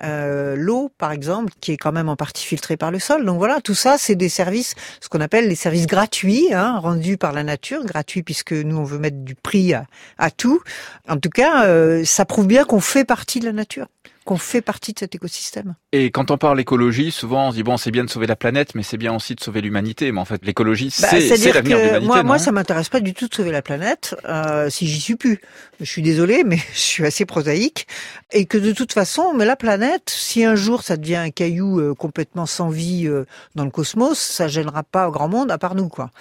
euh, 0.03 0.55
l'eau, 0.55 0.91
par 0.97 1.11
exemple, 1.11 1.51
qui 1.59 1.71
est 1.71 1.77
quand 1.77 1.91
même 1.91 2.09
en 2.09 2.15
partie 2.15 2.45
filtrée 2.45 2.77
par 2.77 2.91
le 2.91 2.99
sol. 2.99 3.25
Donc 3.25 3.37
voilà, 3.37 3.59
tout 3.61 3.75
ça, 3.75 3.97
c'est 3.97 4.15
des 4.15 4.29
services, 4.29 4.75
ce 5.01 5.09
qu'on 5.09 5.21
appelle 5.21 5.47
les 5.47 5.55
services 5.55 5.87
gratuits, 5.87 6.53
hein, 6.53 6.77
rendus 6.77 7.17
par 7.17 7.33
la 7.33 7.43
nature, 7.43 7.83
gratuits 7.83 8.23
puisque 8.23 8.53
nous 8.53 8.77
on 8.77 8.83
veut 8.83 8.99
mettre 8.99 9.17
du 9.17 9.35
prix 9.35 9.73
à, 9.73 10.31
tout. 10.31 10.61
En 11.07 11.17
tout 11.17 11.29
cas, 11.29 11.65
euh, 11.65 12.03
ça 12.05 12.25
prouve 12.25 12.47
bien 12.47 12.63
qu'on 12.65 12.79
fait 12.79 13.05
partie 13.05 13.39
de 13.39 13.45
la 13.45 13.53
nature, 13.53 13.87
qu'on 14.25 14.37
fait 14.37 14.61
partie 14.61 14.93
de 14.93 14.99
cet 14.99 15.15
écosystème. 15.15 15.75
Et 15.91 16.11
quand 16.11 16.29
on 16.29 16.37
parle 16.37 16.59
écologie, 16.59 17.11
souvent 17.11 17.47
on 17.47 17.51
se 17.51 17.55
dit 17.55 17.63
bon, 17.63 17.77
c'est 17.77 17.89
bien 17.91 18.03
de 18.03 18.09
sauver 18.09 18.27
la 18.27 18.35
planète, 18.35 18.75
mais 18.75 18.83
c'est 18.83 18.97
bien 18.97 19.13
aussi 19.15 19.33
de 19.33 19.39
sauver 19.39 19.61
l'humanité. 19.61 20.11
Mais 20.11 20.19
en 20.19 20.25
fait, 20.25 20.45
l'écologie, 20.45 20.93
Bah, 21.01 21.07
c'est 21.09 21.53
l'avenir 21.53 21.77
de 21.77 21.83
l'humanité. 21.83 22.05
moi, 22.07 22.23
moi, 22.23 22.39
ça 22.39 22.51
m'intéresse 22.51 22.89
pas 22.89 22.99
du 22.99 23.13
tout 23.13 23.27
de 23.27 23.33
sauver 23.33 23.51
la 23.51 23.61
planète, 23.61 24.15
euh, 24.25 24.69
si 24.69 24.87
j'y 24.87 24.99
suis 24.99 25.15
plus. 25.15 25.39
Je 25.79 25.85
suis 25.85 26.01
désolée, 26.01 26.43
mais 26.45 26.57
je 26.73 26.79
suis 26.79 27.05
assez 27.05 27.25
prosaïque. 27.25 27.87
Et 28.31 28.45
que 28.45 28.57
de 28.57 28.71
toute 28.71 28.93
façon, 28.93 29.33
mais 29.33 29.45
la 29.45 29.55
planète, 29.55 30.09
si 30.09 30.43
un 30.43 30.55
jour 30.55 30.83
ça 30.83 30.97
devient 30.97 31.15
un 31.15 31.31
caillou 31.31 31.79
euh, 31.79 31.93
complètement 31.95 32.45
sans 32.45 32.69
vie 32.69 33.07
euh, 33.07 33.25
dans 33.55 33.65
le 33.65 33.71
cosmos, 33.71 34.19
ça 34.19 34.47
gênera 34.47 34.83
pas 34.83 35.07
au 35.07 35.11
grand 35.11 35.27
monde 35.27 35.49
à 35.51 35.57
part 35.57 35.73
nous, 35.75 35.89
quoi. 35.89 36.11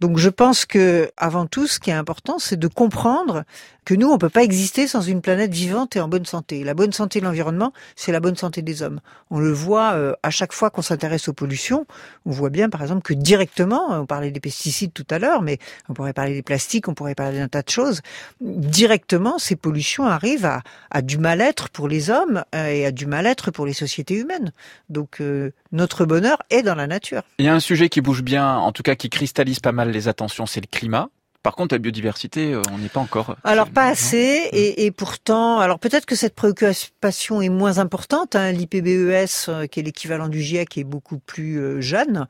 Donc 0.00 0.18
je 0.18 0.28
pense 0.28 0.66
que 0.66 1.10
avant 1.16 1.46
tout, 1.46 1.66
ce 1.66 1.80
qui 1.80 1.90
est 1.90 1.94
important, 1.94 2.38
c'est 2.38 2.58
de 2.58 2.68
comprendre 2.68 3.44
que 3.86 3.94
nous, 3.94 4.10
on 4.10 4.18
peut 4.18 4.28
pas 4.28 4.42
exister 4.42 4.88
sans 4.88 5.00
une 5.00 5.22
planète 5.22 5.52
vivante 5.52 5.94
et 5.94 6.00
en 6.00 6.08
bonne 6.08 6.26
santé. 6.26 6.64
La 6.64 6.74
bonne 6.74 6.92
santé 6.92 7.20
de 7.20 7.24
l'environnement, 7.24 7.72
c'est 7.94 8.10
la 8.10 8.18
bonne 8.18 8.36
santé 8.36 8.60
des 8.60 8.82
hommes. 8.82 9.00
On 9.30 9.38
le 9.38 9.52
voit 9.52 9.92
euh, 9.92 10.12
à 10.24 10.30
chaque 10.30 10.52
fois 10.52 10.70
qu'on 10.70 10.82
s'intéresse 10.82 11.28
aux 11.28 11.32
pollutions. 11.32 11.86
On 12.26 12.32
voit 12.32 12.50
bien, 12.50 12.68
par 12.68 12.82
exemple, 12.82 13.02
que 13.02 13.14
directement, 13.14 13.98
on 14.00 14.04
parlait 14.04 14.32
des 14.32 14.40
pesticides 14.40 14.92
tout 14.92 15.06
à 15.08 15.20
l'heure, 15.20 15.40
mais 15.40 15.58
on 15.88 15.94
pourrait 15.94 16.12
parler 16.12 16.34
des 16.34 16.42
plastiques, 16.42 16.88
on 16.88 16.94
pourrait 16.94 17.14
parler 17.14 17.38
d'un 17.38 17.46
tas 17.46 17.62
de 17.62 17.68
choses. 17.68 18.02
Directement, 18.40 19.38
ces 19.38 19.54
pollutions 19.54 20.04
arrivent 20.04 20.46
à, 20.46 20.62
à 20.90 21.00
du 21.00 21.16
mal-être 21.16 21.68
pour 21.68 21.86
les 21.86 22.10
hommes 22.10 22.42
euh, 22.56 22.66
et 22.66 22.86
à 22.86 22.90
du 22.90 23.06
mal-être 23.06 23.52
pour 23.52 23.66
les 23.66 23.72
sociétés 23.72 24.16
humaines. 24.16 24.52
Donc 24.88 25.20
euh, 25.20 25.52
notre 25.70 26.06
bonheur 26.06 26.38
est 26.50 26.62
dans 26.62 26.74
la 26.74 26.88
nature. 26.88 27.22
Il 27.38 27.46
y 27.46 27.48
a 27.48 27.54
un 27.54 27.60
sujet 27.60 27.88
qui 27.88 28.00
bouge 28.00 28.22
bien, 28.22 28.56
en 28.56 28.72
tout 28.72 28.82
cas 28.82 28.96
qui 28.96 29.10
cristallise 29.10 29.60
pas 29.60 29.70
mal 29.70 29.90
les 29.92 30.08
attentions, 30.08 30.46
c'est 30.46 30.60
le 30.60 30.66
climat. 30.66 31.08
Par 31.46 31.54
contre, 31.54 31.76
la 31.76 31.78
biodiversité, 31.78 32.52
euh, 32.52 32.62
on 32.72 32.78
n'est 32.78 32.88
pas 32.88 32.98
encore. 32.98 33.36
Alors 33.44 33.70
pas 33.70 33.86
assez, 33.86 34.48
et, 34.50 34.84
et 34.84 34.90
pourtant, 34.90 35.60
alors 35.60 35.78
peut-être 35.78 36.04
que 36.04 36.16
cette 36.16 36.34
préoccupation 36.34 37.40
est 37.40 37.50
moins 37.50 37.78
importante. 37.78 38.34
Hein, 38.34 38.50
L'IPBES, 38.50 39.46
euh, 39.48 39.66
qui 39.68 39.78
est 39.78 39.84
l'équivalent 39.84 40.26
du 40.26 40.42
GIEC, 40.42 40.76
est 40.76 40.82
beaucoup 40.82 41.20
plus 41.20 41.60
euh, 41.60 41.80
jeune, 41.80 42.26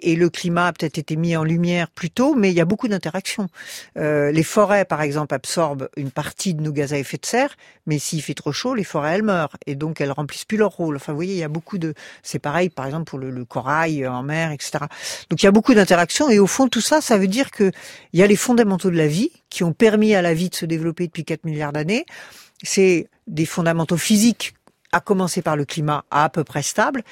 et 0.00 0.14
le 0.14 0.30
climat 0.30 0.68
a 0.68 0.72
peut-être 0.72 0.98
été 0.98 1.16
mis 1.16 1.36
en 1.36 1.44
lumière 1.44 1.90
plus 1.90 2.10
tôt, 2.10 2.34
mais 2.34 2.50
il 2.50 2.54
y 2.54 2.60
a 2.60 2.64
beaucoup 2.64 2.88
d'interactions. 2.88 3.48
Euh, 3.96 4.30
les 4.30 4.42
forêts, 4.42 4.84
par 4.84 5.02
exemple, 5.02 5.34
absorbent 5.34 5.88
une 5.96 6.10
partie 6.10 6.54
de 6.54 6.62
nos 6.62 6.72
gaz 6.72 6.92
à 6.92 6.98
effet 6.98 7.16
de 7.16 7.26
serre, 7.26 7.56
mais 7.86 7.98
s'il 7.98 8.22
fait 8.22 8.34
trop 8.34 8.52
chaud, 8.52 8.74
les 8.74 8.84
forêts 8.84 9.16
elles 9.16 9.22
meurent, 9.22 9.56
et 9.66 9.74
donc 9.74 10.00
elles 10.00 10.12
remplissent 10.12 10.44
plus 10.44 10.56
leur 10.56 10.70
rôle. 10.70 10.96
Enfin, 10.96 11.12
vous 11.12 11.18
voyez, 11.18 11.34
il 11.34 11.38
y 11.38 11.44
a 11.44 11.48
beaucoup 11.48 11.78
de, 11.78 11.94
c'est 12.22 12.38
pareil, 12.38 12.68
par 12.68 12.86
exemple 12.86 13.04
pour 13.04 13.18
le, 13.18 13.30
le 13.30 13.44
corail 13.44 14.06
en 14.06 14.22
mer, 14.22 14.52
etc. 14.52 14.84
Donc 15.30 15.42
il 15.42 15.46
y 15.46 15.48
a 15.48 15.52
beaucoup 15.52 15.74
d'interactions, 15.74 16.28
et 16.28 16.38
au 16.38 16.46
fond 16.46 16.68
tout 16.68 16.80
ça, 16.80 17.00
ça 17.00 17.18
veut 17.18 17.28
dire 17.28 17.50
que 17.50 17.72
il 18.12 18.20
y 18.20 18.22
a 18.22 18.26
les 18.26 18.36
fondamentaux 18.36 18.90
de 18.90 18.96
la 18.96 19.08
vie 19.08 19.32
qui 19.50 19.64
ont 19.64 19.72
permis 19.72 20.14
à 20.14 20.22
la 20.22 20.34
vie 20.34 20.48
de 20.48 20.54
se 20.54 20.66
développer 20.66 21.06
depuis 21.06 21.24
4 21.24 21.44
milliards 21.44 21.72
d'années. 21.72 22.06
C'est 22.62 23.08
des 23.26 23.46
fondamentaux 23.46 23.96
physiques, 23.96 24.54
à 24.92 25.00
commencer 25.00 25.42
par 25.42 25.56
le 25.56 25.64
climat 25.64 26.04
à, 26.10 26.28
peu 26.30 26.44
près 26.44 26.62
stable, 26.62 27.02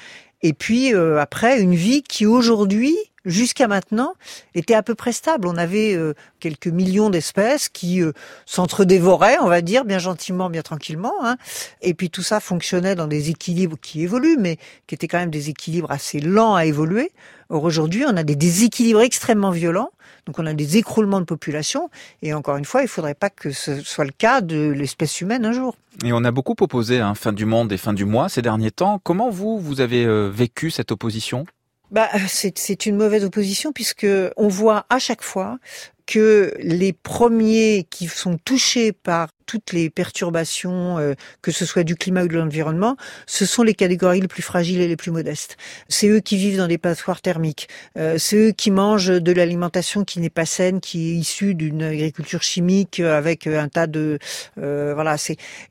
et 0.41 0.53
puis 0.53 0.93
euh, 0.93 1.19
après 1.19 1.61
une 1.61 1.75
vie 1.75 2.03
qui 2.03 2.25
aujourd'hui, 2.25 2.95
jusqu'à 3.27 3.67
maintenant, 3.67 4.13
était 4.55 4.73
à 4.73 4.81
peu 4.81 4.95
près 4.95 5.11
stable. 5.11 5.47
On 5.47 5.57
avait 5.57 5.93
euh, 5.93 6.13
quelques 6.39 6.67
millions 6.67 7.09
d'espèces 7.09 7.69
qui 7.69 8.01
euh, 8.01 8.13
s'entre-dévoraient, 8.45 9.37
on 9.41 9.47
va 9.47 9.61
dire, 9.61 9.85
bien 9.85 9.99
gentiment, 9.99 10.49
bien 10.49 10.63
tranquillement. 10.63 11.13
Hein. 11.21 11.37
Et 11.81 11.93
puis 11.93 12.09
tout 12.09 12.23
ça 12.23 12.39
fonctionnait 12.39 12.95
dans 12.95 13.07
des 13.07 13.29
équilibres 13.29 13.77
qui 13.79 14.01
évoluent, 14.01 14.37
mais 14.39 14.57
qui 14.87 14.95
étaient 14.95 15.07
quand 15.07 15.19
même 15.19 15.29
des 15.29 15.49
équilibres 15.49 15.91
assez 15.91 16.19
lents 16.19 16.55
à 16.55 16.65
évoluer. 16.65 17.11
Or 17.49 17.63
aujourd'hui, 17.63 18.03
on 18.05 18.17
a 18.17 18.23
des 18.23 18.35
déséquilibres 18.35 19.01
extrêmement 19.01 19.51
violents. 19.51 19.91
Donc 20.25 20.39
on 20.39 20.45
a 20.45 20.53
des 20.53 20.77
écroulements 20.77 21.21
de 21.21 21.25
population. 21.25 21.89
Et 22.21 22.33
encore 22.33 22.57
une 22.57 22.65
fois, 22.65 22.81
il 22.81 22.85
ne 22.85 22.89
faudrait 22.89 23.15
pas 23.15 23.29
que 23.29 23.51
ce 23.51 23.81
soit 23.81 24.05
le 24.05 24.11
cas 24.11 24.41
de 24.41 24.69
l'espèce 24.69 25.21
humaine 25.21 25.45
un 25.45 25.53
jour. 25.53 25.75
Et 26.03 26.11
on 26.13 26.23
a 26.23 26.31
beaucoup 26.31 26.55
opposé 26.59 26.99
hein, 26.99 27.15
fin 27.15 27.33
du 27.33 27.45
monde 27.45 27.71
et 27.71 27.77
fin 27.77 27.93
du 27.93 28.05
mois 28.05 28.29
ces 28.29 28.41
derniers 28.41 28.71
temps. 28.71 28.99
Comment 29.01 29.29
vous, 29.29 29.59
vous 29.59 29.81
avez 29.81 30.05
euh, 30.05 30.29
vécu 30.29 30.69
cette 30.69 30.91
opposition? 30.91 31.45
Bah, 31.91 32.09
c'est 32.27 32.57
c'est 32.57 32.85
une 32.85 32.97
mauvaise 32.97 33.23
opposition 33.23 33.71
puisque 33.71 34.07
on 34.35 34.47
voit 34.47 34.85
à 34.89 34.99
chaque 34.99 35.23
fois 35.23 35.57
que 36.07 36.53
les 36.59 36.93
premiers 36.93 37.85
qui 37.89 38.07
sont 38.07 38.37
touchés 38.43 38.91
par 38.91 39.29
toutes 39.45 39.71
les 39.71 39.89
perturbations, 39.89 40.97
euh, 40.97 41.13
que 41.41 41.51
ce 41.51 41.65
soit 41.65 41.83
du 41.83 41.95
climat 41.95 42.23
ou 42.23 42.27
de 42.27 42.37
l'environnement, 42.37 42.97
ce 43.27 43.45
sont 43.45 43.63
les 43.63 43.73
catégories 43.73 44.19
les 44.19 44.27
plus 44.27 44.41
fragiles 44.41 44.81
et 44.81 44.87
les 44.87 44.97
plus 44.97 45.11
modestes. 45.11 45.57
C'est 45.87 46.07
eux 46.07 46.19
qui 46.19 46.35
vivent 46.37 46.57
dans 46.57 46.67
des 46.67 46.77
passoires 46.77 47.21
thermiques. 47.21 47.69
Euh, 47.97 48.17
c'est 48.17 48.35
eux 48.35 48.51
qui 48.51 48.71
mangent 48.71 49.21
de 49.21 49.31
l'alimentation 49.31 50.03
qui 50.03 50.19
n'est 50.19 50.29
pas 50.29 50.45
saine, 50.45 50.81
qui 50.81 51.11
est 51.11 51.15
issue 51.15 51.55
d'une 51.55 51.83
agriculture 51.83 52.43
chimique 52.43 52.99
avec 52.99 53.47
un 53.47 53.69
tas 53.69 53.87
de 53.87 54.19
euh, 54.57 54.93
voilà. 54.93 55.15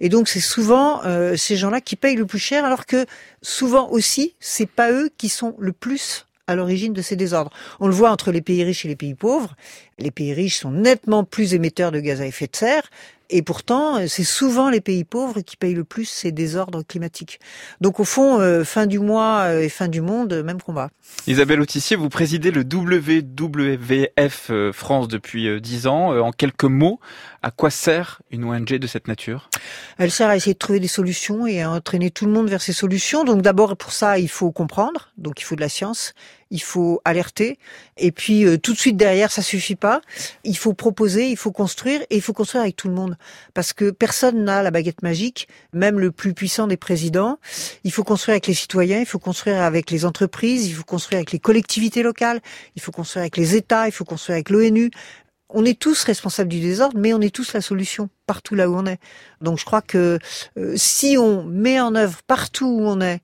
Et 0.01 0.09
donc 0.09 0.29
c'est 0.29 0.41
souvent 0.41 1.05
euh, 1.05 1.37
ces 1.37 1.57
gens-là 1.57 1.81
qui 1.81 1.97
payent 1.97 2.17
le 2.17 2.27
plus 2.27 2.39
cher, 2.39 2.65
alors 2.65 2.87
que 2.87 3.07
souvent 3.43 3.89
aussi 3.91 4.35
c'est 4.41 4.69
pas 4.69 4.93
eux 4.93 5.11
qui 5.17 5.29
sont 5.29 5.55
le 5.59 5.73
plus 5.73 6.26
à 6.47 6.55
l'origine 6.55 6.93
de 6.93 7.03
ces 7.03 7.17
désordres. 7.17 7.51
On 7.81 7.87
le 7.89 7.95
voit 7.95 8.11
entre 8.11 8.31
les 8.33 8.41
pays 8.41 8.63
riches 8.65 8.85
et 8.85 8.89
les 8.89 8.97
pays 8.97 9.15
pauvres. 9.15 9.55
Les 9.99 10.11
pays 10.11 10.33
riches 10.33 10.59
sont 10.61 10.71
nettement 10.71 11.25
plus 11.25 11.55
émetteurs 11.55 11.93
de 11.93 12.01
gaz 12.01 12.21
à 12.21 12.27
effet 12.27 12.47
de 12.47 12.57
serre. 12.57 12.89
Et 13.29 13.43
pourtant, 13.43 14.07
c'est 14.07 14.23
souvent 14.23 14.71
les 14.71 14.81
pays 14.81 15.03
pauvres 15.03 15.41
qui 15.41 15.57
payent 15.57 15.75
le 15.75 15.83
plus 15.83 16.05
ces 16.05 16.31
désordres 16.31 16.85
climatiques. 16.87 17.41
Donc 17.81 17.99
au 17.99 18.05
fond, 18.05 18.39
euh, 18.39 18.63
fin 18.63 18.87
du 18.87 19.01
mois 19.01 19.41
euh, 19.47 19.63
et 19.63 19.69
fin 19.69 19.89
du 19.89 20.01
monde, 20.01 20.33
euh, 20.33 20.43
même 20.45 20.63
combat. 20.63 20.91
Isabelle 21.27 21.61
Autissier, 21.61 21.97
vous 21.97 22.09
présidez 22.09 22.53
le 22.53 22.61
WWF 22.63 24.51
euh, 24.51 24.73
France 24.73 25.09
depuis 25.09 25.49
euh, 25.49 25.59
10 25.59 25.89
ans. 25.89 26.13
Euh, 26.13 26.21
En 26.21 26.31
quelques 26.31 26.63
mots, 26.65 27.01
à 27.47 27.53
quoi 27.53 27.71
sert 27.71 28.23
une 28.33 28.43
ONG 28.43 28.75
de 28.75 28.89
cette 28.89 29.07
nature? 29.07 29.51
Elle 29.99 30.11
sert 30.11 30.29
à 30.29 30.35
essayer 30.35 30.55
de 30.55 30.59
trouver 30.59 30.81
des 30.81 30.89
solutions 30.89 31.47
et 31.47 31.63
à 31.63 31.71
entraîner 31.71 32.11
tout 32.11 32.27
le 32.27 32.33
monde 32.33 32.49
vers 32.49 32.61
ces 32.61 32.73
solutions. 32.73 33.23
Donc 33.23 33.41
d'abord, 33.41 33.77
pour 33.77 33.93
ça, 33.93 34.19
il 34.19 34.29
faut 34.29 34.51
comprendre. 34.51 35.13
Donc 35.17 35.41
il 35.41 35.45
faut 35.45 35.55
de 35.55 35.61
la 35.61 35.69
science. 35.69 36.13
Il 36.51 36.61
faut 36.61 37.01
alerter. 37.05 37.61
Et 37.99 38.11
puis 38.11 38.45
euh, 38.45 38.59
tout 38.59 38.73
de 38.73 38.79
suite 38.79 38.97
derrière, 38.97 39.31
ça 39.31 39.43
suffit 39.43 39.77
pas. 39.77 40.01
Il 40.43 40.57
faut 40.57 40.75
proposer, 40.75 41.31
il 41.31 41.37
faut 41.37 41.53
construire 41.53 42.01
et 42.11 42.17
il 42.17 42.21
faut 42.21 42.33
construire 42.33 42.63
avec 42.63 42.75
tout 42.75 42.89
le 42.89 42.95
monde. 42.95 43.17
Parce 43.55 43.73
que 43.73 43.93
personne 43.93 44.43
n'a 44.43 44.65
la 44.65 44.73
baguette 44.73 45.03
magique, 45.03 45.47
même 45.73 46.01
le 46.01 46.11
plus 46.11 46.35
puissant 46.35 46.67
des 46.67 46.77
présidents. 46.77 47.39
Il 47.85 47.93
faut 47.93 48.03
construire 48.03 48.33
avec 48.35 48.49
les 48.49 48.55
citoyens, 48.55 48.99
il 48.99 49.07
faut 49.07 49.21
construire 49.21 49.63
avec 49.63 49.93
les 49.93 50.05
entreprises, 50.05 50.67
il 50.67 50.75
faut 50.75 50.83
construire 50.83 51.19
avec 51.19 51.31
les 51.31 51.39
collectivités 51.39 52.03
locales, 52.03 52.41
il 52.75 52.83
faut 52.83 52.93
construire 52.93 53.23
avec 53.23 53.37
les 53.37 53.55
États, 53.55 53.87
il 53.87 53.93
faut 53.93 54.05
construire 54.05 54.35
avec 54.35 54.51
l'ONU. 54.51 54.91
On 55.49 55.65
est 55.65 55.79
tous 55.79 56.03
responsables 56.05 56.49
du 56.49 56.61
désordre, 56.61 56.99
mais 56.99 57.15
on 57.15 57.21
est 57.21 57.35
tous 57.35 57.53
la 57.53 57.61
solution 57.61 58.09
partout 58.27 58.55
là 58.55 58.69
où 58.69 58.75
on 58.75 58.87
est. 58.87 58.99
Donc 59.41 59.59
je 59.59 59.65
crois 59.65 59.83
que 59.83 60.19
euh, 60.59 60.75
si 60.77 61.17
on 61.19 61.45
met 61.45 61.81
en 61.81 61.95
œuvre 61.95 62.23
partout 62.27 62.67
où 62.67 62.83
on 62.83 63.01
est 63.01 63.21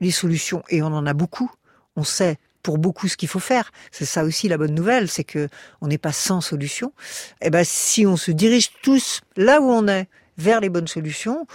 les 0.00 0.10
solutions, 0.10 0.64
et 0.68 0.82
on 0.82 0.86
en 0.86 1.06
a 1.06 1.14
beaucoup, 1.14 1.50
on 1.94 2.02
sait 2.02 2.38
pour 2.62 2.78
beaucoup 2.78 3.08
ce 3.08 3.16
qu'il 3.16 3.28
faut 3.28 3.40
faire. 3.40 3.70
C'est 3.90 4.04
ça 4.04 4.24
aussi 4.24 4.48
la 4.48 4.58
bonne 4.58 4.74
nouvelle, 4.74 5.08
c'est 5.08 5.24
que 5.24 5.48
on 5.80 5.88
n'est 5.88 5.98
pas 5.98 6.12
sans 6.12 6.40
solution. 6.40 6.92
Et 7.40 7.50
ben 7.50 7.64
si 7.64 8.06
on 8.06 8.16
se 8.16 8.30
dirige 8.30 8.70
tous 8.82 9.20
là 9.36 9.60
où 9.60 9.70
on 9.70 9.86
est 9.88 10.08
vers 10.38 10.60
les 10.60 10.68
bonnes 10.68 10.88
solutions, 10.88 11.46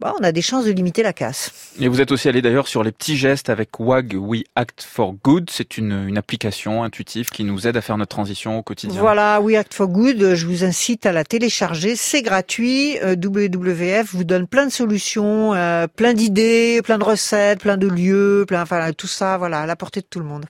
bah, 0.00 0.12
on 0.18 0.24
a 0.24 0.32
des 0.32 0.42
chances 0.42 0.64
de 0.64 0.72
limiter 0.72 1.04
la 1.04 1.12
casse. 1.12 1.72
Et 1.80 1.86
vous 1.86 2.00
êtes 2.00 2.10
aussi 2.10 2.28
allé 2.28 2.42
d'ailleurs 2.42 2.66
sur 2.66 2.82
les 2.82 2.90
petits 2.90 3.16
gestes 3.16 3.48
avec 3.48 3.78
WAG 3.78 4.16
We 4.18 4.42
Act 4.56 4.82
for 4.82 5.14
Good. 5.22 5.50
C'est 5.50 5.78
une, 5.78 6.08
une 6.08 6.18
application 6.18 6.82
intuitive 6.82 7.30
qui 7.30 7.44
nous 7.44 7.68
aide 7.68 7.76
à 7.76 7.80
faire 7.80 7.96
notre 7.96 8.10
transition 8.10 8.58
au 8.58 8.62
quotidien. 8.62 9.00
Voilà, 9.00 9.40
We 9.40 9.56
Act 9.56 9.72
for 9.72 9.86
Good, 9.86 10.34
je 10.34 10.46
vous 10.46 10.64
incite 10.64 11.06
à 11.06 11.12
la 11.12 11.24
télécharger, 11.24 11.94
c'est 11.94 12.22
gratuit. 12.22 12.98
Euh, 13.02 13.14
WWF 13.14 14.12
vous 14.14 14.24
donne 14.24 14.48
plein 14.48 14.66
de 14.66 14.72
solutions, 14.72 15.54
euh, 15.54 15.86
plein 15.86 16.12
d'idées, 16.12 16.80
plein 16.82 16.98
de 16.98 17.04
recettes, 17.04 17.60
plein 17.60 17.76
de 17.76 17.86
lieux, 17.86 18.44
plein, 18.48 18.62
enfin 18.62 18.92
tout 18.92 19.06
ça, 19.06 19.38
voilà, 19.38 19.60
à 19.60 19.66
la 19.66 19.76
portée 19.76 20.00
de 20.00 20.06
tout 20.10 20.18
le 20.18 20.26
monde. 20.26 20.44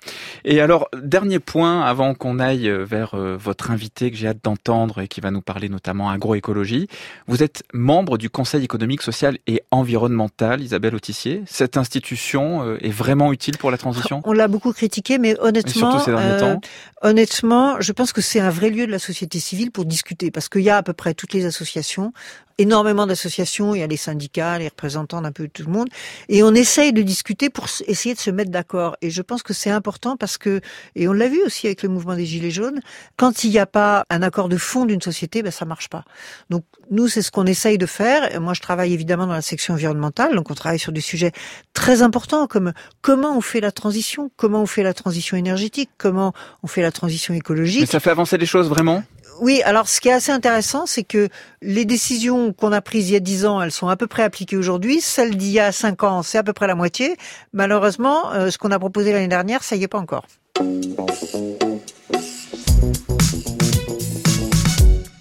Et 0.46 0.62
alors, 0.62 0.88
dernier 1.00 1.38
point 1.38 1.82
avant 1.82 2.14
qu'on 2.14 2.38
aille 2.38 2.68
vers 2.68 3.14
euh, 3.14 3.36
votre 3.36 3.70
invité 3.70 4.10
que 4.10 4.16
j'ai 4.16 4.28
hâte 4.28 4.42
d'entendre 4.42 5.02
et 5.02 5.08
qui 5.08 5.20
va 5.20 5.30
nous 5.30 5.42
parler 5.42 5.68
notamment 5.68 6.08
agroécologie. 6.08 6.88
Vous 7.26 7.42
êtes 7.42 7.62
membre 7.74 8.16
du 8.16 8.30
Conseil 8.30 8.64
économique, 8.64 9.02
social 9.02 9.33
sociale 9.34 9.38
et 9.46 9.62
environnementale, 9.70 10.62
Isabelle 10.62 10.94
Autissier. 10.94 11.42
Cette 11.46 11.76
institution 11.76 12.62
euh, 12.62 12.78
est 12.80 12.90
vraiment 12.90 13.32
utile 13.32 13.56
pour 13.58 13.70
la 13.70 13.78
transition? 13.78 14.22
On 14.24 14.32
l'a 14.32 14.48
beaucoup 14.48 14.72
critiqué, 14.72 15.18
mais 15.18 15.38
honnêtement, 15.40 15.98
ces 15.98 16.10
euh, 16.10 16.40
temps? 16.40 16.60
honnêtement, 17.02 17.80
je 17.80 17.92
pense 17.92 18.12
que 18.12 18.20
c'est 18.20 18.40
un 18.40 18.50
vrai 18.50 18.70
lieu 18.70 18.86
de 18.86 18.92
la 18.92 18.98
société 18.98 19.38
civile 19.38 19.70
pour 19.70 19.84
discuter, 19.84 20.30
parce 20.30 20.48
qu'il 20.48 20.62
y 20.62 20.70
a 20.70 20.76
à 20.76 20.82
peu 20.82 20.92
près 20.92 21.14
toutes 21.14 21.32
les 21.32 21.44
associations, 21.44 22.12
énormément 22.58 23.06
d'associations, 23.06 23.74
il 23.74 23.80
y 23.80 23.82
a 23.82 23.86
les 23.86 23.96
syndicats, 23.96 24.58
les 24.58 24.68
représentants 24.68 25.20
d'un 25.22 25.32
peu 25.32 25.48
tout 25.48 25.64
le 25.66 25.72
monde, 25.72 25.88
et 26.28 26.42
on 26.42 26.54
essaye 26.54 26.92
de 26.92 27.02
discuter 27.02 27.50
pour 27.50 27.66
essayer 27.86 28.14
de 28.14 28.20
se 28.20 28.30
mettre 28.30 28.50
d'accord. 28.50 28.96
Et 29.02 29.10
je 29.10 29.22
pense 29.22 29.42
que 29.42 29.52
c'est 29.52 29.70
important 29.70 30.16
parce 30.16 30.38
que, 30.38 30.60
et 30.94 31.08
on 31.08 31.12
l'a 31.12 31.28
vu 31.28 31.42
aussi 31.44 31.66
avec 31.66 31.82
le 31.82 31.88
mouvement 31.88 32.14
des 32.14 32.26
Gilets 32.26 32.50
jaunes, 32.50 32.80
quand 33.16 33.44
il 33.44 33.50
n'y 33.50 33.58
a 33.58 33.66
pas 33.66 34.04
un 34.10 34.22
accord 34.22 34.48
de 34.48 34.56
fond 34.56 34.84
d'une 34.84 35.02
société, 35.02 35.42
ben 35.42 35.50
ça 35.50 35.64
marche 35.64 35.88
pas. 35.88 36.04
Donc 36.50 36.64
nous, 36.90 37.08
c'est 37.08 37.22
ce 37.22 37.30
qu'on 37.30 37.46
essaye 37.46 37.78
de 37.78 37.86
faire. 37.86 38.34
Et 38.34 38.38
Moi, 38.38 38.54
je 38.54 38.60
travaille 38.60 38.92
évidemment 38.92 39.26
dans 39.26 39.32
la 39.32 39.42
section 39.42 39.74
environnementale, 39.74 40.34
donc 40.34 40.50
on 40.50 40.54
travaille 40.54 40.78
sur 40.78 40.92
des 40.92 41.00
sujets 41.00 41.32
très 41.72 42.02
importants 42.02 42.46
comme 42.46 42.72
comment 43.02 43.36
on 43.36 43.40
fait 43.40 43.60
la 43.60 43.72
transition, 43.72 44.30
comment 44.36 44.62
on 44.62 44.66
fait 44.66 44.82
la 44.82 44.94
transition 44.94 45.36
énergétique, 45.36 45.90
comment 45.98 46.32
on 46.62 46.66
fait 46.66 46.82
la 46.82 46.92
transition 46.92 47.32
Mais 47.32 47.38
écologique. 47.38 47.90
ça 47.90 48.00
fait 48.00 48.10
avancer 48.10 48.38
les 48.38 48.46
choses 48.46 48.68
vraiment? 48.68 49.02
Oui, 49.40 49.62
alors 49.64 49.88
ce 49.88 50.00
qui 50.00 50.08
est 50.08 50.12
assez 50.12 50.32
intéressant, 50.32 50.86
c'est 50.86 51.02
que 51.02 51.28
les 51.60 51.84
décisions 51.84 52.52
qu'on 52.52 52.72
a 52.72 52.80
prises 52.80 53.10
il 53.10 53.14
y 53.14 53.16
a 53.16 53.20
10 53.20 53.46
ans, 53.46 53.62
elles 53.62 53.72
sont 53.72 53.88
à 53.88 53.96
peu 53.96 54.06
près 54.06 54.22
appliquées 54.22 54.56
aujourd'hui. 54.56 55.00
Celles 55.00 55.36
d'il 55.36 55.50
y 55.50 55.60
a 55.60 55.72
5 55.72 56.02
ans, 56.04 56.22
c'est 56.22 56.38
à 56.38 56.42
peu 56.42 56.52
près 56.52 56.66
la 56.66 56.74
moitié. 56.74 57.16
Malheureusement, 57.52 58.32
euh, 58.32 58.50
ce 58.50 58.58
qu'on 58.58 58.70
a 58.70 58.78
proposé 58.78 59.12
l'année 59.12 59.28
dernière, 59.28 59.64
ça 59.64 59.76
y 59.76 59.82
est 59.82 59.88
pas 59.88 59.98
encore. 59.98 60.24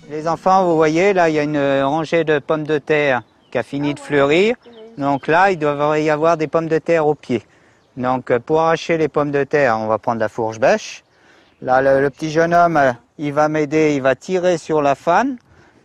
Les 0.09 0.27
enfants, 0.27 0.65
vous 0.65 0.75
voyez, 0.75 1.13
là, 1.13 1.29
il 1.29 1.35
y 1.35 1.39
a 1.39 1.43
une 1.43 1.83
rangée 1.83 2.23
de 2.23 2.39
pommes 2.39 2.65
de 2.65 2.77
terre 2.77 3.23
qui 3.51 3.57
a 3.57 3.63
fini 3.63 3.93
de 3.93 3.99
fleurir. 3.99 4.55
Donc 4.97 5.27
là, 5.27 5.51
il 5.51 5.57
devrait 5.57 6.03
y 6.03 6.09
avoir 6.09 6.37
des 6.37 6.47
pommes 6.47 6.67
de 6.67 6.77
terre 6.77 7.07
au 7.07 7.15
pied. 7.15 7.43
Donc 7.97 8.31
euh, 8.31 8.39
pour 8.39 8.61
arracher 8.61 8.97
les 8.97 9.07
pommes 9.07 9.31
de 9.31 9.43
terre, 9.43 9.77
on 9.79 9.87
va 9.87 9.97
prendre 9.97 10.19
la 10.19 10.29
fourche 10.29 10.59
bêche. 10.59 11.03
Là, 11.63 11.81
le, 11.81 12.09
petit 12.09 12.29
jeune 12.29 12.53
homme, 12.53 12.75
euh, 12.75 12.91
il 13.17 13.31
va 13.31 13.47
m'aider, 13.47 13.95
il 13.95 14.01
va 14.01 14.15
tirer 14.15 14.57
sur 14.57 14.81
la 14.81 14.95
fanne. 14.95 15.37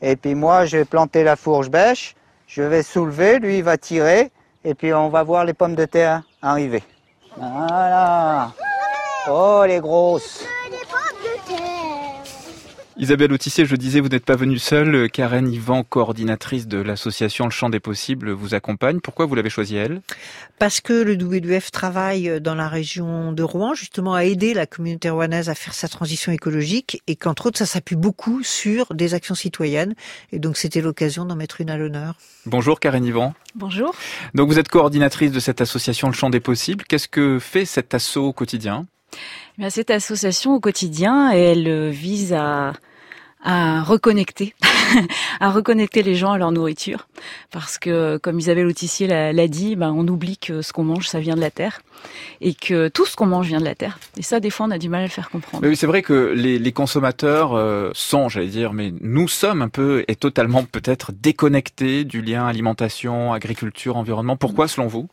Et 0.03 0.17
puis 0.17 0.35
moi, 0.35 0.67
je 0.67 0.79
vais 0.79 0.85
planter 0.85 1.23
la 1.23 1.37
fourche 1.37 1.69
bêche. 1.69 2.17
Je 2.49 2.63
vais 2.63 2.83
soulever, 2.83 3.39
lui, 3.39 3.59
il 3.59 3.63
va 3.63 3.79
tirer. 3.79 4.33
Et 4.65 4.75
puis 4.75 4.93
on 4.93 5.09
va 5.09 5.23
voir 5.23 5.45
les 5.45 5.55
pommes 5.55 5.77
de 5.77 5.85
terre 5.85 6.23
arriver. 6.43 6.83
Voilà. 7.37 8.51
Oh, 9.31 9.63
les 9.69 9.79
grosses. 9.79 10.45
Isabelle 13.01 13.33
Autissier, 13.33 13.65
je 13.65 13.77
disais, 13.77 14.01
vous 14.01 14.09
n'êtes 14.09 14.25
pas 14.25 14.35
venue 14.35 14.59
seule. 14.59 15.09
Karen 15.09 15.49
Yvan, 15.49 15.85
coordinatrice 15.85 16.67
de 16.67 16.79
l'association 16.79 17.45
Le 17.45 17.53
Champ 17.53 17.71
des 17.71 17.79
Possibles, 17.79 18.33
vous 18.33 18.55
accompagne. 18.55 18.99
Pourquoi 18.99 19.25
vous 19.25 19.37
l'avez 19.37 19.51
choisie 19.51 19.77
elle? 19.77 20.03
Parce 20.59 20.81
que 20.81 20.93
le 21.05 21.13
WWF 21.13 21.71
travaille 21.71 22.41
dans 22.41 22.57
la 22.57 22.67
région 22.67 23.31
de 23.31 23.43
Rouen, 23.45 23.75
justement 23.75 24.15
à 24.15 24.25
aider 24.25 24.53
la 24.53 24.67
communauté 24.67 25.11
rouennaise 25.11 25.49
à 25.49 25.55
faire 25.55 25.75
sa 25.75 25.87
transition 25.87 26.33
écologique 26.33 27.01
et 27.07 27.15
qu'entre 27.15 27.47
autres, 27.47 27.59
ça 27.59 27.67
s'appuie 27.67 27.95
beaucoup 27.95 28.43
sur 28.43 28.93
des 28.93 29.15
actions 29.15 29.37
citoyennes. 29.37 29.95
Et 30.33 30.41
donc, 30.41 30.57
c'était 30.57 30.81
l'occasion 30.81 31.25
d'en 31.25 31.37
mettre 31.37 31.61
une 31.61 31.71
à 31.71 31.79
l'honneur. 31.79 32.17
Bonjour 32.47 32.81
Karen 32.81 33.05
Yvan. 33.05 33.33
Bonjour. 33.55 33.95
Donc 34.35 34.49
vous 34.49 34.59
êtes 34.59 34.69
coordinatrice 34.69 35.31
de 35.31 35.39
cette 35.39 35.61
association 35.61 36.09
Le 36.09 36.15
Champ 36.15 36.31
des 36.31 36.41
Possibles. 36.41 36.85
Qu'est-ce 36.89 37.07
que 37.07 37.39
fait 37.39 37.65
cet 37.65 37.95
assaut 37.95 38.25
au 38.25 38.33
quotidien? 38.33 38.87
Bien, 39.59 39.71
cette 39.71 39.91
association 39.91 40.55
au 40.55 40.61
quotidien, 40.61 41.31
elle 41.31 41.69
euh, 41.69 41.91
vise 41.91 42.33
à, 42.33 42.73
à 43.43 43.83
reconnecter, 43.83 44.55
à 45.41 45.51
reconnecter 45.51 46.03
les 46.03 46.15
gens 46.15 46.33
à 46.33 46.39
leur 46.39 46.51
nourriture, 46.53 47.09
parce 47.51 47.79
que 47.79 48.17
comme 48.19 48.39
Isabelle 48.39 48.67
Autissier 48.67 49.07
l'a 49.07 49.33
l'a 49.33 49.49
dit, 49.49 49.77
ben, 49.77 49.93
on 49.97 50.07
oublie 50.09 50.39
que 50.39 50.63
ce 50.63 50.73
qu'on 50.73 50.85
mange, 50.85 51.09
ça 51.09 51.21
vient 51.21 51.37
de 51.37 51.41
la 51.41 51.51
terre, 51.51 51.81
et 52.41 52.55
que 52.55 52.89
tout 52.89 53.07
ce 53.07 53.17
qu'on 53.17 53.27
mange 53.27 53.47
vient 53.47 53.61
de 53.61 53.65
la 53.65 53.75
terre. 53.75 53.99
Et 54.17 54.23
ça, 54.23 54.41
des 54.41 54.51
fois, 54.51 54.67
on 54.67 54.71
a 54.71 54.79
du 54.79 54.89
mal 54.89 55.01
à 55.01 55.05
le 55.05 55.11
faire 55.11 55.31
comprendre. 55.31 55.63
Mais 55.63 55.69
oui, 55.69 55.77
c'est 55.77 55.87
vrai 55.87 56.03
que 56.03 56.33
les, 56.35 56.59
les 56.59 56.73
consommateurs 56.73 57.55
euh, 57.55 57.91
sont, 57.95 58.29
j'allais 58.29 58.49
dire, 58.49 58.73
mais 58.73 58.93
nous 59.01 59.29
sommes 59.29 59.63
un 59.63 59.69
peu 59.69 60.05
et 60.09 60.17
totalement 60.17 60.65
peut-être 60.65 61.13
déconnectés 61.13 62.05
du 62.05 62.23
lien 62.23 62.47
alimentation, 62.47 63.33
agriculture, 63.33 63.97
environnement. 63.97 64.37
Pourquoi 64.37 64.69
selon 64.69 64.89
vous? 64.89 65.09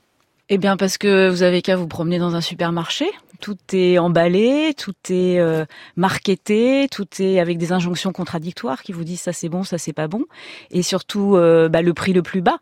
Eh 0.50 0.58
bien, 0.60 0.78
parce 0.78 0.98
que 0.98 1.30
vous 1.30 1.42
avez 1.42 1.62
qu'à 1.64 1.76
vous 1.76 1.88
promener 1.88 2.20
dans 2.20 2.36
un 2.36 2.42
supermarché. 2.42 3.08
Tout 3.46 3.58
est 3.74 4.00
emballé, 4.00 4.74
tout 4.76 4.96
est 5.12 5.38
euh, 5.38 5.66
marketé, 5.98 6.88
tout 6.90 7.06
est 7.20 7.40
avec 7.40 7.60
des 7.60 7.74
injonctions 7.74 8.12
contradictoires 8.12 8.82
qui 8.82 8.92
vous 8.92 9.04
disent 9.04 9.22
ça 9.22 9.34
c'est 9.34 9.50
bon, 9.50 9.64
ça 9.64 9.78
c'est 9.78 9.94
pas 9.94 10.08
bon, 10.08 10.26
et 10.72 10.82
surtout 10.82 11.36
euh, 11.36 11.70
bah, 11.70 11.84
le 11.84 11.94
prix 11.94 12.12
le 12.12 12.24
plus 12.24 12.42
bas. 12.42 12.58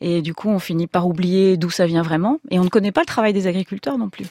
Et 0.00 0.22
du 0.22 0.34
coup, 0.34 0.48
on 0.48 0.60
finit 0.60 0.86
par 0.86 1.08
oublier 1.08 1.56
d'où 1.56 1.70
ça 1.70 1.86
vient 1.86 2.02
vraiment, 2.02 2.38
et 2.52 2.60
on 2.60 2.62
ne 2.62 2.68
connaît 2.68 2.92
pas 2.92 3.00
le 3.00 3.06
travail 3.06 3.32
des 3.32 3.48
agriculteurs 3.48 3.98
non 3.98 4.10
plus. 4.10 4.26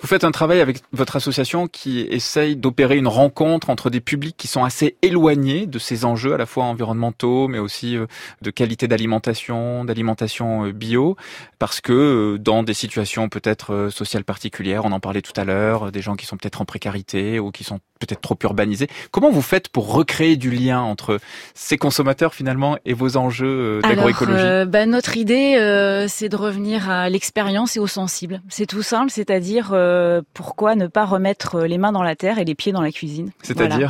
Vous 0.00 0.08
faites 0.08 0.24
un 0.24 0.30
travail 0.30 0.60
avec 0.60 0.78
votre 0.92 1.16
association 1.16 1.66
qui 1.66 2.00
essaye 2.00 2.56
d'opérer 2.56 2.96
une 2.96 3.08
rencontre 3.08 3.70
entre 3.70 3.90
des 3.90 4.00
publics 4.00 4.36
qui 4.36 4.48
sont 4.48 4.64
assez 4.64 4.96
éloignés 5.02 5.66
de 5.66 5.78
ces 5.78 6.04
enjeux 6.04 6.34
à 6.34 6.36
la 6.36 6.46
fois 6.46 6.64
environnementaux, 6.64 7.48
mais 7.48 7.58
aussi 7.58 7.96
euh, 7.96 8.06
de 8.42 8.50
qualité 8.50 8.88
d'alimentation, 8.88 9.84
d'alimentation 9.84 10.66
euh, 10.66 10.72
bio, 10.72 11.16
parce 11.58 11.80
que 11.80 11.92
euh, 11.92 12.38
dans 12.38 12.62
des 12.62 12.74
situations 12.74 13.28
peut-être 13.28 13.88
sociales 13.90 14.24
particulières, 14.24 14.84
on 14.84 14.92
en 14.92 15.00
parlait 15.00 15.22
tout 15.22 15.38
à 15.38 15.44
l'heure, 15.44 15.92
des 15.92 16.02
gens 16.02 16.16
qui 16.16 16.26
sont 16.26 16.36
peut-être 16.36 16.60
en 16.60 16.64
précarité 16.64 17.38
ou 17.38 17.50
qui 17.50 17.64
sont 17.64 17.80
peut-être 18.00 18.20
trop 18.20 18.36
urbanisés. 18.42 18.88
Comment 19.10 19.30
vous 19.30 19.42
faites 19.42 19.68
pour 19.68 19.92
recréer 19.92 20.36
du 20.36 20.50
lien 20.50 20.80
entre 20.80 21.18
ces 21.54 21.78
consommateurs 21.78 22.34
finalement 22.34 22.76
et 22.84 22.92
vos 22.92 23.16
enjeux 23.16 23.80
d'agroécologie? 23.82 24.42
euh, 24.64 24.64
bah, 24.64 24.86
notre 24.86 25.16
idée, 25.16 25.56
euh, 25.58 26.06
c'est 26.08 26.28
de 26.28 26.36
revenir 26.36 26.90
à 26.90 27.08
l'expérience 27.08 27.76
et 27.76 27.80
au 27.80 27.86
sensible. 27.86 28.42
C'est 28.48 28.66
tout 28.66 28.82
simple, 28.82 29.10
c'est-à-dire 29.10 29.53
euh, 29.72 30.22
pourquoi 30.34 30.74
ne 30.74 30.86
pas 30.86 31.04
remettre 31.04 31.62
les 31.62 31.78
mains 31.78 31.92
dans 31.92 32.02
la 32.02 32.16
terre 32.16 32.38
et 32.38 32.44
les 32.44 32.54
pieds 32.54 32.72
dans 32.72 32.82
la 32.82 32.92
cuisine. 32.92 33.30
Voilà. 33.54 33.76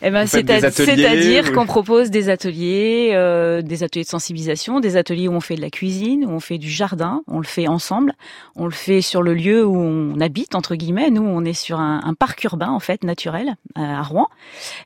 C'est-à-dire 0.00 0.58
Eh 0.60 0.60
ben, 0.60 0.70
c'est-à-dire 0.70 1.52
qu'on 1.52 1.66
propose 1.66 2.10
des 2.10 2.28
ateliers, 2.30 3.10
euh, 3.14 3.60
des 3.62 3.82
ateliers 3.82 4.04
de 4.04 4.08
sensibilisation, 4.08 4.80
des 4.80 4.96
ateliers 4.96 5.28
où 5.28 5.32
on 5.32 5.40
fait 5.40 5.56
de 5.56 5.60
la 5.60 5.70
cuisine, 5.70 6.24
où 6.24 6.30
on 6.30 6.40
fait 6.40 6.58
du 6.58 6.70
jardin, 6.70 7.22
on 7.28 7.38
le 7.38 7.44
fait 7.44 7.68
ensemble, 7.68 8.14
on 8.56 8.64
le 8.64 8.70
fait 8.72 9.00
sur 9.02 9.22
le 9.22 9.34
lieu 9.34 9.64
où 9.64 9.76
on 9.76 10.18
habite 10.20 10.54
entre 10.54 10.74
guillemets. 10.74 11.10
Nous, 11.10 11.22
on 11.22 11.44
est 11.44 11.52
sur 11.52 11.78
un, 11.80 12.00
un 12.04 12.14
parc 12.14 12.42
urbain 12.44 12.70
en 12.70 12.80
fait 12.80 13.04
naturel 13.04 13.56
euh, 13.78 13.82
à 13.82 14.02
Rouen, 14.02 14.28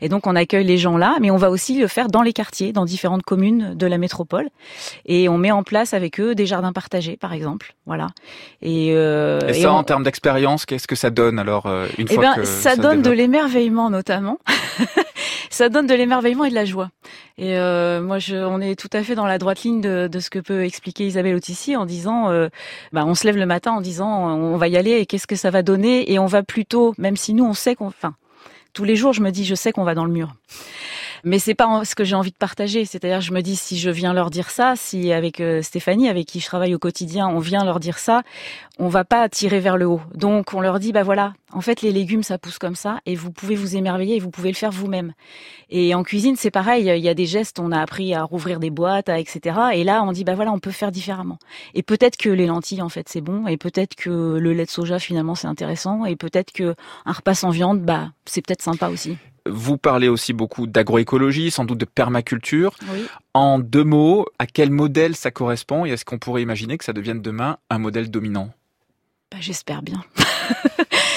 et 0.00 0.09
donc 0.09 0.27
on 0.27 0.35
accueille 0.35 0.64
les 0.64 0.79
gens 0.79 0.96
là, 0.96 1.16
mais 1.20 1.31
on 1.31 1.37
va 1.37 1.50
aussi 1.50 1.79
le 1.79 1.87
faire 1.87 2.09
dans 2.09 2.22
les 2.22 2.33
quartiers, 2.33 2.72
dans 2.72 2.85
différentes 2.85 3.22
communes 3.22 3.74
de 3.74 3.87
la 3.87 3.98
métropole, 3.98 4.48
et 5.07 5.29
on 5.29 5.38
met 5.38 5.53
en 5.53 5.62
place 5.62 5.94
avec 5.94 6.18
eux 6.20 6.35
des 6.35 6.46
jardins 6.46 6.72
partagés, 6.72 7.16
par 7.16 7.33
exemple. 7.33 7.74
Voilà. 7.87 8.09
Et, 8.62 8.92
euh, 8.94 9.38
Et 9.48 9.50
et 9.50 9.62
ça, 9.62 9.72
on- 9.72 9.77
en 9.77 9.85
termes 9.85 10.03
d'expérience, 10.03 10.66
qu'est-ce 10.66 10.88
que 10.88 10.96
ça 10.96 11.11
donne 11.11 11.38
alors 11.38 11.66
euh, 11.66 11.87
une 11.98 12.07
eh 12.11 12.14
fois 12.14 12.24
ben, 12.24 12.35
que 12.35 12.44
ça 12.44 12.74
se 12.74 12.81
donne 12.81 13.03
de 13.03 13.11
l'émerveillement 13.11 13.90
notamment. 13.90 14.38
ça 15.51 15.69
donne 15.69 15.87
de 15.87 15.95
l'émerveillement 15.95 16.45
et 16.45 16.51
de 16.51 16.55
la 16.55 16.64
joie. 16.64 16.90
Et 17.38 17.57
euh, 17.59 18.01
moi, 18.01 18.19
je, 18.19 18.37
on 18.37 18.61
est 18.61 18.79
tout 18.79 18.90
à 18.93 19.03
fait 19.03 19.14
dans 19.14 19.27
la 19.27 19.38
droite 19.38 19.62
ligne 19.62 19.81
de, 19.81 20.21
ce 20.21 20.31
que 20.31 20.38
peut 20.38 20.64
expliquer 20.64 21.07
Isabelle 21.07 21.35
Autissier 21.35 21.77
en 21.77 21.87
disant, 21.87 22.31
euh, 22.31 22.49
bah, 22.93 23.05
on 23.07 23.14
se 23.14 23.27
lève 23.27 23.37
le 23.37 23.47
matin 23.47 23.73
en 23.73 23.81
disant, 23.81 24.29
on 24.29 24.57
va 24.57 24.69
y 24.69 24.77
aller 24.77 24.93
et 24.93 25.07
qu'est-ce 25.07 25.27
que 25.27 25.37
ça 25.37 25.51
va 25.51 25.62
donner 25.62 26.12
Et 26.12 26.19
on 26.19 26.27
va 26.27 26.43
plutôt, 26.43 26.95
même 26.99 27.17
si 27.17 27.35
nous, 27.35 27.45
on 27.45 27.55
sait 27.55 27.75
qu'on, 27.75 27.88
enfin, 27.88 28.14
tous 28.73 28.85
les 28.85 28.97
jours, 28.97 29.12
je 29.12 29.23
me 29.23 29.31
dis, 29.31 29.45
je 29.45 29.55
sais 29.55 29.73
qu'on 29.73 29.85
va 29.85 29.95
dans 29.95 30.05
le 30.05 30.12
mur. 30.12 30.35
Mais 31.27 31.39
c'est 31.39 31.55
pas 31.55 31.85
ce 31.87 31.95
que 31.95 32.05
j'ai 32.05 32.15
envie 32.15 32.33
de 32.33 32.37
partager. 32.37 32.85
C'est-à-dire, 32.85 33.23
je 33.23 33.33
me 33.33 33.41
dis, 33.41 33.57
si 33.57 33.79
je 33.79 33.89
viens 33.89 34.13
leur 34.13 34.29
dire 34.29 34.51
ça, 34.51 34.75
si 34.77 35.11
avec 35.11 35.41
euh, 35.41 35.63
Stéphanie, 35.63 36.11
avec 36.11 36.27
qui 36.27 36.39
je 36.39 36.47
travaille 36.47 36.75
au 36.75 36.79
quotidien, 36.79 37.29
on 37.29 37.39
vient 37.39 37.65
leur 37.65 37.81
dire 37.81 37.99
ça, 37.99 38.23
on 38.79 38.89
va 38.89 39.05
pas 39.05 39.27
tirer 39.31 39.59
vers 39.59 39.79
le 39.79 39.87
haut. 39.87 40.03
Donc, 40.15 40.53
on 40.53 40.61
leur 40.61 40.79
dit, 40.79 40.93
bah 40.93 41.03
voilà, 41.03 41.33
en 41.51 41.63
fait, 41.63 41.81
les 41.81 41.93
légumes, 41.93 42.23
ça 42.23 42.37
pousse 42.37 42.59
comme 42.59 42.75
ça, 42.75 43.01
et 43.07 43.15
vous 43.15 43.31
pouvez 43.31 43.55
vous 43.55 43.75
émerveiller, 43.75 44.17
et 44.17 44.21
vous 44.21 44.31
pouvez 44.31 44.51
le 44.51 44.57
faire 44.57 44.71
vous-même. 44.71 45.15
Et 45.71 45.95
en 45.95 46.03
cuisine, 46.03 46.37
c'est 46.37 46.51
pareil. 46.51 46.85
Il 46.95 47.05
y 47.05 47.09
a 47.09 47.15
des 47.15 47.27
gestes, 47.27 47.59
on 47.59 47.73
a 47.73 47.81
appris 47.81 48.13
à 48.13 48.23
rouvrir 48.23 48.61
des 48.61 48.71
boîtes, 48.71 49.09
etc. 49.09 49.57
Et 49.73 49.83
là, 49.83 50.03
on 50.03 50.13
dit, 50.13 50.25
bah 50.25 50.35
voilà, 50.35 50.53
on 50.53 50.59
peut 50.59 50.73
faire 50.73 50.93
différemment. 50.93 51.39
Et 51.73 51.83
peut-être 51.83 52.19
que 52.19 52.29
les 52.29 52.47
lentilles, 52.47 52.83
en 52.83 52.91
fait, 52.91 53.09
c'est 53.09 53.23
bon, 53.23 53.47
et 53.47 53.57
peut-être 53.57 53.95
que 53.95 54.11
le 54.11 54.53
lait 54.53 54.67
de 54.67 54.71
soja, 54.71 54.99
finalement, 54.99 55.35
c'est 55.35 55.49
intéressant, 55.49 56.05
et 56.05 56.17
peut-être 56.17 56.53
que 56.53 56.75
un 57.07 57.13
repas 57.13 57.35
sans 57.35 57.51
viande, 57.51 57.81
bah, 57.81 58.11
c'est 58.27 58.45
peut-être 58.45 58.63
sympa 58.63 58.89
aussi. 58.89 59.17
Vous 59.47 59.77
parlez 59.77 60.09
aussi 60.09 60.33
beaucoup 60.33 60.67
d'agroécologie, 60.67 61.51
sans 61.51 61.65
doute 61.65 61.79
de 61.79 61.85
permaculture. 61.85 62.75
Oui. 62.93 63.05
En 63.35 63.59
deux 63.59 63.85
mots, 63.85 64.27
à 64.39 64.47
quel 64.47 64.71
modèle 64.71 65.15
ça 65.17 65.31
correspond 65.31 65.85
et 65.85 65.91
est-ce 65.91 66.05
qu'on 66.05 66.19
pourrait 66.19 66.43
imaginer 66.43 66.79
que 66.79 66.85
ça 66.85 66.93
devienne 66.93 67.21
demain 67.21 67.59
un 67.71 67.79
modèle 67.79 68.11
dominant? 68.11 68.51
Bah, 69.31 69.39
j'espère 69.41 69.83
bien. 69.83 70.03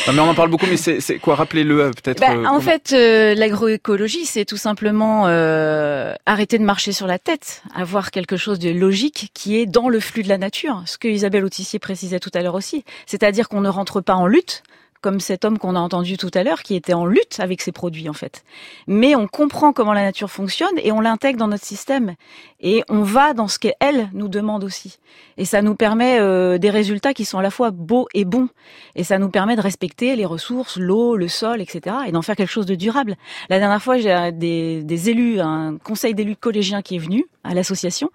Non, 0.07 0.13
mais 0.13 0.19
on 0.21 0.29
en 0.29 0.35
parle 0.35 0.49
beaucoup, 0.49 0.67
mais 0.67 0.77
c'est 0.77 1.19
quoi? 1.19 1.35
Rappelez-le 1.35 1.81
euh, 1.81 1.91
peut-être. 1.91 2.21
Bah, 2.21 2.27
euh, 2.31 2.45
en 2.45 2.47
comment- 2.47 2.59
fait, 2.61 2.93
euh, 2.93 3.35
l'agroécologie, 3.35 4.25
c'est 4.25 4.45
tout 4.45 4.55
simplement 4.55 5.25
euh, 5.27 6.13
arrêter 6.25 6.57
de 6.57 6.63
marcher 6.63 6.93
sur 6.93 7.07
la 7.07 7.19
tête, 7.19 7.61
avoir 7.75 8.09
quelque 8.11 8.37
chose 8.37 8.57
de 8.57 8.69
logique 8.69 9.31
qui 9.33 9.57
est 9.57 9.65
dans 9.65 9.89
le 9.89 9.99
flux 9.99 10.23
de 10.23 10.29
la 10.29 10.37
nature. 10.37 10.81
Ce 10.85 10.97
que 10.97 11.09
Isabelle 11.09 11.43
Autissier 11.43 11.77
précisait 11.79 12.21
tout 12.21 12.31
à 12.35 12.41
l'heure 12.41 12.55
aussi, 12.55 12.85
c'est-à-dire 13.05 13.49
qu'on 13.49 13.59
ne 13.59 13.67
rentre 13.67 13.99
pas 13.99 14.13
en 14.15 14.27
lutte 14.27 14.63
comme 15.01 15.19
cet 15.19 15.45
homme 15.45 15.57
qu'on 15.57 15.75
a 15.75 15.79
entendu 15.79 16.17
tout 16.17 16.31
à 16.33 16.43
l'heure 16.43 16.63
qui 16.63 16.75
était 16.75 16.93
en 16.93 17.05
lutte 17.05 17.39
avec 17.39 17.61
ses 17.61 17.71
produits 17.71 18.09
en 18.09 18.13
fait. 18.13 18.43
Mais 18.87 19.15
on 19.15 19.27
comprend 19.27 19.73
comment 19.73 19.93
la 19.93 20.03
nature 20.03 20.31
fonctionne 20.31 20.77
et 20.77 20.91
on 20.91 20.99
l'intègre 20.99 21.39
dans 21.39 21.47
notre 21.47 21.65
système 21.65 22.15
et 22.59 22.83
on 22.89 23.03
va 23.03 23.33
dans 23.33 23.47
ce 23.47 23.59
qu'elle 23.59 24.09
nous 24.13 24.27
demande 24.27 24.63
aussi. 24.63 24.99
Et 25.37 25.45
ça 25.45 25.61
nous 25.61 25.75
permet 25.75 26.19
euh, 26.19 26.57
des 26.57 26.69
résultats 26.69 27.13
qui 27.13 27.25
sont 27.25 27.37
à 27.37 27.43
la 27.43 27.51
fois 27.51 27.71
beaux 27.71 28.07
et 28.13 28.25
bons. 28.25 28.49
Et 28.95 29.03
ça 29.03 29.19
nous 29.19 29.29
permet 29.29 29.55
de 29.55 29.61
respecter 29.61 30.15
les 30.15 30.25
ressources, 30.25 30.77
l'eau, 30.77 31.15
le 31.15 31.27
sol, 31.27 31.61
etc. 31.61 31.95
et 32.07 32.11
d'en 32.11 32.21
faire 32.21 32.35
quelque 32.35 32.51
chose 32.51 32.65
de 32.65 32.75
durable. 32.75 33.15
La 33.49 33.59
dernière 33.59 33.81
fois, 33.81 33.97
j'ai 33.97 34.31
des, 34.31 35.09
élus, 35.09 35.39
un 35.39 35.77
conseil 35.77 36.15
d'élus 36.15 36.35
collégiens 36.35 36.81
qui 36.81 36.95
est 36.95 36.99
venu 36.99 37.25
à 37.47 37.53
l'association 37.53 38.09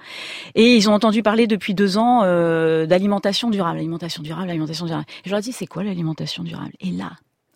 et 0.54 0.76
ils 0.76 0.88
ont 0.88 0.94
entendu 0.94 1.22
parler 1.22 1.46
depuis 1.46 1.74
deux 1.74 1.98
ans 1.98 2.20
euh, 2.24 2.86
d'alimentation 2.86 3.50
durable, 3.50 3.78
alimentation 3.78 4.22
durable, 4.22 4.50
alimentation 4.50 4.86
durable. 4.86 5.06
Et 5.24 5.28
je 5.28 5.30
leur 5.30 5.38
ai 5.40 5.42
dit, 5.42 5.52
c'est 5.52 5.66
quoi 5.66 5.82
l'alimentation 5.82 6.42
durable? 6.42 6.72
Et 6.80 6.90
là, 6.90 7.12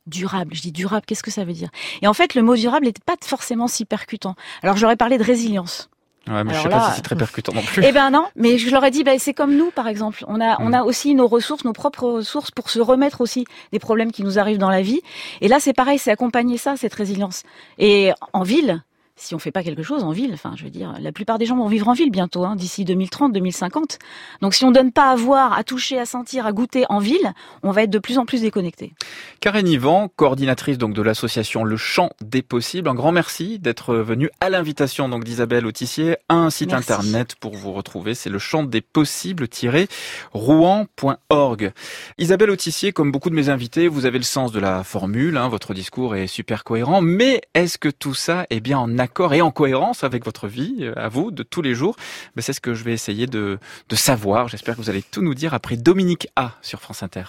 durable. 0.06 0.54
Je 0.54 0.62
dis 0.62 0.72
durable, 0.72 1.04
qu'est-ce 1.06 1.22
que 1.22 1.30
ça 1.30 1.44
veut 1.44 1.52
dire? 1.52 1.70
Et 2.02 2.06
en 2.06 2.14
fait, 2.14 2.34
le 2.34 2.42
mot 2.42 2.56
durable 2.56 2.86
n'était 2.86 3.02
pas 3.04 3.16
forcément 3.22 3.68
si 3.68 3.84
percutant. 3.84 4.34
Alors 4.62 4.76
j'aurais 4.76 4.96
parlé 4.96 5.18
de 5.18 5.24
résilience. 5.24 5.88
Ouais, 6.28 6.42
mais 6.42 6.54
je 6.54 6.60
sais 6.60 6.68
pas 6.68 6.90
si 6.90 6.96
c'est 6.96 7.02
très 7.02 7.16
percutant 7.16 7.52
non 7.52 7.62
plus. 7.62 7.84
Eh 7.84 7.92
ben 7.92 8.10
non, 8.10 8.26
mais 8.34 8.58
je 8.58 8.68
leur 8.70 8.84
ai 8.84 8.90
dit, 8.90 9.04
bah, 9.04 9.12
c'est 9.18 9.32
comme 9.32 9.56
nous, 9.56 9.70
par 9.70 9.86
exemple. 9.86 10.24
On 10.26 10.40
a, 10.40 10.60
on 10.60 10.72
a 10.72 10.82
mm. 10.82 10.86
aussi 10.86 11.14
nos 11.14 11.28
ressources, 11.28 11.64
nos 11.64 11.72
propres 11.72 12.08
ressources 12.08 12.50
pour 12.50 12.68
se 12.68 12.80
remettre 12.80 13.20
aussi 13.20 13.44
des 13.70 13.78
problèmes 13.78 14.10
qui 14.10 14.24
nous 14.24 14.38
arrivent 14.38 14.58
dans 14.58 14.70
la 14.70 14.82
vie. 14.82 15.00
Et 15.40 15.46
là, 15.46 15.60
c'est 15.60 15.72
pareil, 15.72 15.98
c'est 15.98 16.10
accompagner 16.10 16.58
ça, 16.58 16.76
cette 16.76 16.94
résilience. 16.94 17.44
Et 17.78 18.10
en 18.32 18.42
ville, 18.42 18.82
si 19.16 19.34
on 19.34 19.38
fait 19.38 19.50
pas 19.50 19.62
quelque 19.62 19.82
chose 19.82 20.04
en 20.04 20.12
ville, 20.12 20.32
enfin, 20.34 20.52
je 20.56 20.64
veux 20.64 20.70
dire, 20.70 20.94
la 21.00 21.10
plupart 21.10 21.38
des 21.38 21.46
gens 21.46 21.56
vont 21.56 21.68
vivre 21.68 21.88
en 21.88 21.94
ville 21.94 22.10
bientôt, 22.10 22.44
hein, 22.44 22.54
d'ici 22.54 22.84
2030, 22.84 23.32
2050. 23.32 23.98
Donc, 24.42 24.52
si 24.54 24.64
on 24.64 24.70
donne 24.70 24.92
pas 24.92 25.10
à 25.10 25.16
voir, 25.16 25.54
à 25.54 25.64
toucher, 25.64 25.98
à 25.98 26.04
sentir, 26.04 26.44
à 26.46 26.52
goûter 26.52 26.84
en 26.90 26.98
ville, 26.98 27.32
on 27.62 27.70
va 27.70 27.84
être 27.84 27.90
de 27.90 27.98
plus 27.98 28.18
en 28.18 28.26
plus 28.26 28.42
déconnecté. 28.42 28.92
Karen 29.40 29.66
Yvan, 29.66 30.08
coordinatrice 30.14 30.76
donc 30.76 30.92
de 30.92 31.00
l'association 31.02 31.64
Le 31.64 31.76
Champ 31.76 32.10
des 32.20 32.42
Possibles, 32.42 32.88
un 32.88 32.94
grand 32.94 33.12
merci 33.12 33.58
d'être 33.58 33.94
venue 33.94 34.28
à 34.40 34.50
l'invitation 34.50 35.08
donc 35.08 35.24
d'Isabelle 35.24 35.64
Autissier 35.66 36.16
à 36.28 36.34
un 36.34 36.50
site 36.50 36.74
internet 36.74 37.36
pour 37.36 37.54
vous 37.54 37.72
retrouver. 37.72 38.14
C'est 38.14 38.30
le 38.30 38.38
champ 38.38 38.64
des 38.64 38.82
possibles-rouen.org. 38.82 41.72
Isabelle 42.18 42.50
Autissier, 42.50 42.92
comme 42.92 43.10
beaucoup 43.10 43.30
de 43.30 43.34
mes 43.34 43.48
invités, 43.48 43.88
vous 43.88 44.04
avez 44.06 44.18
le 44.18 44.24
sens 44.24 44.52
de 44.52 44.60
la 44.60 44.84
formule, 44.84 45.38
hein, 45.38 45.48
votre 45.48 45.74
discours 45.74 46.16
est 46.16 46.26
super 46.26 46.64
cohérent, 46.64 47.00
mais 47.00 47.40
est-ce 47.54 47.78
que 47.78 47.88
tout 47.88 48.14
ça 48.14 48.46
est 48.50 48.60
bien 48.60 48.78
en 48.78 48.98
accord 49.06 49.34
et 49.34 49.40
en 49.40 49.52
cohérence 49.52 50.02
avec 50.02 50.24
votre 50.24 50.48
vie, 50.48 50.78
euh, 50.80 50.92
à 50.96 51.08
vous, 51.08 51.30
de 51.30 51.44
tous 51.44 51.62
les 51.62 51.74
jours 51.74 51.94
Mais 52.34 52.42
C'est 52.42 52.52
ce 52.52 52.60
que 52.60 52.74
je 52.74 52.82
vais 52.82 52.92
essayer 52.92 53.26
de, 53.26 53.58
savoir. 53.92 54.48
J'espère 54.48 54.74
que 54.74 54.80
vous 54.80 54.90
allez 54.90 55.02
tout 55.02 55.22
nous 55.22 55.34
dire 55.34 55.54
après 55.54 55.76
Dominique 55.76 56.28
A 56.34 56.52
sur 56.60 56.80
France 56.80 57.02
Inter. 57.02 57.24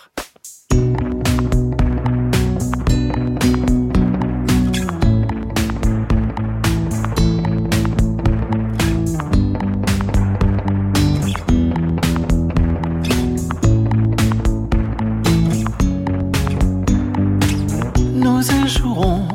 Nous 18.14 18.52
échouerons 18.66 19.28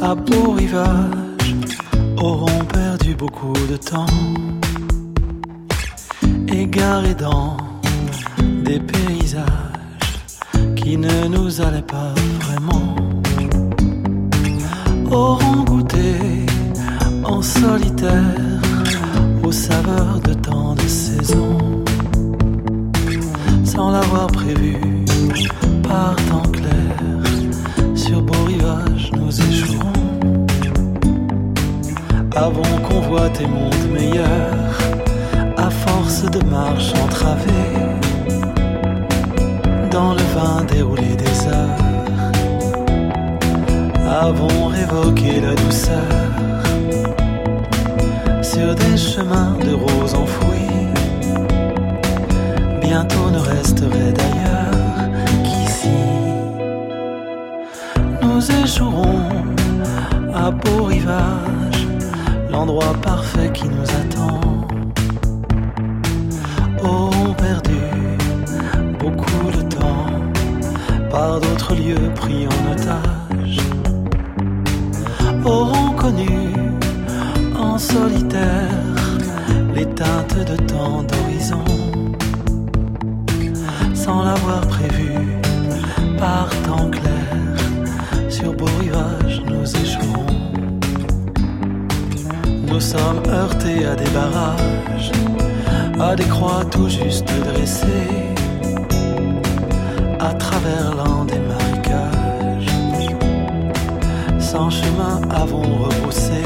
à 0.00 0.14
beau 0.14 0.56
auront 2.24 2.64
perdu 2.72 3.14
beaucoup 3.14 3.52
de 3.70 3.76
temps, 3.76 4.06
égarés 6.48 7.14
dans 7.14 7.58
des 8.64 8.80
paysages 8.80 9.44
qui 10.74 10.96
ne 10.96 11.28
nous 11.28 11.60
allaient 11.60 11.90
pas 11.98 12.14
vraiment, 12.44 12.94
auront 15.10 15.64
goûté 15.64 16.16
en 17.24 17.42
solitaire 17.42 18.62
aux 19.42 19.52
saveurs 19.52 20.18
de 20.20 20.32
tant 20.32 20.74
de 20.74 20.88
saisons, 20.88 21.84
sans 23.64 23.90
l'avoir 23.90 24.28
prévu 24.28 24.76
par 25.82 26.16
temps 26.30 26.50
clair, 26.50 27.23
avons 32.36 32.78
convoité 32.82 33.46
monde 33.46 33.88
meilleur, 33.92 34.52
à 35.56 35.70
force 35.70 36.22
de 36.30 36.42
marche 36.44 36.92
entravée, 37.04 37.72
dans 39.90 40.14
le 40.14 40.22
vin 40.34 40.64
déroulé 40.64 41.14
des 41.16 41.46
heures, 41.46 42.32
avons 44.08 44.66
révoqué 44.66 45.40
la 45.40 45.54
douceur, 45.54 46.62
sur 48.42 48.74
des 48.74 48.96
chemins 48.96 49.56
de 49.64 49.74
roses 49.74 50.14
enfouis, 50.14 50.88
bientôt 52.80 53.30
ne 53.30 53.38
resterait 53.38 54.12
d'ailleurs 54.12 55.08
qu'ici, 55.44 55.98
nous 58.22 58.50
échouerons 58.62 59.22
à 60.34 60.50
beau 60.50 60.84
rivage 60.84 61.73
l'endroit 62.54 62.94
parfait 63.02 63.50
qui 63.52 63.66
nous 63.68 63.88
attend. 64.00 64.40
Auront 66.82 67.32
perdu 67.34 67.82
beaucoup 69.00 69.46
de 69.56 69.62
temps 69.76 70.06
par 71.10 71.40
d'autres 71.40 71.74
lieux 71.74 72.08
pris 72.14 72.46
en 72.54 72.60
otage. 72.72 73.58
Auront 75.44 75.90
connu 76.02 76.36
en 77.58 77.76
solitaire 77.76 79.00
les 79.74 79.86
teintes 80.00 80.40
de 80.50 80.56
tant 80.72 81.02
d'horizons 81.08 81.72
sans 83.94 84.22
l'avoir 84.22 84.60
prévu 84.76 85.12
par 86.18 86.48
temps 86.66 86.88
clair 86.90 87.36
sur 88.28 88.52
beau 88.54 88.70
rivage 88.80 89.42
nous 92.74 92.80
sommes 92.80 93.22
heurtés 93.28 93.86
à 93.86 93.94
des 93.94 94.10
barrages, 94.10 95.12
à 96.00 96.16
des 96.16 96.24
croix 96.24 96.64
tout 96.72 96.88
juste 96.88 97.28
dressées, 97.44 98.34
à 100.18 100.34
travers 100.34 100.92
l'an 100.96 101.24
des 101.24 101.38
marécages. 101.38 102.74
Sans 104.40 104.70
chemin 104.70 105.20
avons 105.30 105.62
rebroussé, 105.84 106.42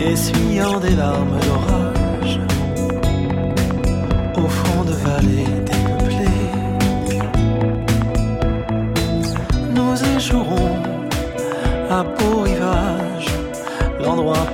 essuyant 0.00 0.80
des 0.80 0.96
larmes 0.96 1.38
d'orage, 1.46 2.40
au 4.36 4.48
fond 4.48 4.82
de 4.82 4.94
vallées 5.06 5.73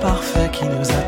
parfait 0.01 0.49
qui 0.51 0.65
nous 0.65 0.91
attend. 0.91 1.00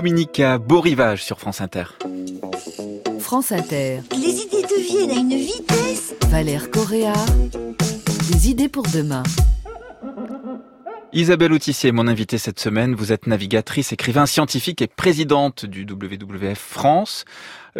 Dominica 0.00 0.56
Beau 0.56 0.80
Rivage 0.80 1.22
sur 1.22 1.38
France 1.38 1.60
Inter. 1.60 1.84
France 3.18 3.52
Inter. 3.52 4.00
Les 4.12 4.30
idées 4.40 4.62
deviennent 4.62 5.10
à 5.10 5.20
une 5.20 5.38
vitesse. 5.38 6.14
Valère 6.30 6.70
Correa, 6.70 7.12
des 8.32 8.48
idées 8.48 8.70
pour 8.70 8.84
demain. 8.84 9.22
Isabelle 11.12 11.52
Autissier, 11.52 11.92
mon 11.92 12.08
invitée 12.08 12.38
cette 12.38 12.60
semaine. 12.60 12.94
Vous 12.94 13.12
êtes 13.12 13.26
navigatrice, 13.26 13.92
écrivain 13.92 14.24
scientifique 14.24 14.80
et 14.80 14.86
présidente 14.86 15.66
du 15.66 15.82
WWF 15.82 16.58
France. 16.58 17.26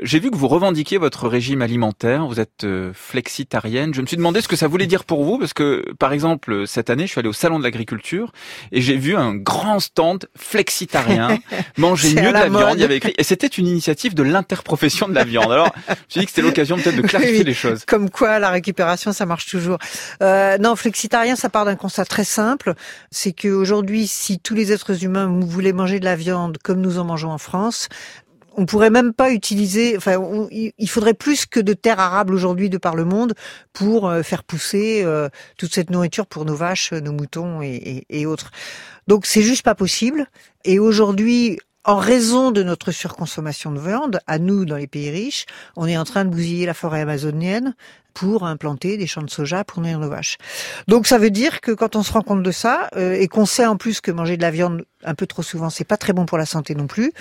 J'ai 0.03 0.21
vu 0.21 0.31
que 0.31 0.37
vous 0.37 0.49
revendiquiez 0.49 0.99
votre 0.99 1.29
régime 1.29 1.63
alimentaire, 1.63 2.27
vous 2.27 2.41
êtes 2.41 2.65
euh, 2.65 2.93
flexitarienne. 2.95 3.93
Je 3.93 4.01
me 4.01 4.07
suis 4.07 4.17
demandé 4.17 4.41
ce 4.41 4.49
que 4.49 4.57
ça 4.57 4.69
voulait 4.69 4.87
dire 4.87 5.05
pour 5.05 5.25
vous, 5.25 5.39
parce 5.39 5.53
que, 5.53 5.85
par 5.99 6.13
exemple, 6.13 6.67
cette 6.67 6.91
année, 6.91 7.07
je 7.07 7.13
suis 7.13 7.19
allé 7.19 7.29
au 7.29 7.33
Salon 7.33 7.59
de 7.59 7.65
l'Agriculture 7.65 8.33
et 8.73 8.81
j'ai 8.81 8.97
vu 8.97 9.17
un 9.17 9.35
grand 9.35 9.81
stand 9.81 10.29
flexitarien, 10.37 11.39
manger 11.77 12.15
mieux 12.15 12.29
de 12.29 12.33
la 12.33 12.49
viande, 12.49 12.75
il 12.77 12.83
y 12.83 12.85
avait 12.85 12.99
écrit. 12.99 13.15
Et 13.19 13.25
c'était 13.25 13.47
une 13.47 13.67
initiative 13.67 14.15
de 14.15 14.23
l'interprofession 14.23 15.09
de 15.09 15.15
la 15.15 15.25
viande. 15.25 15.51
Alors, 15.51 15.73
je 15.89 15.93
me 15.93 15.97
suis 16.09 16.21
dit 16.21 16.27
que 16.27 16.33
c'était 16.33 16.47
l'occasion 16.47 16.77
peut-être 16.77 16.97
de 16.97 17.03
clarifier 17.07 17.45
les 17.45 17.55
choses. 17.55 17.85
Comme 17.85 18.11
quoi, 18.11 18.39
la 18.39 18.51
récupération, 18.51 19.13
ça 19.13 19.27
marche 19.27 19.47
toujours. 19.47 19.79
Euh, 20.23 20.57
non, 20.59 20.77
flexitarien, 20.77 21.37
ça 21.37 21.51
part 21.51 21.65
d'un 21.65 21.77
constat 21.77 22.05
très 22.05 22.25
simple. 22.25 22.75
C'est 23.11 23.33
qu'aujourd'hui, 23.33 24.07
si 24.07 24.39
tous 24.39 24.55
les 24.55 24.73
êtres 24.73 25.05
humains 25.05 25.27
voulaient 25.41 25.73
manger 25.73 26.01
de 26.01 26.05
la 26.05 26.17
viande 26.17 26.59
comme 26.63 26.81
nous 26.81 26.99
en 26.99 27.05
mangeons 27.05 27.31
en 27.31 27.39
France, 27.39 27.89
on 28.57 28.67
pourrait 28.67 28.91
même 28.91 29.13
pas 29.13 29.31
utiliser, 29.31 29.97
enfin, 29.97 30.17
il 30.51 30.89
faudrait 30.89 31.15
plus 31.15 31.47
que 31.47 31.61
de 31.61 31.73
terres 31.73 32.01
arables 32.01 32.35
aujourd'hui 32.35 32.69
de 32.69 32.79
par 32.79 32.97
le 32.97 33.05
monde 33.05 33.35
pour 33.73 34.09
euh, 34.09 34.23
faire 34.23 34.45
pousser 34.45 35.03
euh, 35.05 35.29
toute 35.57 35.75
cette 35.75 35.91
nourriture 35.91 36.27
pour 36.27 36.45
nos 36.45 36.57
vaches, 36.57 36.93
nos 36.93 37.13
moutons 37.13 37.63
et, 37.63 38.05
et 38.09 38.27
autres. 38.27 38.51
Donc 39.07 39.27
c'est 39.27 39.43
juste 39.43 39.65
pas 39.65 39.75
possible. 39.75 40.27
Et 40.65 40.79
aujourd'hui, 40.79 41.59
en 41.91 41.97
raison 41.97 42.53
de 42.53 42.63
notre 42.63 42.93
surconsommation 42.93 43.73
de 43.73 43.81
viande, 43.81 44.21
à 44.29 44.39
nous 44.39 44.65
dans 44.65 44.77
les 44.77 44.87
pays 44.87 45.11
riches, 45.11 45.47
on 45.75 45.89
est 45.89 45.97
en 45.97 46.05
train 46.05 46.25
de 46.25 46.31
bousiller 46.31 46.65
la 46.65 46.73
forêt 46.73 47.01
amazonienne 47.01 47.75
pour 48.15 48.47
implanter 48.47 48.97
des 48.97 49.09
champs 49.09 49.23
de 49.23 49.31
soja 49.31 49.65
pour 49.65 49.81
nourrir 49.81 49.99
nos 49.99 50.09
vaches. 50.09 50.37
Donc 50.87 51.09
ça 51.09 51.19
veut 51.19 51.31
dire 51.31 51.61
que 51.61 51.73
quand 51.73 51.97
on 51.97 52.05
se 52.05 52.13
rend 52.13 52.23
compte 52.23 52.45
de 52.45 52.51
ça 52.53 52.89
euh, 52.97 53.15
et 53.15 53.27
qu'on 53.27 53.45
sait 53.45 53.67
en 53.67 53.77
plus 53.77 54.01
que 54.01 54.13
manger 54.13 54.37
de 54.37 54.43
la 54.43 54.53
viande 54.53 54.85
un 55.03 55.15
peu 55.15 55.27
trop 55.27 55.43
souvent 55.43 55.69
c'est 55.69 55.85
pas 55.85 55.97
très 55.97 56.13
bon 56.13 56.27
pour 56.27 56.39
la 56.39 56.47
santé 56.47 56.77
non 56.77 56.87
plus, 56.87 57.13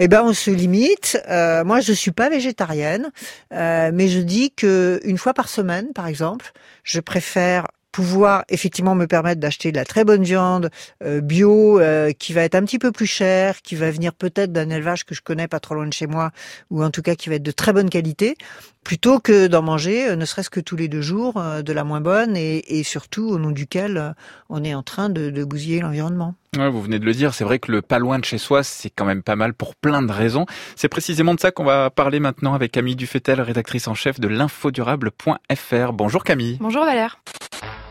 eh 0.00 0.08
ben 0.08 0.22
on 0.24 0.32
se 0.32 0.50
limite. 0.50 1.20
Euh, 1.28 1.62
moi 1.62 1.78
je 1.78 1.92
suis 1.92 2.10
pas 2.10 2.28
végétarienne, 2.28 3.12
euh, 3.54 3.92
mais 3.94 4.08
je 4.08 4.18
dis 4.18 4.50
que 4.50 5.00
une 5.04 5.18
fois 5.18 5.32
par 5.32 5.48
semaine 5.48 5.92
par 5.92 6.08
exemple, 6.08 6.50
je 6.82 6.98
préfère 6.98 7.68
pouvoir 7.98 8.44
effectivement 8.48 8.94
me 8.94 9.06
permettre 9.06 9.40
d'acheter 9.40 9.72
de 9.72 9.76
la 9.76 9.84
très 9.84 10.04
bonne 10.04 10.22
viande 10.22 10.70
euh, 11.02 11.20
bio 11.20 11.80
euh, 11.80 12.12
qui 12.12 12.32
va 12.32 12.42
être 12.42 12.54
un 12.54 12.62
petit 12.62 12.78
peu 12.78 12.92
plus 12.92 13.08
chère, 13.08 13.60
qui 13.60 13.74
va 13.74 13.90
venir 13.90 14.14
peut-être 14.14 14.52
d'un 14.52 14.70
élevage 14.70 15.04
que 15.04 15.16
je 15.16 15.20
connais 15.20 15.48
pas 15.48 15.58
trop 15.58 15.74
loin 15.74 15.84
de 15.84 15.92
chez 15.92 16.06
moi 16.06 16.30
ou 16.70 16.84
en 16.84 16.90
tout 16.90 17.02
cas 17.02 17.16
qui 17.16 17.28
va 17.28 17.34
être 17.34 17.42
de 17.42 17.50
très 17.50 17.72
bonne 17.72 17.90
qualité 17.90 18.36
plutôt 18.84 19.18
que 19.18 19.48
d'en 19.48 19.62
manger 19.62 20.10
euh, 20.10 20.14
ne 20.14 20.24
serait-ce 20.26 20.48
que 20.48 20.60
tous 20.60 20.76
les 20.76 20.86
deux 20.86 21.00
jours 21.00 21.42
de 21.42 21.72
la 21.72 21.82
moins 21.82 22.00
bonne 22.00 22.36
et, 22.36 22.78
et 22.78 22.84
surtout 22.84 23.30
au 23.30 23.36
nom 23.36 23.50
duquel 23.50 24.14
on 24.48 24.62
est 24.62 24.74
en 24.76 24.84
train 24.84 25.08
de, 25.08 25.30
de 25.30 25.42
bousiller 25.42 25.80
l'environnement. 25.80 26.36
Ouais, 26.56 26.70
vous 26.70 26.80
venez 26.80 27.00
de 27.00 27.04
le 27.04 27.12
dire, 27.12 27.34
c'est 27.34 27.42
vrai 27.42 27.58
que 27.58 27.72
le 27.72 27.82
pas 27.82 27.98
loin 27.98 28.20
de 28.20 28.24
chez 28.24 28.38
soi, 28.38 28.62
c'est 28.62 28.90
quand 28.90 29.06
même 29.06 29.24
pas 29.24 29.34
mal 29.34 29.54
pour 29.54 29.74
plein 29.74 30.02
de 30.02 30.12
raisons. 30.12 30.46
C'est 30.76 30.88
précisément 30.88 31.34
de 31.34 31.40
ça 31.40 31.50
qu'on 31.50 31.64
va 31.64 31.90
parler 31.90 32.20
maintenant 32.20 32.54
avec 32.54 32.70
Camille 32.70 32.96
Dufetel, 32.96 33.40
rédactrice 33.40 33.88
en 33.88 33.94
chef 33.94 34.20
de 34.20 34.28
l'infodurable.fr. 34.28 35.92
Bonjour 35.92 36.22
Camille. 36.22 36.58
Bonjour 36.60 36.84
Valère. 36.84 37.20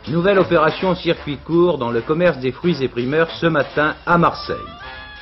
Nouvelle 0.09 0.39
opération 0.39 0.95
circuit 0.95 1.35
court 1.35 1.77
dans 1.77 1.91
le 1.91 1.99
commerce 1.99 2.37
des 2.37 2.53
fruits 2.53 2.81
et 2.81 2.87
primeurs 2.87 3.29
ce 3.41 3.45
matin 3.45 3.95
à 4.05 4.17
Marseille. 4.17 4.55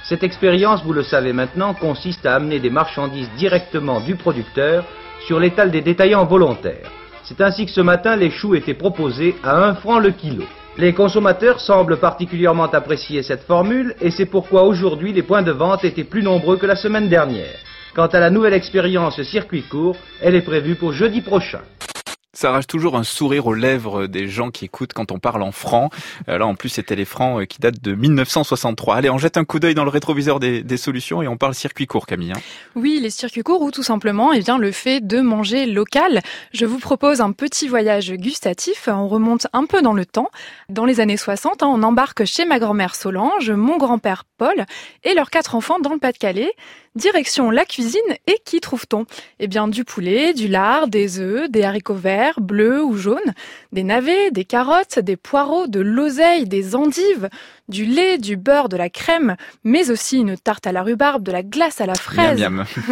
Cette 0.08 0.22
expérience, 0.22 0.84
vous 0.84 0.94
le 0.94 1.02
savez 1.02 1.34
maintenant, 1.34 1.74
consiste 1.74 2.24
à 2.28 2.36
amener 2.36 2.60
des 2.60 2.70
marchandises 2.70 3.32
directement 3.36 4.00
du 4.00 4.16
producteur 4.16 4.86
sur 5.26 5.40
l'étal 5.40 5.72
des 5.72 5.82
détaillants 5.82 6.26
volontaires. 6.26 6.92
C'est 7.24 7.42
ainsi 7.42 7.66
que 7.66 7.72
ce 7.72 7.82
matin, 7.82 8.16
les 8.16 8.30
choux 8.30 8.54
étaient 8.54 8.76
proposés 8.76 9.36
à 9.44 9.58
1 9.66 9.74
franc 9.76 9.98
le 9.98 10.12
kilo. 10.12 10.44
Les 10.78 10.94
consommateurs 10.94 11.60
semblent 11.60 11.98
particulièrement 11.98 12.66
apprécier 12.66 13.24
cette 13.24 13.46
formule 13.46 13.96
et 14.02 14.12
c'est 14.12 14.28
pourquoi 14.28 14.64
aujourd'hui 14.66 15.14
les 15.14 15.24
points 15.24 15.42
de 15.42 15.52
vente 15.52 15.84
étaient 15.84 16.04
plus 16.04 16.22
nombreux 16.22 16.58
que 16.58 16.68
la 16.68 16.76
semaine 16.76 17.10
dernière. 17.10 17.58
Quant 17.96 18.06
à 18.06 18.20
la 18.20 18.30
nouvelle 18.30 18.54
expérience 18.54 19.20
circuit 19.24 19.64
court, 19.64 19.96
elle 20.22 20.36
est 20.36 20.42
prévue 20.42 20.76
pour 20.76 20.94
jeudi 20.94 21.22
prochain. 21.22 21.62
Ça 22.36 22.50
arrache 22.50 22.68
toujours 22.68 22.98
un 22.98 23.06
sourire 23.06 23.48
aux 23.48 23.54
lèvres 23.54 24.08
des 24.08 24.28
gens 24.28 24.52
qui 24.52 24.66
écoutent 24.66 24.92
quand 24.92 25.14
on 25.14 25.20
parle 25.20 25.42
en 25.42 25.54
francs. 25.54 25.92
Euh, 26.28 26.38
là, 26.38 26.46
en 26.46 26.54
plus, 26.54 26.68
c'était 26.68 26.98
les 26.98 27.06
francs 27.06 27.42
euh, 27.42 27.46
qui 27.46 27.60
datent 27.60 27.82
de 27.82 27.96
1963. 27.96 28.98
Allez, 28.98 29.10
on 29.10 29.18
jette 29.18 29.38
un 29.38 29.46
coup 29.46 29.60
d'œil 29.60 29.74
dans 29.74 29.86
le 29.86 29.90
rétroviseur 29.90 30.42
des, 30.42 30.62
des, 30.62 30.76
solutions 30.76 31.22
et 31.22 31.30
on 31.30 31.38
parle 31.38 31.56
circuit 31.56 31.88
court, 31.88 32.06
Camille. 32.06 32.34
Hein. 32.34 32.42
Oui, 32.76 33.00
les 33.02 33.10
circuits 33.10 33.42
courts 33.42 33.62
ou 33.62 33.72
tout 33.72 33.84
simplement, 33.84 34.34
eh 34.34 34.42
bien, 34.42 34.58
le 34.58 34.74
fait 34.74 35.00
de 35.00 35.22
manger 35.22 35.66
local. 35.66 36.22
Je 36.54 36.66
vous 36.66 36.80
propose 36.80 37.22
un 37.22 37.32
petit 37.32 37.70
voyage 37.70 38.12
gustatif. 38.12 38.90
On 38.92 39.08
remonte 39.08 39.48
un 39.54 39.66
peu 39.66 39.82
dans 39.82 39.94
le 39.94 40.06
temps. 40.06 40.30
Dans 40.68 40.84
les 40.84 41.00
années 41.00 41.16
60, 41.16 41.64
hein, 41.64 41.68
on 41.72 41.84
embarque 41.84 42.26
chez 42.26 42.44
ma 42.44 42.60
grand-mère 42.60 42.96
Solange, 42.96 43.52
mon 43.52 43.78
grand-père 43.78 44.26
Paul 44.38 44.66
et 45.04 45.14
leurs 45.14 45.30
quatre 45.30 45.56
enfants 45.56 45.80
dans 45.80 45.94
le 45.94 46.00
Pas-de-Calais. 46.00 46.52
Direction 46.96 47.52
la 47.52 47.66
cuisine 47.66 48.00
et 48.28 48.38
qui 48.46 48.62
trouve-t-on? 48.62 49.06
Eh 49.40 49.48
bien 49.48 49.68
du 49.68 49.84
poulet, 49.84 50.34
du 50.34 50.48
lard, 50.48 50.88
des 50.88 51.20
œufs, 51.20 51.50
des 51.50 51.64
haricots 51.64 51.94
verts, 51.94 52.40
bleus 52.40 52.84
ou 52.84 52.96
jaunes, 52.96 53.34
des 53.74 53.84
navets, 53.84 54.32
des 54.32 54.46
carottes, 54.46 55.00
des 55.00 55.18
poireaux, 55.18 55.68
de 55.68 55.82
l'oseille, 55.82 56.48
des 56.48 56.74
endives, 56.74 57.30
du 57.68 57.86
lait, 57.86 58.18
du 58.18 58.38
beurre, 58.38 58.70
de 58.70 58.78
la 58.78 58.90
crème, 58.90 59.36
mais 59.64 59.90
aussi 59.92 60.20
une 60.20 60.38
tarte 60.38 60.68
à 60.68 60.72
la 60.72 60.84
rhubarbe, 60.84 61.24
de 61.24 61.32
la 61.32 61.44
glace 61.44 61.82
à 61.82 61.86
la 61.86 61.96
fraise, 61.96 62.46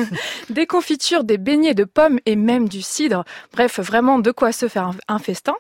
des 0.50 0.66
confitures, 0.66 1.24
des 1.24 1.38
beignets 1.38 1.74
de 1.74 1.84
pommes 1.84 2.20
et 2.26 2.36
même 2.36 2.68
du 2.68 2.82
cidre. 2.82 3.24
Bref, 3.54 3.80
vraiment 3.80 4.20
de 4.20 4.32
quoi 4.32 4.52
se 4.52 4.68
faire 4.68 4.92
un 5.08 5.20
festin. 5.20 5.56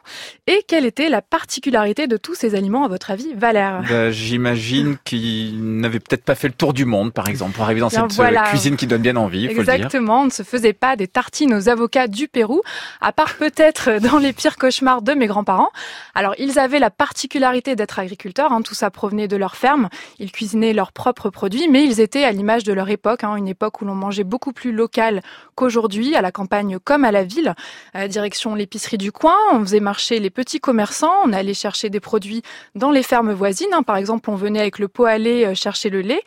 Et 0.47 0.64
quelle 0.68 0.86
était 0.86 1.09
la 1.09 1.22
particularité 1.22 2.07
de 2.07 2.18
tous 2.18 2.36
ces 2.36 2.55
aliments 2.55 2.86
à 2.86 2.88
votre 2.88 3.11
avis, 3.11 3.34
Valère? 3.36 3.84
Bah, 3.88 4.11
J'imagine 4.11 4.97
qu'ils 5.03 5.80
n'avaient 5.80 5.99
peut-être 5.99 6.24
pas 6.24 6.36
fait 6.36 6.47
le 6.47 6.53
tour 6.53 6.74
du 6.74 6.86
monde, 6.86 7.14
par 7.14 7.28
exemple, 7.28 7.53
pour 7.53 7.64
arriver 7.64 7.82
dans 7.82 7.89
cette 7.89 8.20
euh, 8.20 8.43
cuisine 8.49 8.78
qui 8.78 8.88
donne 8.88 9.01
bien 9.01 9.16
envie. 9.16 9.45
Exactement, 9.45 10.22
on 10.22 10.26
ne 10.26 10.32
se 10.32 10.43
faisait 10.43 10.74
pas 10.74 10.95
des 10.95 11.07
tartines 11.07 11.53
aux 11.53 11.70
avocats 11.70 12.07
du 12.07 12.28
Pérou, 12.28 12.61
à 13.01 13.11
part 13.11 13.36
peut-être 13.36 13.99
dans 13.99 14.18
les 14.18 14.34
pires 14.34 14.57
cauchemars 14.57 15.01
de 15.01 15.14
mes 15.14 15.28
grands-parents. 15.28 15.70
Alors 16.16 16.34
ils 16.38 16.59
avaient 16.59 16.80
la 16.80 16.89
particularité 16.89 17.76
d'être 17.76 17.99
agriculteurs, 17.99 18.51
hein, 18.51 18.61
tout 18.61 18.74
ça 18.74 18.89
provenait 19.03 19.27
de 19.27 19.35
leur 19.35 19.57
ferme, 19.57 19.89
ils 20.17 20.31
cuisinaient 20.31 20.71
leurs 20.71 20.93
propres 20.93 21.29
produits, 21.29 21.67
mais 21.67 21.83
ils 21.83 21.99
étaient 21.99 22.23
à 22.23 22.31
l'image 22.31 22.63
de 22.63 22.71
leur 22.71 22.89
époque, 22.89 23.25
hein, 23.25 23.35
une 23.35 23.49
époque 23.49 23.81
où 23.81 23.85
l'on 23.85 23.95
mangeait 23.95 24.23
beaucoup 24.23 24.53
plus 24.53 24.71
local 24.71 25.21
qu'aujourd'hui, 25.55 26.15
à 26.15 26.21
la 26.21 26.31
campagne 26.31 26.79
comme 26.79 27.03
à 27.03 27.11
la 27.11 27.25
ville. 27.25 27.53
Euh, 27.97 28.07
direction 28.07 28.55
l'épicerie 28.55 28.97
du 28.97 29.11
coin, 29.11 29.35
on 29.51 29.59
faisait 29.59 29.81
marcher 29.81 30.19
les 30.19 30.29
petits 30.29 30.61
commerçants, 30.61 31.11
on 31.25 31.33
allait 31.33 31.53
chercher 31.53 31.89
des 31.89 31.99
produits 31.99 32.43
dans 32.75 32.91
les 32.91 33.03
fermes 33.03 33.33
voisines, 33.33 33.73
hein. 33.73 33.83
par 33.83 33.97
exemple 33.97 34.29
on 34.29 34.35
venait 34.35 34.61
avec 34.61 34.79
le 34.79 34.87
pot 34.87 35.03
à 35.03 35.17
lait 35.17 35.47
euh, 35.47 35.53
chercher 35.53 35.89
le 35.89 35.99
lait, 35.99 36.21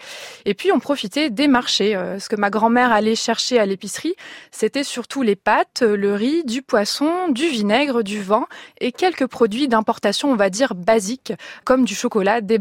et 0.45 0.53
puis 0.53 0.71
on 0.71 0.79
profitait 0.79 1.31
des 1.31 1.49
marchés 1.49 1.97
euh, 1.97 2.19
ce 2.19 2.29
que 2.29 2.37
ma 2.37 2.51
grand-mère 2.51 2.93
allait 2.93 3.15
chercher 3.15 3.59
à 3.59 3.65
l'épicerie, 3.65 4.17
c'était 4.51 4.85
surtout 4.85 5.23
les 5.23 5.35
pâtes, 5.37 5.81
euh, 5.81 5.97
le 5.97 6.13
riz, 6.13 6.45
du 6.45 6.61
poisson, 6.61 7.29
du 7.31 7.49
vinaigre, 7.49 8.03
du 8.03 8.21
vin 8.21 8.47
et 8.83 8.93
quelques 8.93 9.27
produits 9.27 9.67
d'importation, 9.67 10.31
on 10.31 10.37
va 10.37 10.51
dire 10.51 10.75
basiques, 10.75 11.33
comme 11.65 11.87
du 11.87 11.95
chocolat, 11.95 12.41
des 12.41 12.59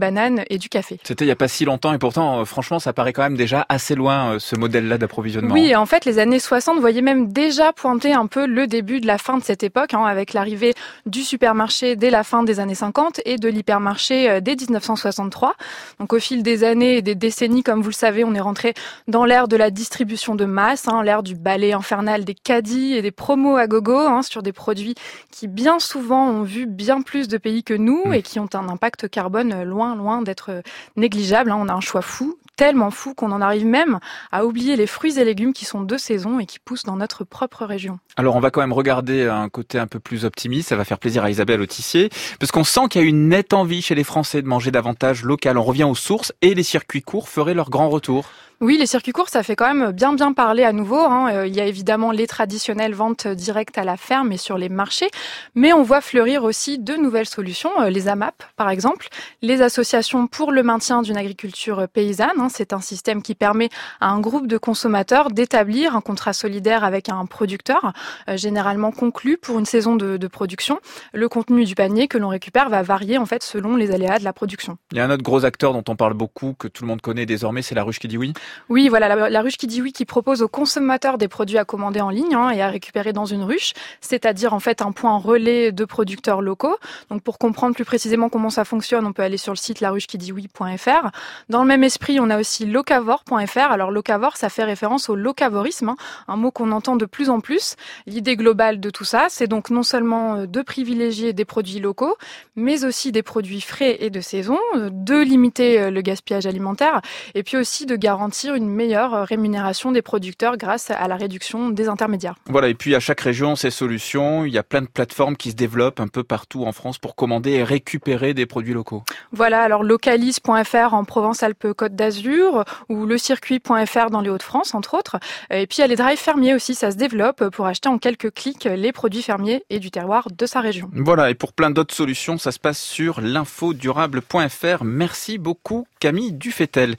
et 0.50 0.58
du 0.58 0.70
café. 0.70 1.00
C'était 1.04 1.26
il 1.26 1.28
n'y 1.28 1.32
a 1.32 1.36
pas 1.36 1.48
si 1.48 1.66
longtemps 1.66 1.94
et 1.94 1.98
pourtant, 1.98 2.40
euh, 2.40 2.46
franchement, 2.46 2.80
ça 2.80 2.94
paraît 2.94 3.14
quand 3.14 3.24
même 3.24 3.38
déjà 3.38 3.66
assez 3.70 3.96
loin, 3.96 4.38
ce 4.40 4.56
modèle-là 4.56 4.98
d'approvisionnement. 4.98 5.54
Oui, 5.54 5.76
en 5.76 5.86
fait, 5.86 6.06
les 6.06 6.20
années 6.20 6.40
60 6.40 6.80
voyaient 6.80 7.02
même 7.02 7.32
déjà 7.32 7.74
pointer 7.74 8.14
un 8.14 8.28
peu 8.28 8.46
le 8.46 8.68
début 8.68 9.00
de 9.00 9.08
la 9.08 9.18
fin 9.18 9.38
de 9.38 9.44
cette 9.44 9.64
époque, 9.64 9.94
hein, 9.94 10.04
avec 10.06 10.34
l'arrivée 10.34 10.74
du 11.06 11.24
supermarché 11.24 11.96
dès 11.96 12.10
la 12.10 12.24
fin 12.24 12.44
des 12.44 12.60
années 12.60 12.76
50 12.76 13.22
et 13.26 13.38
de 13.38 13.50
l'hypermarché 13.50 14.42
dès 14.42 14.56
1963. 14.56 15.56
Donc 16.00 16.14
au 16.14 16.20
fil 16.20 16.44
des 16.44 16.64
années 16.64 16.98
et 16.98 17.02
des 17.02 17.16
décennies, 17.16 17.64
comme 17.64 17.82
vous 17.82 17.90
le 17.90 17.94
savez, 17.94 18.24
on 18.24 18.34
est 18.34 18.42
rentré 18.42 18.74
dans 19.08 19.26
l'ère 19.26 19.48
de 19.48 19.56
la 19.56 19.72
distribution 19.72 20.36
de 20.36 20.46
masse, 20.46 20.88
hein, 20.88 21.04
l'ère 21.04 21.24
du 21.24 21.36
balai 21.36 21.74
infernal 21.74 22.26
des 22.26 22.36
caddies 22.36 22.94
et 22.94 23.02
des 23.02 23.12
promos 23.12 23.58
à 23.58 23.68
gogo 23.68 23.98
hein, 23.98 24.22
sur 24.22 24.44
des 24.44 24.54
produits 24.54 24.96
qui 25.32 25.48
bien 25.48 25.80
souvent 25.80 26.30
ont 26.30 26.44
vu 26.44 26.66
bien 26.66 27.02
plus 27.02 27.28
de 27.28 27.38
pays 27.38 27.64
que 27.64 27.74
nous 27.74 28.02
mmh. 28.06 28.14
et 28.14 28.22
qui 28.22 28.40
ont 28.40 28.50
un 28.54 28.70
impact 28.70 29.10
carbone 29.10 29.64
loin, 29.64 29.95
loin 29.96 30.22
d'être 30.22 30.62
négligeable. 30.96 31.52
Hein. 31.52 31.58
On 31.60 31.70
a 31.70 31.74
un 31.74 31.82
choix 31.82 32.02
fou, 32.02 32.38
tellement 32.56 32.92
fou 32.92 33.14
qu'on 33.14 33.32
en 33.32 33.42
arrive 33.42 33.66
même 33.66 34.00
à 34.32 34.46
oublier 34.46 34.76
les 34.76 34.88
fruits 34.88 35.20
et 35.20 35.26
légumes 35.26 35.54
qui 35.54 35.66
sont 35.66 35.82
de 35.82 35.98
saison 35.98 36.40
et 36.40 36.46
qui 36.46 36.60
poussent 36.60 36.84
dans 36.84 36.96
notre 36.96 37.24
propre 37.24 37.66
région. 37.66 38.00
Alors 38.18 38.36
on 38.36 38.40
va 38.40 38.52
quand 38.52 38.62
même 38.62 38.74
regarder 38.74 39.28
un 39.28 39.50
côté 39.50 39.78
un 39.80 39.88
peu 39.88 40.00
plus 40.00 40.26
optimiste, 40.26 40.70
ça 40.70 40.76
va 40.76 40.86
faire 40.86 41.00
plaisir 41.00 41.24
à 41.24 41.30
Isabelle 41.30 41.62
Autissier, 41.62 42.10
parce 42.40 42.52
qu'on 42.52 42.64
sent 42.64 42.88
qu'il 42.90 43.02
y 43.02 43.04
a 43.04 43.08
une 43.08 43.30
nette 43.30 43.54
envie 43.54 43.82
chez 43.82 43.96
les 43.96 44.04
Français 44.04 44.42
de 44.42 44.48
manger 44.48 44.72
davantage 44.72 45.24
local. 45.24 45.58
On 45.58 45.64
revient 45.64 45.84
aux 45.84 45.96
sources 45.96 46.34
et 46.42 46.56
les 46.56 46.64
circuits 46.64 47.02
courts 47.02 47.30
feraient 47.30 47.54
leur 47.54 47.70
grand 47.70 47.90
retour. 47.90 48.26
Oui, 48.62 48.78
les 48.78 48.86
circuits 48.86 49.12
courts, 49.12 49.28
ça 49.28 49.44
fait 49.44 49.58
quand 49.58 49.74
même 49.74 49.92
bien 49.92 50.14
bien 50.14 50.32
parler 50.32 50.64
à 50.64 50.72
nouveau. 50.72 51.00
Hein. 51.00 51.30
Euh, 51.34 51.48
il 51.48 51.54
y 51.54 51.60
a 51.60 51.66
évidemment 51.66 52.12
les 52.12 52.26
traditionnelles 52.26 52.94
ventes 52.94 53.28
directes 53.28 53.78
à 53.78 53.84
la 53.84 53.98
ferme 53.98 54.32
et 54.32 54.38
sur 54.38 54.58
les 54.58 54.70
marchés, 54.70 55.10
mais 55.56 55.74
on 55.74 55.84
voit 55.84 56.00
fleurir 56.00 56.46
aussi 56.46 56.80
de 56.80 56.94
nouvelles 56.96 57.26
solutions, 57.26 57.70
euh, 57.82 57.90
les 57.90 58.08
AMAP 58.08 58.44
par 58.56 58.70
exemple, 58.70 59.10
les 59.42 59.62
associations 59.62 60.28
pour 60.28 60.54
le 60.54 60.64
maintien 60.64 61.02
d'une 61.02 61.18
agriculture 61.18 61.86
paysanne. 61.92 62.30
Hein. 62.40 62.48
C'est 62.50 62.72
un 62.72 62.80
système 62.80 63.22
qui 63.22 63.36
permet 63.36 63.70
à 64.00 64.08
un 64.08 64.22
groupe 64.22 64.48
de 64.48 64.58
consommateurs 64.58 65.32
d'établir 65.32 65.94
un 65.94 66.02
contrat 66.02 66.32
solidaire 66.32 66.86
avec 66.86 67.10
un 67.10 67.26
producteur, 67.26 67.92
euh, 68.30 68.38
généralement 68.38 68.92
conclu 68.92 69.38
pour 69.38 69.60
une 69.60 69.66
saison 69.66 69.98
de, 69.98 70.16
de 70.16 70.28
production. 70.28 70.80
Le 71.12 71.28
contenu 71.28 71.66
du 71.66 71.76
panier 71.76 72.08
que 72.08 72.18
l'on 72.18 72.30
récupère 72.30 72.70
va 72.70 72.84
varier 72.84 73.18
en 73.18 73.26
fait 73.26 73.44
selon 73.44 73.76
les 73.76 73.92
aléas 73.92 74.20
de 74.20 74.24
la 74.24 74.32
production. 74.32 74.78
Il 74.94 74.98
y 74.98 75.02
a 75.02 75.06
un 75.06 75.10
autre 75.10 75.24
gros 75.24 75.44
acteur 75.44 75.74
dont 75.74 75.84
on 75.90 75.98
parle 75.98 76.14
beaucoup, 76.14 76.54
que 76.58 76.70
tout 76.70 76.84
le 76.84 76.88
monde 76.88 77.02
connaît 77.02 77.26
désormais, 77.26 77.62
c'est 77.62 77.76
la 77.76 77.84
ruche 77.84 78.00
qui 78.00 78.08
dit 78.08 78.18
oui. 78.18 78.34
Oui, 78.70 78.90
voilà, 78.90 79.30
la, 79.30 79.42
ruche 79.42 79.58
qui 79.58 79.68
dit 79.68 79.82
oui, 79.82 79.92
qui 79.92 80.06
propose 80.06 80.42
aux 80.42 80.48
consommateurs 80.48 81.18
des 81.18 81.28
produits 81.28 81.58
à 81.58 81.66
commander 81.66 82.02
en 82.02 82.10
ligne 82.10 82.36
hein, 82.36 82.50
et 82.50 82.62
à 82.62 82.70
récupérer 82.70 83.14
dans 83.14 83.26
une 83.26 83.44
ruche, 83.44 83.74
c'est-à-dire 84.02 84.54
en 84.54 84.60
fait 84.60 84.82
un 84.82 84.92
point 84.92 85.18
relais 85.18 85.72
de 85.72 85.86
producteurs 85.86 86.42
locaux. 86.42 86.78
Donc 87.10 87.22
pour 87.22 87.38
comprendre 87.38 87.76
plus 87.76 87.86
précisément 87.86 88.30
comment 88.30 88.50
ça 88.50 88.66
fonctionne, 88.66 89.06
on 89.06 89.14
peut 89.14 89.24
aller 89.24 89.38
sur 89.38 89.54
le 89.54 89.58
site 89.58 89.82
laruchequiditout.fr. 89.82 91.12
Dans 91.50 91.62
le 91.62 91.68
même 91.68 91.84
esprit, 91.84 92.20
on 92.20 92.30
a 92.30 92.40
aussi 92.40 92.66
locavore.fr. 92.66 93.72
Alors 93.72 93.92
locavore, 93.92 94.38
ça 94.38 94.50
fait 94.50 94.64
référence 94.64 95.10
au 95.10 95.16
locavorisme, 95.16 95.90
hein, 95.90 95.96
un 96.28 96.36
mot 96.36 96.52
qu'on 96.52 96.72
entend 96.72 96.96
de 96.96 97.06
plus 97.06 97.30
en 97.30 97.40
plus. 97.40 97.76
L'idée 98.08 98.36
globale 98.36 98.80
de 98.80 98.90
tout 98.90 99.04
ça, 99.04 99.28
c'est 99.30 99.48
donc 99.48 99.70
non 99.70 99.84
seulement 99.84 100.36
euh, 100.36 100.46
de 100.46 100.62
privilégier 100.62 101.34
des 101.34 101.46
produits 101.46 101.80
locaux, 101.80 102.16
mais 102.56 102.86
aussi 102.86 103.12
des 103.12 103.24
produits 103.24 103.62
frais 103.62 103.98
et 104.00 104.10
de 104.10 104.22
saison, 104.22 104.60
euh, 104.76 104.90
de 104.92 105.18
limiter 105.18 105.80
euh, 105.80 105.92
le 105.92 106.02
gaspillage 106.02 106.46
alimentaire, 106.46 107.02
et 107.34 107.44
puis 107.44 107.58
aussi 107.58 107.86
de 107.86 107.96
garantir 107.96 108.35
une 108.44 108.70
meilleure 108.70 109.14
euh, 109.14 109.24
rémunération 109.24 109.92
des 109.92 110.02
producteurs 110.02 110.58
grâce 110.58 110.92
à 110.92 111.08
la 111.08 111.16
réduction 111.16 111.70
des 111.70 111.88
intermédiaires. 111.88 112.36
Voilà, 112.48 112.68
et 112.68 112.74
puis 112.74 112.96
à 112.96 113.00
chaque 113.00 113.22
région, 113.22 113.56
ses 113.56 113.72
solutions. 113.72 114.46
Il 114.46 114.54
y 114.54 114.58
a 114.58 114.64
plein 114.64 114.82
de 114.82 114.88
plateformes 114.88 115.38
qui 115.38 115.52
se 115.52 115.56
développent 115.56 116.00
un 116.00 116.08
peu 116.08 116.24
partout 116.24 116.66
en 116.66 116.72
France 116.72 116.98
pour 116.98 117.16
commander 117.16 117.52
et 117.52 117.64
récupérer 117.64 118.34
des 118.34 118.46
produits 118.46 118.74
locaux. 118.74 119.04
Voilà, 119.32 119.62
alors 119.62 119.84
localise.fr 119.84 120.94
en 120.94 121.04
Provence-Alpes-Côte 121.06 121.96
d'Azur 121.96 122.66
ou 122.90 123.06
lecircuit.fr 123.06 124.10
dans 124.10 124.22
les 124.22 124.30
Hauts-de-France, 124.30 124.74
entre 124.74 124.96
autres. 124.96 125.18
Et 125.50 125.68
puis 125.68 125.78
il 125.78 125.82
y 125.82 125.84
a 125.84 125.88
les 125.88 125.96
drives 125.96 126.18
fermiers 126.18 126.54
aussi, 126.54 126.76
ça 126.76 126.92
se 126.92 126.98
développe 126.98 127.50
pour 127.50 127.66
acheter 127.66 127.90
en 127.90 127.98
quelques 127.98 128.34
clics 128.34 128.66
les 128.66 128.92
produits 128.92 129.22
fermiers 129.22 129.64
et 129.70 129.80
du 129.80 129.92
terroir 129.92 130.28
de 130.32 130.46
sa 130.46 130.60
région. 130.60 130.90
Voilà, 130.94 131.30
et 131.30 131.36
pour 131.36 131.54
plein 131.54 131.70
d'autres 131.70 131.96
solutions, 131.96 132.38
ça 132.38 132.52
se 132.52 132.60
passe 132.60 132.80
sur 132.80 133.22
l'infodurable.fr. 133.22 134.84
Merci 134.84 135.38
beaucoup 135.38 135.88
Camille 136.00 136.34
Dufetel. 136.34 136.96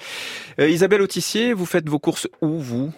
Euh, 0.59 0.68
Isabelle 0.68 1.03
Vous 1.35 1.66
faites 1.66 1.89
vos 1.89 1.99
courses 1.99 2.29
où, 2.41 2.59
vous, 2.61 2.93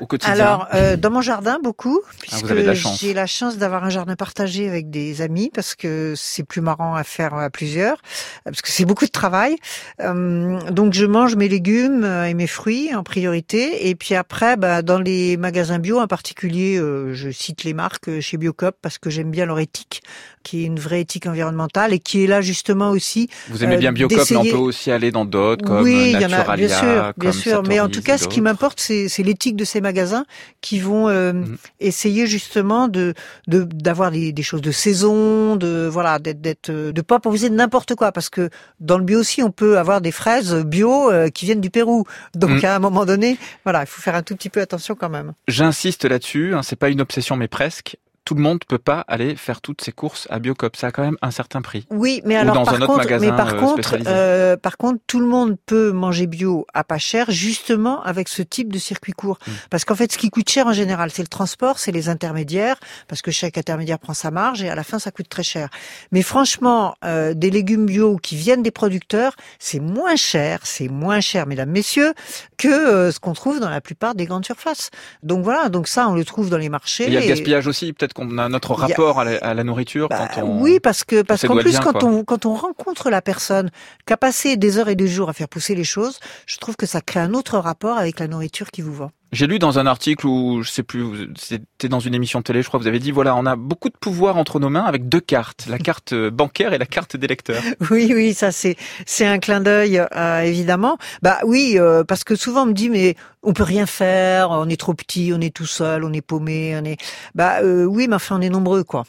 au 0.00 0.06
quotidien? 0.06 0.34
Alors, 0.34 0.68
euh, 0.74 0.96
dans 0.96 1.10
mon 1.10 1.22
jardin, 1.22 1.58
beaucoup, 1.62 2.00
Ah, 2.30 2.36
chance. 2.74 3.00
j'ai 3.00 3.14
la 3.14 3.26
chance 3.26 3.56
d'avoir 3.56 3.84
un 3.84 3.90
jardin 3.90 4.16
partagé 4.16 4.68
avec 4.68 4.90
des 4.90 5.22
amis, 5.22 5.50
parce 5.54 5.74
que 5.74 6.12
c'est 6.14 6.44
plus 6.44 6.60
marrant 6.60 6.94
à 6.94 7.04
faire 7.04 7.34
à 7.34 7.48
plusieurs, 7.48 7.96
parce 8.44 8.60
que 8.60 8.68
c'est 8.68 8.84
beaucoup 8.84 9.06
de 9.06 9.10
travail. 9.10 9.56
Euh, 10.00 10.60
donc, 10.70 10.92
je 10.92 11.06
mange 11.06 11.36
mes 11.36 11.48
légumes 11.48 12.04
euh, 12.04 12.26
et 12.26 12.34
mes 12.34 12.46
fruits 12.46 12.94
en 12.94 13.02
priorité, 13.02 13.88
et 13.88 13.94
puis 13.94 14.14
après, 14.14 14.56
bah, 14.56 14.82
dans 14.82 14.98
les 15.00 15.38
magasins 15.38 15.78
bio 15.78 16.00
en 16.00 16.06
particulier, 16.06 16.76
euh, 16.76 17.14
je 17.14 17.30
cite 17.30 17.64
les 17.64 17.72
marques 17.72 18.20
chez 18.20 18.36
Biocop, 18.36 18.76
parce 18.82 18.98
que 18.98 19.08
j'aime 19.08 19.30
bien 19.30 19.46
leur 19.46 19.58
éthique, 19.58 20.02
qui 20.42 20.62
est 20.62 20.66
une 20.66 20.78
vraie 20.80 21.00
éthique 21.02 21.26
environnementale, 21.26 21.92
et 21.92 21.98
qui 21.98 22.24
est 22.24 22.26
là 22.26 22.40
justement 22.40 22.90
aussi... 22.90 23.28
Vous 23.50 23.62
aimez 23.64 23.76
euh, 23.76 23.78
bien 23.78 23.92
Biocop, 23.92 24.24
mais 24.30 24.36
on 24.36 24.44
peut 24.44 24.50
aussi 24.56 24.90
aller 24.90 25.10
dans 25.10 25.24
d'autres, 25.24 25.64
comme 25.64 25.82
oui, 25.82 26.12
il 26.14 26.20
y 26.20 26.24
en 26.24 26.32
a, 26.32 26.38
Naturalia, 26.38 26.66
bien 26.66 26.78
sûr, 26.78 27.12
bien 27.16 27.32
sûr. 27.32 27.62
Mais 27.68 27.78
en 27.80 27.88
tout 27.88 28.02
cas, 28.02 28.16
ce 28.18 28.26
qui 28.28 28.40
m'importe, 28.40 28.80
c'est 28.80 29.22
l'éthique 29.22 29.56
de 29.56 29.64
ces 29.64 29.80
magasins 29.80 30.24
qui 30.60 30.78
vont 30.80 31.08
euh, 31.08 31.32
Mm. 31.32 31.56
essayer 31.80 32.26
justement 32.26 32.88
de 32.88 33.14
de- 33.48 33.62
d'avoir 33.64 34.10
des, 34.10 34.32
des 34.32 34.42
choses 34.42 34.62
de 34.62 34.70
saison, 34.72 35.56
de 35.56 35.86
voilà, 35.90 36.18
d'être 36.18 36.70
euh, 36.70 36.92
de 36.92 37.00
pas 37.02 37.18
proposer 37.20 37.50
n'importe 37.50 37.94
quoi, 37.94 38.10
parce 38.12 38.28
que 38.30 38.48
dans 38.80 38.98
le 38.98 39.04
bio 39.04 39.20
aussi, 39.20 39.42
on 39.42 39.50
peut 39.50 39.78
avoir 39.78 40.00
des 40.00 40.12
fraises 40.12 40.54
bio 40.64 41.10
euh, 41.10 41.28
qui 41.28 41.44
viennent 41.44 41.60
du 41.60 41.70
Pérou. 41.70 42.04
Donc 42.34 42.62
Mm. 42.62 42.64
à 42.64 42.76
un 42.76 42.78
moment 42.78 43.04
donné, 43.04 43.38
voilà, 43.64 43.82
il 43.82 43.86
faut 43.86 44.00
faire 44.00 44.14
un 44.14 44.22
tout 44.22 44.34
petit 44.34 44.48
peu 44.48 44.60
attention 44.60 44.94
quand 44.94 45.10
même. 45.10 45.32
J'insiste 45.48 46.04
là-dessus, 46.04 46.54
hein, 46.54 46.62
c'est 46.62 46.76
pas 46.76 46.88
une 46.88 47.00
obsession, 47.00 47.36
mais 47.36 47.48
presque. 47.48 47.96
Tout 48.24 48.34
le 48.34 48.42
monde 48.42 48.60
peut 48.68 48.78
pas 48.78 49.04
aller 49.08 49.34
faire 49.34 49.60
toutes 49.60 49.80
ses 49.80 49.92
courses 49.92 50.28
à 50.30 50.38
Biocop. 50.38 50.76
Ça 50.76 50.88
a 50.88 50.90
quand 50.92 51.02
même 51.02 51.16
un 51.22 51.30
certain 51.30 51.62
prix. 51.62 51.86
Oui, 51.90 52.22
mais 52.24 52.36
Ou 52.36 52.40
alors 52.40 52.54
dans 52.54 52.64
par 52.64 52.74
un 52.74 52.76
autre 52.78 52.86
contre, 52.86 52.98
magasin, 52.98 53.30
mais 53.30 53.36
par 53.36 53.54
euh, 53.54 53.58
contre, 53.58 53.96
euh, 54.06 54.56
par 54.56 54.76
contre, 54.76 55.00
tout 55.06 55.20
le 55.20 55.26
monde 55.26 55.56
peut 55.66 55.90
manger 55.90 56.26
bio 56.26 56.66
à 56.74 56.84
pas 56.84 56.98
cher, 56.98 57.30
justement 57.30 58.02
avec 58.02 58.28
ce 58.28 58.42
type 58.42 58.72
de 58.72 58.78
circuit 58.78 59.12
court. 59.12 59.38
Mm. 59.46 59.50
Parce 59.70 59.84
qu'en 59.84 59.94
fait, 59.94 60.12
ce 60.12 60.18
qui 60.18 60.30
coûte 60.30 60.48
cher 60.48 60.66
en 60.66 60.72
général, 60.72 61.10
c'est 61.10 61.22
le 61.22 61.28
transport, 61.28 61.78
c'est 61.78 61.92
les 61.92 62.08
intermédiaires, 62.08 62.76
parce 63.08 63.22
que 63.22 63.30
chaque 63.30 63.58
intermédiaire 63.58 63.98
prend 63.98 64.14
sa 64.14 64.30
marge 64.30 64.62
et 64.62 64.68
à 64.68 64.74
la 64.74 64.84
fin, 64.84 64.98
ça 64.98 65.10
coûte 65.10 65.28
très 65.28 65.42
cher. 65.42 65.68
Mais 66.12 66.22
franchement, 66.22 66.94
euh, 67.04 67.34
des 67.34 67.50
légumes 67.50 67.86
bio 67.86 68.16
qui 68.16 68.36
viennent 68.36 68.62
des 68.62 68.70
producteurs, 68.70 69.34
c'est 69.58 69.80
moins 69.80 70.16
cher, 70.16 70.60
c'est 70.64 70.88
moins 70.88 71.20
cher, 71.20 71.46
mesdames, 71.46 71.70
messieurs, 71.70 72.12
que 72.58 72.68
euh, 72.68 73.12
ce 73.12 73.18
qu'on 73.18 73.32
trouve 73.32 73.60
dans 73.60 73.70
la 73.70 73.80
plupart 73.80 74.14
des 74.14 74.26
grandes 74.26 74.44
surfaces. 74.44 74.90
Donc 75.22 75.42
voilà, 75.42 75.68
donc 75.68 75.88
ça, 75.88 76.08
on 76.08 76.14
le 76.14 76.24
trouve 76.24 76.50
dans 76.50 76.58
les 76.58 76.68
marchés. 76.68 77.04
Et 77.04 77.06
il 77.08 77.12
y 77.14 77.16
a 77.16 77.20
le 77.20 77.26
et- 77.26 77.28
gaspillage 77.28 77.66
aussi. 77.66 77.92
Peut-être 77.92 78.09
qu'on 78.12 78.38
a 78.38 78.48
notre 78.48 78.72
a- 78.72 78.86
rapport 78.86 79.20
à, 79.20 79.24
la, 79.24 79.36
à 79.38 79.54
la 79.54 79.64
nourriture 79.64 80.08
bah, 80.08 80.28
quand 80.34 80.42
on. 80.42 80.60
Oui, 80.60 80.80
parce 80.80 81.04
que 81.04 81.22
parce 81.22 81.46
qu'en 81.46 81.56
plus 81.56 81.78
quand 81.78 81.92
quoi. 81.92 82.04
on 82.04 82.24
quand 82.24 82.46
on 82.46 82.54
rencontre 82.54 83.10
la 83.10 83.22
personne 83.22 83.70
qui 84.06 84.12
a 84.12 84.16
passé 84.16 84.56
des 84.56 84.78
heures 84.78 84.88
et 84.88 84.96
des 84.96 85.08
jours 85.08 85.28
à 85.28 85.32
faire 85.32 85.48
pousser 85.48 85.74
les 85.74 85.84
choses, 85.84 86.18
je 86.46 86.56
trouve 86.58 86.76
que 86.76 86.86
ça 86.86 87.00
crée 87.00 87.20
un 87.20 87.34
autre 87.34 87.58
rapport 87.58 87.96
avec 87.98 88.18
la 88.20 88.28
nourriture 88.28 88.70
qui 88.70 88.82
vous 88.82 88.94
vend. 88.94 89.10
J'ai 89.32 89.46
lu 89.46 89.60
dans 89.60 89.78
un 89.78 89.86
article 89.86 90.26
où 90.26 90.62
je 90.62 90.70
sais 90.70 90.82
plus, 90.82 91.28
c'était 91.36 91.88
dans 91.88 92.00
une 92.00 92.14
émission 92.14 92.42
télé, 92.42 92.62
je 92.62 92.68
crois, 92.68 92.80
vous 92.80 92.88
avez 92.88 92.98
dit 92.98 93.12
voilà, 93.12 93.36
on 93.36 93.46
a 93.46 93.54
beaucoup 93.54 93.88
de 93.88 93.96
pouvoir 93.96 94.36
entre 94.36 94.58
nos 94.58 94.70
mains 94.70 94.84
avec 94.84 95.08
deux 95.08 95.20
cartes, 95.20 95.66
la 95.68 95.78
carte 95.78 96.12
euh, 96.12 96.30
bancaire 96.30 96.72
et 96.72 96.78
la 96.78 96.86
carte 96.86 97.16
d'électeur. 97.16 97.62
Oui, 97.90 98.12
oui, 98.14 98.34
ça 98.34 98.52
c'est 98.52 98.76
c'est 99.06 99.26
un 99.26 99.38
clin 99.38 99.60
d'œil 99.60 100.02
euh, 100.14 100.40
évidemment. 100.40 100.98
Bah 101.22 101.38
oui, 101.44 101.76
euh, 101.76 102.04
parce 102.04 102.24
que 102.24 102.34
souvent 102.34 102.62
on 102.62 102.66
me 102.66 102.72
dit 102.72 102.90
mais 102.90 103.16
on 103.42 103.54
peut 103.54 103.62
rien 103.62 103.86
faire, 103.86 104.50
on 104.50 104.68
est 104.68 104.78
trop 104.78 104.92
petit, 104.92 105.32
on 105.34 105.40
est 105.40 105.54
tout 105.54 105.66
seul, 105.66 106.04
on 106.04 106.12
est 106.12 106.20
paumé, 106.20 106.78
on 106.80 106.84
est. 106.84 106.98
Bah 107.34 107.60
euh, 107.62 107.84
oui, 107.84 108.06
mais 108.06 108.16
enfin 108.16 108.36
on 108.38 108.42
est 108.42 108.50
nombreux 108.50 108.84
quoi. 108.84 109.04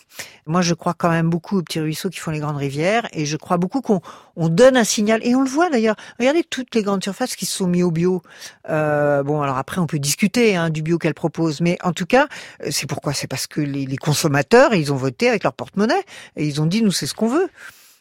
Moi 0.45 0.61
je 0.61 0.73
crois 0.73 0.93
quand 0.93 1.09
même 1.09 1.29
beaucoup 1.29 1.57
aux 1.57 1.61
petits 1.61 1.81
ruisseaux 1.81 2.09
qui 2.09 2.19
font 2.19 2.31
les 2.31 2.39
grandes 2.39 2.57
rivières 2.57 3.07
et 3.11 3.25
je 3.25 3.35
crois 3.35 3.57
beaucoup 3.57 3.81
qu'on 3.81 4.01
on 4.37 4.47
donne 4.47 4.77
un 4.77 4.85
signal 4.85 5.19
et 5.23 5.35
on 5.35 5.41
le 5.41 5.49
voit 5.49 5.69
d'ailleurs. 5.69 5.95
Regardez 6.17 6.43
toutes 6.43 6.73
les 6.75 6.83
grandes 6.83 7.03
surfaces 7.03 7.35
qui 7.35 7.45
se 7.45 7.57
sont 7.57 7.67
mis 7.67 7.83
au 7.83 7.91
bio. 7.91 8.21
Euh, 8.69 9.21
bon 9.23 9.41
alors 9.41 9.57
après 9.57 9.81
on 9.81 9.87
peut 9.87 9.99
discuter 10.11 10.57
hein, 10.57 10.69
du 10.69 10.81
bio 10.81 10.97
qu'elles 10.97 11.13
proposent, 11.13 11.61
mais 11.61 11.77
en 11.83 11.93
tout 11.93 12.05
cas 12.05 12.27
euh, 12.63 12.67
c'est 12.69 12.85
pourquoi? 12.85 13.13
C'est 13.13 13.27
parce 13.27 13.47
que 13.47 13.61
les, 13.61 13.95
consommateurs 13.95 14.73
ils 14.73 14.91
ont 14.91 14.97
voté 14.97 15.29
avec 15.29 15.43
leur 15.43 15.53
porte-monnaie 15.53 16.03
et 16.35 16.45
ils 16.45 16.61
ont 16.61 16.65
dit 16.65 16.81
nous 16.81 16.91
c'est 16.91 17.07
ce 17.07 17.13
qu'on 17.13 17.29
veut. 17.29 17.49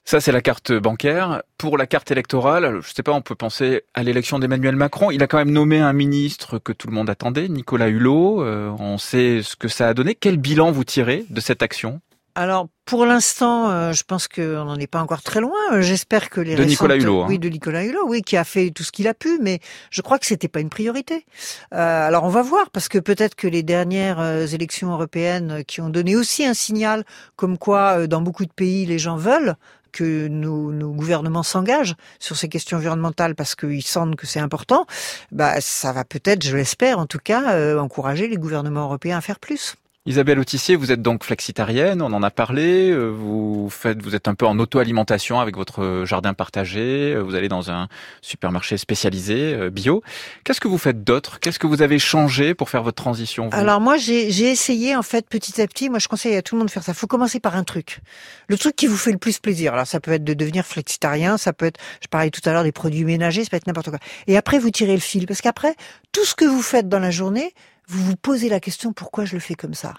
Ça, 0.05 0.19
c'est 0.19 0.33
la 0.33 0.41
carte 0.41 0.73
bancaire. 0.73 1.43
Pour 1.59 1.77
la 1.79 1.87
carte 1.87 2.11
électorale, 2.11 2.81
je 2.83 2.93
sais 2.93 3.03
pas, 3.03 3.13
on 3.13 3.21
peut 3.21 3.35
penser 3.37 3.83
à 3.95 4.03
l'élection 4.03 4.39
d'Emmanuel 4.41 4.75
Macron. 4.75 5.11
Il 5.11 5.23
a 5.23 5.29
quand 5.29 5.37
même 5.37 5.53
nommé 5.53 5.79
un 5.79 5.93
ministre 5.93 6.59
que 6.59 6.73
tout 6.73 6.89
le 6.89 6.95
monde 6.95 7.11
attendait, 7.11 7.49
Nicolas 7.49 7.89
Hulot. 7.89 8.43
Euh, 8.43 8.75
on 8.79 8.99
sait 8.99 9.43
ce 9.45 9.55
que 9.55 9.69
ça 9.69 9.87
a 9.89 9.95
donné. 9.95 10.17
Quel 10.17 10.39
bilan 10.39 10.73
vous 10.73 10.85
tirez 10.85 11.27
de 11.29 11.41
cette 11.41 11.63
action? 11.63 12.01
Alors, 12.35 12.69
pour 12.85 13.07
l'instant, 13.07 13.71
euh, 13.71 13.93
je 13.93 14.03
pense 14.05 14.29
qu'on 14.29 14.65
n'en 14.65 14.77
est 14.77 14.87
pas 14.87 15.01
encore 15.03 15.23
très 15.23 15.41
loin. 15.41 15.59
Euh, 15.73 15.83
J'espère 15.83 16.31
que 16.31 16.41
les 16.41 16.55
De 16.55 16.65
Nicolas 16.65 16.97
Hulot, 16.97 17.23
hein. 17.23 17.27
oui, 17.29 17.39
de 17.39 17.49
Nicolas 17.49 17.85
Hulot, 17.85 18.07
oui, 18.07 18.23
qui 18.23 18.37
a 18.37 18.45
fait 18.45 18.71
tout 18.71 18.83
ce 18.83 18.93
qu'il 18.93 19.09
a 19.09 19.15
pu, 19.15 19.39
mais 19.41 19.61
je 19.91 20.01
crois 20.01 20.19
que 20.19 20.27
c'était 20.27 20.49
pas 20.49 20.61
une 20.61 20.71
priorité. 20.71 21.27
Euh, 21.75 22.07
alors, 22.07 22.25
on 22.25 22.29
va 22.29 22.43
voir, 22.43 22.71
parce 22.71 22.89
que 22.89 22.99
peut-être 22.99 23.35
que 23.35 23.49
les 23.49 23.63
dernières 23.63 24.55
élections 24.55 24.93
européennes 24.93 25.65
qui 25.67 25.81
ont 25.81 25.91
donné 25.91 26.17
aussi 26.17 26.45
un 26.45 26.55
signal, 26.55 27.05
comme 27.37 27.59
quoi 27.59 28.01
euh, 28.01 28.07
dans 28.07 28.21
beaucoup 28.21 28.45
de 28.45 28.53
pays 28.53 28.87
les 28.87 28.99
gens 28.99 29.17
veulent 29.17 29.57
que 29.93 30.29
nos, 30.29 30.73
nos 30.73 30.93
gouvernements 30.93 31.43
s'engagent 31.43 31.97
sur 32.19 32.37
ces 32.37 32.49
questions 32.49 32.79
environnementales 32.79 33.35
parce 33.35 33.55
qu'ils 33.55 33.85
sentent 33.85 34.17
que 34.17 34.27
c'est 34.27 34.41
important, 34.41 34.87
bah 35.33 35.61
ça 35.61 35.93
va 35.93 36.05
peut-être, 36.05 36.45
je 36.45 36.57
l'espère 36.57 36.99
en 36.99 37.07
tout 37.07 37.19
cas, 37.23 37.55
euh, 37.55 37.79
encourager 37.79 38.29
les 38.29 38.37
gouvernements 38.37 38.85
européens 38.85 39.19
à 39.19 39.21
faire 39.21 39.39
plus. 39.39 39.75
Isabelle 40.11 40.41
Autissier, 40.41 40.75
vous 40.75 40.91
êtes 40.91 41.03
donc 41.03 41.23
flexitarienne, 41.23 42.03
on 42.03 42.13
en 42.13 42.25
a 42.25 42.33
parlé. 42.33 42.91
euh, 42.91 43.11
Vous 43.11 43.69
faites, 43.71 44.03
vous 44.03 44.17
êtes 44.17 44.27
un 44.27 44.35
peu 44.35 44.45
en 44.45 44.59
auto-alimentation 44.59 45.39
avec 45.39 45.57
votre 45.57 46.03
jardin 46.05 46.35
partagé. 46.35 47.15
euh, 47.15 47.21
Vous 47.21 47.37
allez 47.37 47.47
dans 47.49 47.71
un 47.71 47.87
supermarché 48.21 48.77
spécialisé 48.77 49.55
euh, 49.55 49.71
bio. 49.71 50.03
Qu'est-ce 50.43 50.61
que 50.61 50.67
vous 50.67 50.79
faites 50.79 51.05
d'autre? 51.05 51.39
Qu'est-ce 51.39 51.61
que 51.61 51.69
vous 51.69 51.81
avez 51.81 52.01
changé 52.01 52.55
pour 52.55 52.71
faire 52.71 52.83
votre 52.83 53.01
transition 53.01 53.51
Alors 53.53 53.81
moi 53.81 53.99
j'ai 53.99 54.33
j'ai 54.33 54.51
essayé 54.51 54.97
en 54.97 55.03
fait 55.05 55.29
petit 55.29 55.63
à 55.63 55.67
petit. 55.69 55.89
Moi 55.89 56.01
je 56.01 56.09
conseille 56.09 56.35
à 56.35 56.43
tout 56.43 56.57
le 56.57 56.59
monde 56.59 56.67
de 56.69 56.73
faire 56.73 56.83
ça. 56.83 56.93
Faut 56.93 57.07
commencer 57.07 57.39
par 57.39 57.55
un 57.55 57.63
truc, 57.63 58.01
le 58.49 58.59
truc 58.59 58.75
qui 58.75 58.89
vous 58.89 58.97
fait 58.97 59.13
le 59.13 59.19
plus 59.19 59.39
plaisir. 59.39 59.75
Alors 59.75 59.87
ça 59.87 60.01
peut 60.01 60.11
être 60.11 60.25
de 60.25 60.35
devenir 60.35 60.67
flexitarien, 60.67 61.39
ça 61.39 61.53
peut 61.53 61.67
être, 61.67 61.79
je 62.03 62.09
parlais 62.09 62.31
tout 62.31 62.41
à 62.47 62.53
l'heure 62.53 62.65
des 62.65 62.73
produits 62.73 63.05
ménagers, 63.05 63.45
ça 63.45 63.51
peut 63.51 63.59
être 63.59 63.69
n'importe 63.69 63.91
quoi. 63.91 64.01
Et 64.27 64.37
après 64.37 64.59
vous 64.59 64.71
tirez 64.71 64.95
le 64.95 64.99
fil 65.01 65.27
parce 65.29 65.41
qu'après 65.41 65.77
tout 66.11 66.25
ce 66.25 66.35
que 66.35 66.45
vous 66.47 66.63
faites 66.63 66.89
dans 66.89 66.99
la 66.99 67.13
journée 67.13 67.55
vous 67.91 68.05
vous 68.05 68.17
posez 68.17 68.49
la 68.49 68.61
question 68.61 68.93
pourquoi 68.93 69.25
je 69.25 69.35
le 69.35 69.41
fais 69.41 69.55
comme 69.55 69.75
ça? 69.75 69.95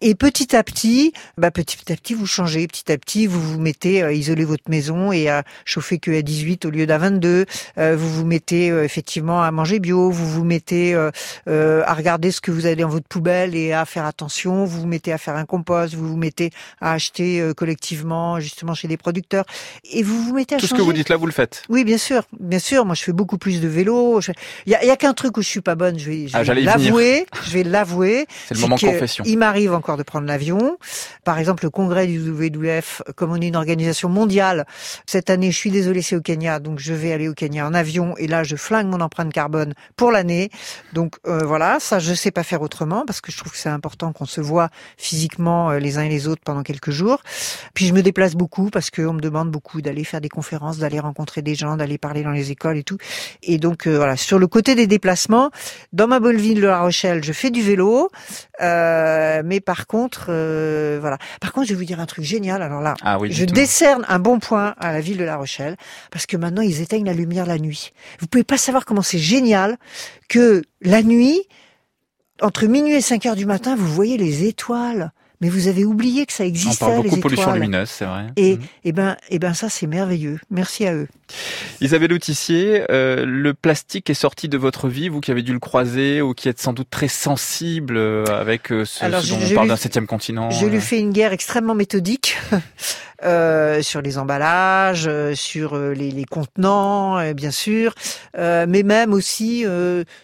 Et 0.00 0.14
petit 0.14 0.54
à 0.54 0.62
petit, 0.62 1.12
bah 1.36 1.50
petit 1.50 1.92
à 1.92 1.96
petit 1.96 2.14
vous 2.14 2.26
changez, 2.26 2.66
petit 2.68 2.90
à 2.92 2.96
petit 2.96 3.26
vous 3.26 3.40
vous 3.40 3.60
mettez 3.60 4.02
à 4.02 4.12
isoler 4.12 4.44
votre 4.44 4.70
maison 4.70 5.10
et 5.10 5.28
à 5.28 5.42
chauffer 5.64 5.98
que 5.98 6.16
à 6.16 6.22
18 6.22 6.64
au 6.66 6.70
lieu 6.70 6.86
d'à 6.86 6.98
22. 6.98 7.46
Euh, 7.78 7.96
vous 7.96 8.08
vous 8.08 8.24
mettez 8.24 8.70
euh, 8.70 8.84
effectivement 8.84 9.42
à 9.42 9.50
manger 9.50 9.80
bio, 9.80 10.10
vous 10.10 10.28
vous 10.28 10.44
mettez 10.44 10.94
euh, 10.94 11.82
à 11.84 11.94
regarder 11.94 12.30
ce 12.30 12.40
que 12.40 12.52
vous 12.52 12.66
avez 12.66 12.76
dans 12.76 12.88
votre 12.88 13.08
poubelle 13.08 13.56
et 13.56 13.72
à 13.72 13.84
faire 13.86 14.04
attention. 14.04 14.64
Vous 14.64 14.82
vous 14.82 14.86
mettez 14.86 15.12
à 15.12 15.18
faire 15.18 15.34
un 15.34 15.44
compost, 15.44 15.94
vous 15.94 16.08
vous 16.08 16.16
mettez 16.16 16.50
à 16.80 16.92
acheter 16.92 17.52
collectivement 17.56 18.38
justement 18.38 18.74
chez 18.74 18.86
des 18.86 18.96
producteurs 18.96 19.44
et 19.90 20.04
vous 20.04 20.22
vous 20.22 20.34
mettez 20.34 20.54
à 20.54 20.58
tout 20.58 20.66
ce 20.68 20.74
que 20.74 20.82
vous 20.82 20.92
dites 20.92 21.08
là 21.08 21.16
vous 21.16 21.26
le 21.26 21.32
faites. 21.32 21.64
Oui 21.68 21.82
bien 21.82 21.98
sûr, 21.98 22.22
bien 22.38 22.60
sûr. 22.60 22.84
Moi 22.84 22.94
je 22.94 23.02
fais 23.02 23.12
beaucoup 23.12 23.38
plus 23.38 23.60
de 23.60 23.66
vélo. 23.68 24.20
Il 24.66 24.72
y 24.72 24.76
a, 24.76 24.84
y 24.84 24.90
a 24.90 24.96
qu'un 24.96 25.14
truc 25.14 25.36
où 25.36 25.42
je 25.42 25.48
suis 25.48 25.60
pas 25.60 25.74
bonne. 25.74 25.98
Je 25.98 26.08
vais, 26.08 26.28
je 26.28 26.36
ah, 26.36 26.44
vais 26.44 26.60
l'avouer. 26.60 27.26
Je 27.44 27.50
vais 27.52 27.62
l'avouer. 27.62 28.26
C'est 28.46 28.54
le 28.54 28.60
moment 28.60 28.76
confession. 28.76 29.24
Il 29.26 29.38
m'arrive 29.38 29.72
encore 29.72 29.96
de 29.96 30.02
prendre 30.02 30.26
l'avion. 30.26 30.78
Par 31.24 31.38
exemple, 31.38 31.64
le 31.64 31.70
congrès 31.70 32.06
du 32.06 32.18
WWF, 32.18 33.02
comme 33.16 33.32
on 33.32 33.40
est 33.40 33.48
une 33.48 33.56
organisation 33.56 34.08
mondiale, 34.08 34.66
cette 35.06 35.30
année, 35.30 35.50
je 35.50 35.56
suis 35.56 35.70
désolée, 35.70 36.02
c'est 36.02 36.16
au 36.16 36.20
Kenya, 36.20 36.58
donc 36.58 36.78
je 36.78 36.92
vais 36.92 37.12
aller 37.12 37.28
au 37.28 37.34
Kenya 37.34 37.66
en 37.66 37.74
avion 37.74 38.16
et 38.18 38.26
là, 38.26 38.44
je 38.44 38.56
flingue 38.56 38.86
mon 38.86 39.00
empreinte 39.00 39.32
carbone 39.32 39.74
pour 39.96 40.12
l'année. 40.12 40.50
Donc 40.92 41.16
euh, 41.26 41.44
voilà, 41.44 41.78
ça, 41.80 41.98
je 41.98 42.14
sais 42.14 42.30
pas 42.30 42.42
faire 42.42 42.62
autrement 42.62 43.04
parce 43.06 43.20
que 43.20 43.32
je 43.32 43.38
trouve 43.38 43.52
que 43.52 43.58
c'est 43.58 43.68
important 43.68 44.12
qu'on 44.12 44.26
se 44.26 44.40
voit 44.40 44.68
physiquement 44.96 45.70
euh, 45.70 45.78
les 45.78 45.98
uns 45.98 46.02
et 46.02 46.08
les 46.08 46.28
autres 46.28 46.42
pendant 46.44 46.62
quelques 46.62 46.90
jours. 46.90 47.22
Puis 47.74 47.86
je 47.86 47.94
me 47.94 48.02
déplace 48.02 48.34
beaucoup 48.34 48.70
parce 48.70 48.90
qu'on 48.90 49.14
me 49.14 49.20
demande 49.20 49.50
beaucoup 49.50 49.80
d'aller 49.80 50.04
faire 50.04 50.20
des 50.20 50.28
conférences, 50.28 50.78
d'aller 50.78 51.00
rencontrer 51.00 51.42
des 51.42 51.54
gens, 51.54 51.76
d'aller 51.76 51.98
parler 51.98 52.22
dans 52.22 52.30
les 52.30 52.50
écoles 52.50 52.76
et 52.76 52.84
tout. 52.84 52.98
Et 53.42 53.58
donc 53.58 53.86
euh, 53.86 53.96
voilà, 53.96 54.16
sur 54.16 54.38
le 54.38 54.46
côté 54.46 54.74
des 54.74 54.86
déplacements, 54.86 55.50
dans 55.92 56.06
ma 56.06 56.20
bonne 56.20 56.36
ville 56.36 56.60
de 56.60 56.66
La 56.66 56.80
Rochelle, 56.80 57.11
je 57.20 57.32
fais 57.32 57.50
du 57.50 57.62
vélo, 57.62 58.10
euh, 58.60 59.42
mais 59.44 59.60
par 59.60 59.86
contre, 59.86 60.26
euh, 60.28 60.98
voilà. 61.00 61.18
Par 61.40 61.52
contre, 61.52 61.66
je 61.66 61.74
vais 61.74 61.78
vous 61.78 61.84
dire 61.84 62.00
un 62.00 62.06
truc 62.06 62.24
génial. 62.24 62.62
Alors 62.62 62.80
là, 62.80 62.94
ah 63.02 63.18
oui, 63.18 63.32
je 63.32 63.44
décerne 63.44 64.04
un 64.08 64.18
bon 64.18 64.38
point 64.38 64.74
à 64.78 64.92
la 64.92 65.00
ville 65.00 65.18
de 65.18 65.24
La 65.24 65.36
Rochelle 65.36 65.76
parce 66.10 66.26
que 66.26 66.36
maintenant 66.36 66.62
ils 66.62 66.80
éteignent 66.80 67.06
la 67.06 67.12
lumière 67.12 67.44
la 67.44 67.58
nuit. 67.58 67.92
Vous 68.20 68.26
pouvez 68.26 68.44
pas 68.44 68.56
savoir 68.56 68.84
comment 68.84 69.02
c'est 69.02 69.18
génial 69.18 69.76
que 70.28 70.62
la 70.80 71.02
nuit, 71.02 71.42
entre 72.40 72.66
minuit 72.66 72.94
et 72.94 73.00
5 73.00 73.26
heures 73.26 73.36
du 73.36 73.46
matin, 73.46 73.76
vous 73.76 73.86
voyez 73.86 74.16
les 74.16 74.46
étoiles 74.46 75.12
mais 75.42 75.48
vous 75.48 75.66
avez 75.66 75.84
oublié 75.84 76.24
que 76.24 76.32
ça 76.32 76.46
existait. 76.46 76.84
On 76.84 76.86
parle 76.86 77.02
beaucoup 77.02 77.16
de 77.16 77.20
pollution 77.20 77.52
lumineuse, 77.52 77.90
c'est 77.90 78.04
vrai. 78.04 78.26
Et, 78.36 78.56
mmh. 78.56 78.60
et 78.84 78.92
ben, 78.92 79.16
et 79.28 79.40
ben 79.40 79.54
ça 79.54 79.68
c'est 79.68 79.88
merveilleux. 79.88 80.38
Merci 80.52 80.86
à 80.86 80.94
eux. 80.94 81.08
Isabelle 81.80 82.12
Autissier, 82.12 82.84
euh, 82.90 83.24
le 83.26 83.52
plastique 83.52 84.08
est 84.08 84.14
sorti 84.14 84.48
de 84.48 84.56
votre 84.56 84.88
vie, 84.88 85.08
vous 85.08 85.20
qui 85.20 85.32
avez 85.32 85.42
dû 85.42 85.52
le 85.52 85.58
croiser 85.58 86.22
ou 86.22 86.32
qui 86.32 86.48
êtes 86.48 86.60
sans 86.60 86.72
doute 86.72 86.88
très 86.90 87.08
sensible 87.08 87.96
euh, 87.96 88.24
avec 88.26 88.70
euh, 88.70 88.84
ce, 88.84 89.04
Alors, 89.04 89.20
ce 89.20 89.30
dont 89.30 89.40
je, 89.40 89.52
on 89.52 89.54
parle 89.56 89.68
d'un 89.68 89.76
septième 89.76 90.06
continent. 90.06 90.48
Je 90.50 90.66
lui 90.66 90.80
fais 90.80 91.00
une 91.00 91.10
guerre 91.10 91.32
extrêmement 91.32 91.74
méthodique. 91.74 92.38
Euh, 93.24 93.82
sur 93.82 94.02
les 94.02 94.18
emballages, 94.18 95.06
euh, 95.06 95.34
sur 95.34 95.74
euh, 95.74 95.92
les, 95.92 96.10
les 96.10 96.24
contenants, 96.24 97.18
euh, 97.18 97.34
bien 97.34 97.52
sûr, 97.52 97.94
mais 98.36 98.82
même 98.82 99.12
aussi 99.12 99.64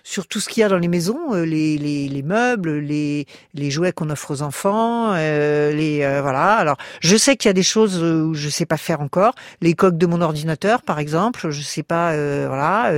sur 0.02 0.26
tout 0.26 0.40
ce 0.40 0.48
qu'il 0.48 0.62
y 0.62 0.64
a 0.64 0.68
dans 0.68 0.78
les 0.78 0.88
maisons, 0.88 1.34
les, 1.34 1.76
les, 1.78 2.08
les, 2.08 2.22
meubles, 2.22 2.78
les, 2.78 3.26
les 3.54 3.70
jouets 3.70 3.92
qu'on 3.92 4.10
offre 4.10 4.30
aux 4.30 4.42
enfants, 4.42 5.14
les 5.14 6.18
voilà. 6.22 6.54
Alors, 6.54 6.76
je 7.00 7.16
sais 7.16 7.36
qu'il 7.36 7.48
y 7.48 7.50
a 7.50 7.54
des 7.54 7.62
choses 7.62 8.02
où 8.02 8.34
je 8.34 8.48
sais 8.48 8.66
pas 8.66 8.76
faire 8.76 9.00
encore. 9.00 9.34
Les 9.60 9.74
coques 9.74 9.98
de 9.98 10.06
mon 10.06 10.20
ordinateur, 10.20 10.82
par 10.82 10.98
exemple, 10.98 11.50
je 11.50 11.62
sais 11.62 11.82
pas. 11.82 12.12
voilà. 12.46 12.92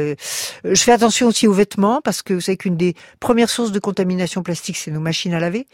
je 0.64 0.82
fais 0.82 0.92
attention 0.92 1.28
aussi 1.28 1.46
aux 1.46 1.52
vêtements 1.52 2.00
parce 2.02 2.22
que 2.22 2.34
vous 2.34 2.40
savez 2.40 2.56
qu'une 2.56 2.76
des 2.76 2.94
premières 3.18 3.50
sources 3.50 3.72
de 3.72 3.80
contamination 3.80 4.42
plastique, 4.42 4.76
c'est 4.76 4.90
nos 4.90 5.00
machines 5.00 5.34
à 5.34 5.40
laver, 5.40 5.66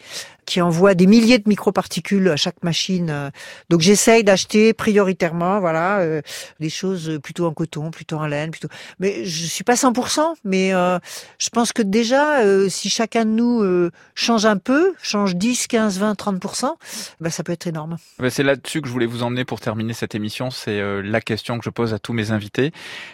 qui 0.45 0.61
envoient 0.61 0.95
des 0.95 1.07
milliers 1.07 1.39
de 1.39 1.47
microparticules 1.47 2.29
à 2.29 2.37
chaque 2.37 2.63
machine. 2.63 3.31
Donc, 3.69 3.81
j'essaie 3.81 4.16
d'acheter 4.23 4.73
prioritairement, 4.73 5.59
voilà, 5.59 5.99
euh, 5.99 6.21
des 6.59 6.69
choses 6.69 7.19
plutôt 7.23 7.45
en 7.45 7.53
coton, 7.53 7.91
plutôt 7.91 8.17
en 8.17 8.27
laine, 8.27 8.51
plutôt. 8.51 8.69
Mais 8.99 9.25
je 9.25 9.45
suis 9.45 9.63
pas 9.63 9.75
100%, 9.75 10.35
mais 10.43 10.73
euh, 10.73 10.99
je 11.39 11.49
pense 11.49 11.73
que 11.73 11.81
déjà, 11.81 12.41
euh, 12.41 12.69
si 12.69 12.89
chacun 12.89 13.25
de 13.25 13.31
nous 13.31 13.89
change 14.15 14.45
un 14.45 14.57
peu, 14.57 14.93
change 15.01 15.35
10, 15.35 15.67
15, 15.67 15.99
20, 15.99 16.13
30%, 16.13 16.75
bah, 17.19 17.29
ça 17.29 17.43
peut 17.43 17.51
être 17.51 17.67
énorme. 17.67 17.97
C'est 18.29 18.43
là-dessus 18.43 18.81
que 18.81 18.87
je 18.87 18.93
voulais 18.93 19.05
vous 19.05 19.23
emmener 19.23 19.45
pour 19.45 19.59
terminer 19.59 19.93
cette 19.93 20.15
émission. 20.15 20.51
C'est 20.51 20.81
la 21.01 21.21
question 21.21 21.57
que 21.57 21.65
je 21.65 21.69
pose 21.69 21.93
à 21.93 21.99
tous 21.99 22.13
mes 22.13 22.31
invités. 22.31 22.71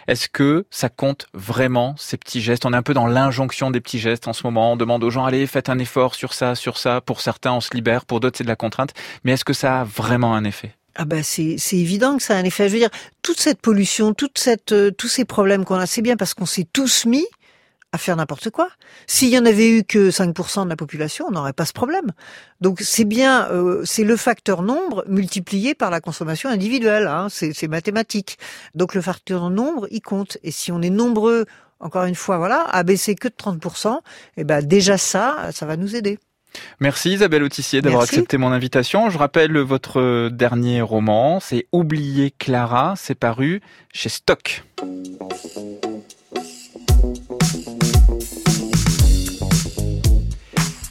Est-ce 0.08 0.28
que 0.28 0.66
ça 0.70 0.88
compte 0.88 1.26
vraiment 1.32 1.94
ces 1.98 2.16
petits 2.16 2.40
gestes? 2.40 2.66
On 2.66 2.72
est 2.72 2.76
un 2.76 2.82
peu 2.82 2.94
dans 2.94 3.06
l'injonction 3.06 3.70
des 3.70 3.80
petits 3.80 3.98
gestes 3.98 4.28
en 4.28 4.32
ce 4.32 4.44
moment. 4.44 4.72
On 4.72 4.76
demande 4.76 5.04
aux 5.04 5.10
gens 5.10 5.24
allez, 5.24 5.46
faites 5.46 5.68
un 5.68 5.78
effort 5.78 6.14
sur 6.14 6.32
ça, 6.32 6.54
sur 6.54 6.78
ça. 6.78 7.00
Pour 7.00 7.20
certains, 7.20 7.52
on 7.52 7.60
se 7.60 7.74
libère. 7.74 8.04
Pour 8.04 8.20
d'autres, 8.20 8.38
c'est 8.38 8.44
de 8.44 8.48
la 8.48 8.56
contrainte. 8.56 8.92
Mais 9.24 9.32
est-ce 9.32 9.44
que 9.44 9.52
ça 9.52 9.80
a 9.80 9.84
vraiment 9.84 10.34
un 10.34 10.44
effet? 10.44 10.74
Ah 10.96 11.04
c'est 11.22 11.56
c'est 11.58 11.76
évident 11.76 12.16
que 12.16 12.22
ça 12.22 12.36
a 12.36 12.38
un 12.38 12.44
effet. 12.44 12.68
Je 12.68 12.74
veux 12.74 12.80
dire, 12.80 12.90
toute 13.22 13.40
cette 13.40 13.60
pollution, 13.60 14.14
toute 14.14 14.38
cette 14.38 14.72
euh, 14.72 14.90
tous 14.90 15.08
ces 15.08 15.24
problèmes 15.24 15.64
qu'on 15.64 15.76
a, 15.76 15.86
c'est 15.86 16.02
bien 16.02 16.16
parce 16.16 16.34
qu'on 16.34 16.46
s'est 16.46 16.66
tous 16.72 17.06
mis 17.06 17.26
à 17.94 17.98
faire 17.98 18.16
n'importe 18.16 18.50
quoi. 18.50 18.68
S'il 19.06 19.28
y 19.28 19.38
en 19.38 19.46
avait 19.46 19.70
eu 19.70 19.84
que 19.84 20.10
5% 20.10 20.64
de 20.64 20.68
la 20.68 20.74
population, 20.74 21.26
on 21.28 21.30
n'aurait 21.30 21.52
pas 21.52 21.64
ce 21.64 21.72
problème. 21.72 22.12
Donc 22.60 22.80
c'est 22.80 23.04
bien, 23.04 23.48
euh, 23.52 23.82
c'est 23.84 24.02
le 24.02 24.16
facteur 24.16 24.62
nombre 24.62 25.04
multiplié 25.06 25.76
par 25.76 25.90
la 25.90 26.00
consommation 26.00 26.50
individuelle. 26.50 27.06
Hein, 27.06 27.28
c'est 27.30 27.68
mathématique. 27.68 28.36
Donc 28.74 28.94
le 28.94 29.00
facteur 29.00 29.48
nombre, 29.48 29.86
il 29.92 30.00
compte. 30.00 30.38
Et 30.42 30.50
si 30.50 30.72
on 30.72 30.82
est 30.82 30.90
nombreux, 30.90 31.46
encore 31.78 32.04
une 32.04 32.16
fois, 32.16 32.38
voilà, 32.38 32.62
à 32.62 32.82
baisser 32.82 33.14
que 33.14 33.28
de 33.28 33.34
30%, 33.34 34.00
eh 34.38 34.44
ben 34.44 34.60
déjà 34.66 34.98
ça, 34.98 35.50
ça 35.52 35.64
va 35.64 35.76
nous 35.76 35.94
aider. 35.94 36.18
Merci 36.80 37.12
Isabelle 37.12 37.42
Autissier 37.42 37.82
d'avoir 37.82 38.02
accepté 38.02 38.36
mon 38.36 38.52
invitation. 38.52 39.10
Je 39.10 39.18
rappelle 39.18 39.58
votre 39.58 40.28
dernier 40.28 40.82
roman, 40.82 41.40
c'est 41.40 41.66
Oublier 41.72 42.30
Clara, 42.30 42.94
c'est 42.96 43.14
paru 43.14 43.60
chez 43.92 44.08
Stock. 44.08 44.64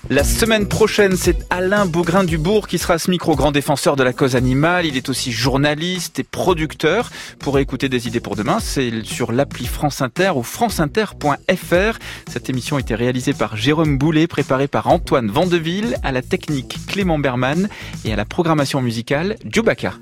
La 0.09 0.25
semaine 0.25 0.67
prochaine, 0.67 1.15
c'est 1.15 1.37
Alain 1.49 1.85
Beaugrain-Dubourg 1.85 2.67
qui 2.67 2.77
sera 2.77 2.95
à 2.95 2.97
ce 2.97 3.09
micro, 3.09 3.37
grand 3.37 3.53
défenseur 3.53 3.95
de 3.95 4.03
la 4.03 4.11
cause 4.11 4.35
animale. 4.35 4.85
Il 4.85 4.97
est 4.97 5.07
aussi 5.07 5.31
journaliste 5.31 6.19
et 6.19 6.23
producteur. 6.23 7.09
Pour 7.39 7.57
écouter 7.57 7.87
des 7.87 8.05
idées 8.05 8.19
pour 8.19 8.35
demain, 8.35 8.59
c'est 8.59 8.91
sur 9.05 9.31
l'appli 9.31 9.65
France 9.65 10.01
Inter 10.01 10.31
ou 10.35 10.43
franceinter.fr. 10.43 11.99
Cette 12.29 12.49
émission 12.49 12.75
a 12.75 12.81
été 12.81 12.95
réalisée 12.95 13.33
par 13.33 13.55
Jérôme 13.55 13.97
Boulet, 13.97 14.27
préparée 14.27 14.67
par 14.67 14.87
Antoine 14.87 15.31
Vandeville, 15.31 15.95
à 16.03 16.11
la 16.11 16.21
technique 16.21 16.79
Clément 16.85 17.17
Berman 17.17 17.69
et 18.03 18.11
à 18.11 18.17
la 18.17 18.25
programmation 18.25 18.81
musicale 18.81 19.37
Djoubaka. 19.49 19.93